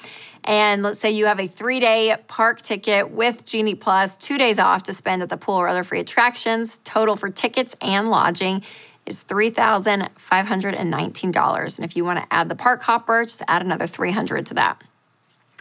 And 0.44 0.82
let's 0.82 1.00
say 1.00 1.10
you 1.10 1.26
have 1.26 1.40
a 1.40 1.46
three 1.46 1.80
day 1.80 2.16
park 2.28 2.60
ticket 2.60 3.10
with 3.10 3.44
Genie 3.44 3.74
Plus, 3.74 4.16
two 4.16 4.38
days 4.38 4.58
off 4.58 4.84
to 4.84 4.92
spend 4.92 5.22
at 5.22 5.30
the 5.30 5.36
pool 5.36 5.56
or 5.56 5.68
other 5.68 5.82
free 5.82 6.00
attractions. 6.00 6.78
Total 6.84 7.16
for 7.16 7.30
tickets 7.30 7.74
and 7.80 8.10
lodging 8.10 8.62
is 9.06 9.24
$3,519. 9.24 11.78
And 11.78 11.84
if 11.84 11.96
you 11.96 12.04
want 12.04 12.20
to 12.20 12.26
add 12.30 12.48
the 12.48 12.54
park 12.54 12.82
hopper, 12.82 13.24
just 13.24 13.42
add 13.48 13.62
another 13.62 13.86
300 13.86 14.46
to 14.46 14.54
that. 14.54 14.82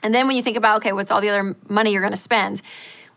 And 0.01 0.13
then 0.13 0.27
when 0.27 0.35
you 0.35 0.43
think 0.43 0.57
about, 0.57 0.77
okay, 0.77 0.91
what's 0.91 1.11
all 1.11 1.21
the 1.21 1.29
other 1.29 1.55
money 1.69 1.93
you're 1.93 2.01
going 2.01 2.13
to 2.13 2.19
spend? 2.19 2.61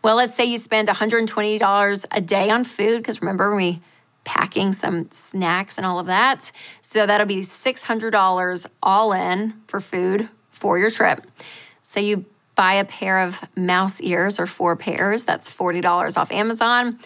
Well, 0.01 0.15
let's 0.15 0.35
say 0.35 0.45
you 0.45 0.57
spend 0.57 0.87
$120 0.87 2.05
a 2.11 2.21
day 2.21 2.49
on 2.49 2.63
food, 2.63 2.99
because 2.99 3.21
remember, 3.21 3.53
we 3.55 3.81
packing 4.27 4.73
some 4.73 5.09
snacks 5.09 5.77
and 5.77 5.87
all 5.87 5.99
of 5.99 6.07
that. 6.07 6.51
So 6.81 7.05
that'll 7.05 7.25
be 7.25 7.37
$600 7.37 8.65
all 8.83 9.13
in 9.13 9.53
for 9.67 9.79
food 9.79 10.27
for 10.51 10.77
your 10.77 10.91
trip. 10.91 11.25
So 11.85 12.01
you 12.01 12.25
buy 12.53 12.73
a 12.73 12.85
pair 12.85 13.19
of 13.19 13.39
mouse 13.55 14.01
ears 14.01 14.37
or 14.37 14.45
four 14.45 14.75
pairs, 14.75 15.23
that's 15.23 15.49
$40 15.49 16.17
off 16.17 16.31
Amazon. 16.31 16.99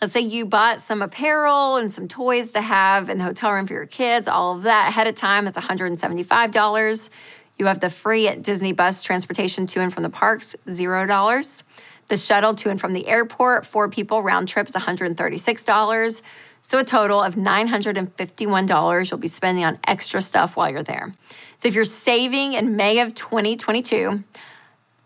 Let's 0.00 0.12
say 0.12 0.20
you 0.20 0.44
bought 0.44 0.80
some 0.80 1.02
apparel 1.02 1.76
and 1.76 1.92
some 1.92 2.08
toys 2.08 2.50
to 2.52 2.60
have 2.60 3.08
in 3.08 3.18
the 3.18 3.24
hotel 3.24 3.52
room 3.52 3.66
for 3.66 3.74
your 3.74 3.86
kids, 3.86 4.26
all 4.26 4.56
of 4.56 4.62
that 4.62 4.88
ahead 4.88 5.06
of 5.06 5.14
time, 5.14 5.44
that's 5.44 5.56
$175. 5.56 7.10
You 7.58 7.66
have 7.66 7.80
the 7.80 7.90
free 7.90 8.34
Disney 8.36 8.72
bus 8.72 9.04
transportation 9.04 9.66
to 9.66 9.80
and 9.80 9.94
from 9.94 10.02
the 10.02 10.10
parks, 10.10 10.56
$0. 10.66 11.62
The 12.08 12.16
shuttle 12.16 12.54
to 12.54 12.70
and 12.70 12.80
from 12.80 12.92
the 12.92 13.06
airport, 13.06 13.66
four 13.66 13.88
people 13.88 14.22
round 14.22 14.48
trip 14.48 14.68
is 14.68 14.74
$136. 14.74 16.22
So 16.68 16.80
a 16.80 16.84
total 16.84 17.22
of 17.22 17.36
$951 17.36 19.10
you'll 19.10 19.20
be 19.20 19.28
spending 19.28 19.62
on 19.62 19.78
extra 19.86 20.20
stuff 20.20 20.56
while 20.56 20.68
you're 20.68 20.82
there. 20.82 21.14
So 21.58 21.68
if 21.68 21.76
you're 21.76 21.84
saving 21.84 22.54
in 22.54 22.74
May 22.74 22.98
of 22.98 23.14
2022 23.14 24.24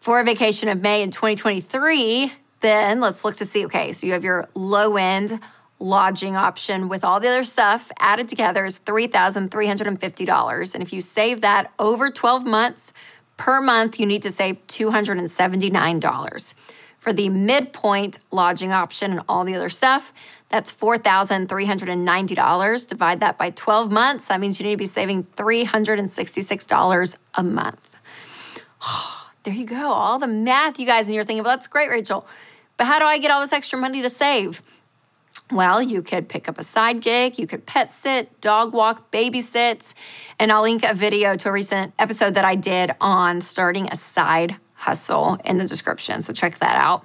for 0.01 0.21
a 0.21 0.25
vacation 0.25 0.71
of 0.71 0.81
May 0.81 1.03
in 1.03 1.11
2023, 1.11 2.33
then 2.61 3.01
let's 3.01 3.27
look 3.27 3.37
to 3.37 3.45
see 3.45 3.67
okay, 3.67 3.93
so 3.93 4.07
you 4.07 4.15
have 4.15 4.25
your 4.25 4.49
low 4.55 4.97
end 4.97 5.39
lodging 5.79 6.35
option 6.35 6.89
with 6.89 7.05
all 7.05 7.21
the 7.21 7.29
other 7.29 7.45
stuff 7.45 7.93
added 7.99 8.27
together 8.27 8.65
is 8.65 8.79
$3,350. 8.79 10.75
And 10.75 10.83
if 10.83 10.95
you 10.95 11.03
save 11.03 11.43
that 11.43 11.75
over 11.79 12.11
12 12.11 12.47
months 12.47 12.95
per 13.37 13.61
month, 13.61 14.01
you 14.01 14.07
need 14.07 14.23
to 14.23 14.31
save 14.31 14.67
$279. 14.67 16.55
For 16.97 17.13
the 17.15 17.29
midpoint 17.31 18.19
lodging 18.31 18.73
option 18.73 19.11
and 19.11 19.21
all 19.29 19.45
the 19.45 19.55
other 19.55 19.71
stuff, 19.71 20.13
that's 20.51 20.73
$4,390. 20.73 22.89
Divide 22.89 23.21
that 23.21 23.39
by 23.39 23.51
12 23.51 23.91
months. 23.91 24.27
That 24.27 24.41
means 24.41 24.61
you 24.61 24.67
need 24.67 24.73
to 24.73 24.79
be 24.79 24.85
saving 24.85 25.25
$366 25.25 27.17
a 27.35 27.43
month. 27.43 28.01
there 29.45 29.55
you 29.55 29.65
go. 29.65 29.93
All 29.93 30.19
the 30.19 30.27
math, 30.27 30.79
you 30.79 30.87
guys, 30.87 31.07
and 31.07 31.15
you're 31.15 31.25
thinking, 31.25 31.45
well, 31.45 31.57
that's 31.57 31.69
great, 31.69 31.89
Rachel. 31.89 32.27
But 32.77 32.87
how 32.87 32.99
do 32.99 33.05
I 33.05 33.19
get 33.19 33.31
all 33.31 33.41
this 33.41 33.53
extra 33.53 33.79
money 33.79 34.03
to 34.03 34.11
save? 34.11 34.63
Well, 35.53 35.83
you 35.83 36.03
could 36.03 36.29
pick 36.29 36.49
up 36.49 36.59
a 36.59 36.65
side 36.65 37.01
gig, 37.01 37.39
you 37.39 37.47
could 37.47 37.67
pet 37.67 37.91
sit, 37.91 38.41
dog 38.41 38.73
walk, 38.73 39.11
babysit, 39.11 39.95
and 40.39 40.53
I'll 40.53 40.63
link 40.63 40.85
a 40.85 40.95
video 40.95 41.37
to 41.37 41.49
a 41.49 41.53
recent 41.53 41.93
episode 41.99 42.35
that 42.35 42.45
I 42.45 42.55
did 42.55 42.93
on 43.01 43.41
starting 43.41 43.89
a 43.91 43.97
side 43.97 44.57
hustle 44.75 45.39
in 45.45 45.59
the 45.59 45.67
description. 45.67 46.23
So 46.23 46.33
check 46.33 46.59
that 46.61 46.77
out. 46.77 47.05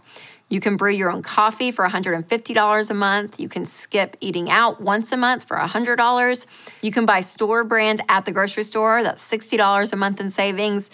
You 0.49 0.59
can 0.59 0.77
brew 0.77 0.91
your 0.91 1.11
own 1.11 1.23
coffee 1.23 1.71
for 1.71 1.87
$150 1.87 2.89
a 2.89 2.93
month. 2.93 3.39
You 3.39 3.49
can 3.49 3.65
skip 3.65 4.15
eating 4.19 4.49
out 4.49 4.79
once 4.79 5.11
a 5.11 5.17
month 5.17 5.47
for 5.47 5.57
$100. 5.57 6.45
You 6.81 6.91
can 6.91 7.05
buy 7.05 7.21
store 7.21 7.63
brand 7.63 8.03
at 8.09 8.25
the 8.25 8.31
grocery 8.31 8.63
store. 8.63 9.01
That's 9.01 9.27
$60 9.27 9.91
a 9.91 9.95
month 9.95 10.19
in 10.19 10.29
savings. 10.29 10.91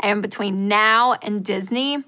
And 0.00 0.22
between 0.22 0.68
now 0.68 1.14
and 1.22 1.44
Disney, 1.44 2.02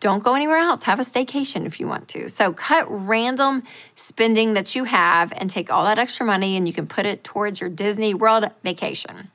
don't 0.00 0.22
go 0.22 0.34
anywhere 0.34 0.58
else. 0.58 0.84
Have 0.84 1.00
a 1.00 1.02
staycation 1.02 1.66
if 1.66 1.80
you 1.80 1.88
want 1.88 2.08
to. 2.08 2.28
So 2.28 2.52
cut 2.52 2.86
random 2.88 3.64
spending 3.96 4.54
that 4.54 4.76
you 4.76 4.84
have 4.84 5.32
and 5.32 5.50
take 5.50 5.72
all 5.72 5.84
that 5.84 5.98
extra 5.98 6.24
money 6.24 6.56
and 6.56 6.68
you 6.68 6.74
can 6.74 6.86
put 6.86 7.04
it 7.04 7.24
towards 7.24 7.60
your 7.60 7.70
Disney 7.70 8.14
World 8.14 8.44
vacation. 8.62 9.30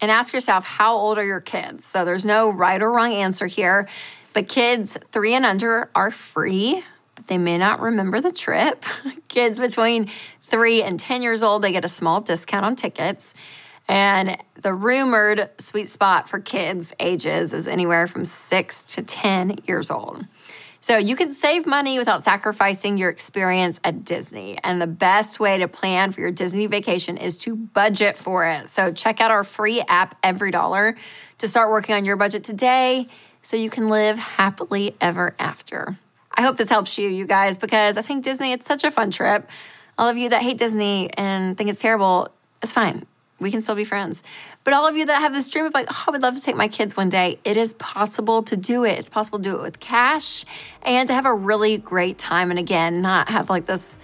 And 0.00 0.10
ask 0.10 0.34
yourself, 0.34 0.64
how 0.64 0.96
old 0.96 1.16
are 1.16 1.24
your 1.24 1.40
kids? 1.40 1.84
So 1.84 2.04
there's 2.04 2.24
no 2.24 2.50
right 2.50 2.82
or 2.82 2.90
wrong 2.90 3.12
answer 3.12 3.46
here. 3.46 3.88
But 4.32 4.48
kids 4.48 4.96
three 5.10 5.34
and 5.34 5.44
under 5.44 5.90
are 5.94 6.10
free, 6.10 6.82
but 7.14 7.26
they 7.26 7.38
may 7.38 7.58
not 7.58 7.80
remember 7.80 8.20
the 8.20 8.32
trip. 8.32 8.84
kids 9.28 9.58
between 9.58 10.10
three 10.42 10.82
and 10.82 10.98
10 10.98 11.22
years 11.22 11.42
old, 11.42 11.62
they 11.62 11.72
get 11.72 11.84
a 11.84 11.88
small 11.88 12.20
discount 12.20 12.64
on 12.64 12.76
tickets. 12.76 13.34
And 13.88 14.38
the 14.60 14.72
rumored 14.72 15.50
sweet 15.58 15.88
spot 15.88 16.28
for 16.28 16.38
kids' 16.40 16.94
ages 17.00 17.52
is 17.52 17.66
anywhere 17.66 18.06
from 18.06 18.24
six 18.24 18.94
to 18.94 19.02
10 19.02 19.58
years 19.66 19.90
old. 19.90 20.26
So 20.80 20.96
you 20.96 21.14
can 21.14 21.32
save 21.32 21.64
money 21.64 21.98
without 21.98 22.24
sacrificing 22.24 22.98
your 22.98 23.08
experience 23.08 23.78
at 23.84 24.04
Disney. 24.04 24.58
And 24.64 24.82
the 24.82 24.88
best 24.88 25.38
way 25.38 25.58
to 25.58 25.68
plan 25.68 26.10
for 26.10 26.20
your 26.20 26.32
Disney 26.32 26.66
vacation 26.66 27.18
is 27.18 27.38
to 27.38 27.54
budget 27.54 28.18
for 28.18 28.46
it. 28.46 28.68
So 28.68 28.92
check 28.92 29.20
out 29.20 29.30
our 29.30 29.44
free 29.44 29.80
app, 29.80 30.20
EveryDollar, 30.22 30.96
to 31.38 31.48
start 31.48 31.70
working 31.70 31.94
on 31.94 32.04
your 32.04 32.16
budget 32.16 32.42
today 32.42 33.08
so 33.42 33.56
you 33.56 33.70
can 33.70 33.88
live 33.88 34.18
happily 34.18 34.96
ever 35.00 35.34
after. 35.38 35.96
I 36.34 36.42
hope 36.42 36.56
this 36.56 36.68
helps 36.68 36.96
you, 36.96 37.08
you 37.08 37.26
guys, 37.26 37.58
because 37.58 37.96
I 37.96 38.02
think 38.02 38.24
Disney, 38.24 38.52
it's 38.52 38.66
such 38.66 38.84
a 38.84 38.90
fun 38.90 39.10
trip. 39.10 39.48
All 39.98 40.08
of 40.08 40.16
you 40.16 40.30
that 40.30 40.42
hate 40.42 40.56
Disney 40.56 41.10
and 41.12 41.56
think 41.58 41.68
it's 41.68 41.80
terrible, 41.80 42.28
it's 42.62 42.72
fine. 42.72 43.04
We 43.38 43.50
can 43.50 43.60
still 43.60 43.74
be 43.74 43.84
friends. 43.84 44.22
But 44.62 44.72
all 44.72 44.86
of 44.86 44.96
you 44.96 45.04
that 45.06 45.20
have 45.20 45.34
this 45.34 45.50
dream 45.50 45.66
of 45.66 45.74
like, 45.74 45.86
oh, 45.90 46.04
I 46.06 46.10
would 46.12 46.22
love 46.22 46.36
to 46.36 46.40
take 46.40 46.56
my 46.56 46.68
kids 46.68 46.96
one 46.96 47.08
day, 47.08 47.40
it 47.44 47.56
is 47.56 47.74
possible 47.74 48.44
to 48.44 48.56
do 48.56 48.84
it. 48.84 48.98
It's 48.98 49.08
possible 49.08 49.40
to 49.40 49.44
do 49.44 49.56
it 49.56 49.62
with 49.62 49.80
cash 49.80 50.44
and 50.82 51.08
to 51.08 51.14
have 51.14 51.26
a 51.26 51.34
really 51.34 51.76
great 51.76 52.18
time. 52.18 52.50
And 52.50 52.58
again, 52.58 53.02
not 53.02 53.28
have 53.28 53.50
like 53.50 53.66
this 53.66 53.98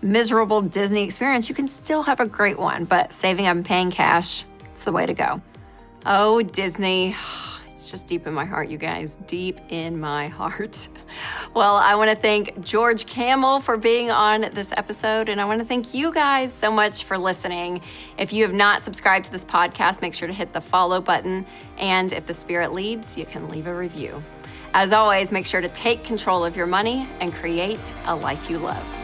miserable 0.00 0.62
Disney 0.62 1.02
experience. 1.02 1.48
You 1.48 1.56
can 1.56 1.66
still 1.66 2.04
have 2.04 2.20
a 2.20 2.26
great 2.26 2.58
one, 2.58 2.84
but 2.84 3.12
saving 3.12 3.46
up 3.46 3.56
and 3.56 3.64
paying 3.64 3.90
cash, 3.90 4.44
it's 4.70 4.84
the 4.84 4.92
way 4.92 5.06
to 5.06 5.14
go. 5.14 5.42
Oh, 6.06 6.40
Disney. 6.42 7.16
It's 7.84 7.90
just 7.90 8.06
deep 8.06 8.26
in 8.26 8.32
my 8.32 8.46
heart, 8.46 8.70
you 8.70 8.78
guys, 8.78 9.18
deep 9.26 9.60
in 9.68 10.00
my 10.00 10.28
heart. 10.28 10.88
Well, 11.54 11.76
I 11.76 11.94
want 11.94 12.10
to 12.10 12.16
thank 12.16 12.60
George 12.60 13.06
Kamel 13.06 13.60
for 13.60 13.76
being 13.76 14.10
on 14.10 14.50
this 14.52 14.72
episode, 14.76 15.28
and 15.28 15.40
I 15.40 15.44
want 15.44 15.60
to 15.60 15.64
thank 15.64 15.94
you 15.94 16.12
guys 16.12 16.52
so 16.52 16.72
much 16.72 17.04
for 17.04 17.16
listening. 17.16 17.82
If 18.18 18.32
you 18.32 18.42
have 18.42 18.52
not 18.52 18.82
subscribed 18.82 19.26
to 19.26 19.30
this 19.30 19.44
podcast, 19.44 20.02
make 20.02 20.12
sure 20.12 20.26
to 20.26 20.34
hit 20.34 20.52
the 20.52 20.60
follow 20.60 21.00
button, 21.00 21.46
and 21.78 22.12
if 22.12 22.26
the 22.26 22.32
spirit 22.32 22.72
leads, 22.72 23.16
you 23.16 23.26
can 23.26 23.48
leave 23.48 23.68
a 23.68 23.74
review. 23.76 24.20
As 24.72 24.92
always, 24.92 25.30
make 25.30 25.46
sure 25.46 25.60
to 25.60 25.68
take 25.68 26.02
control 26.02 26.44
of 26.44 26.56
your 26.56 26.66
money 26.66 27.08
and 27.20 27.32
create 27.32 27.94
a 28.06 28.16
life 28.16 28.50
you 28.50 28.58
love. 28.58 29.03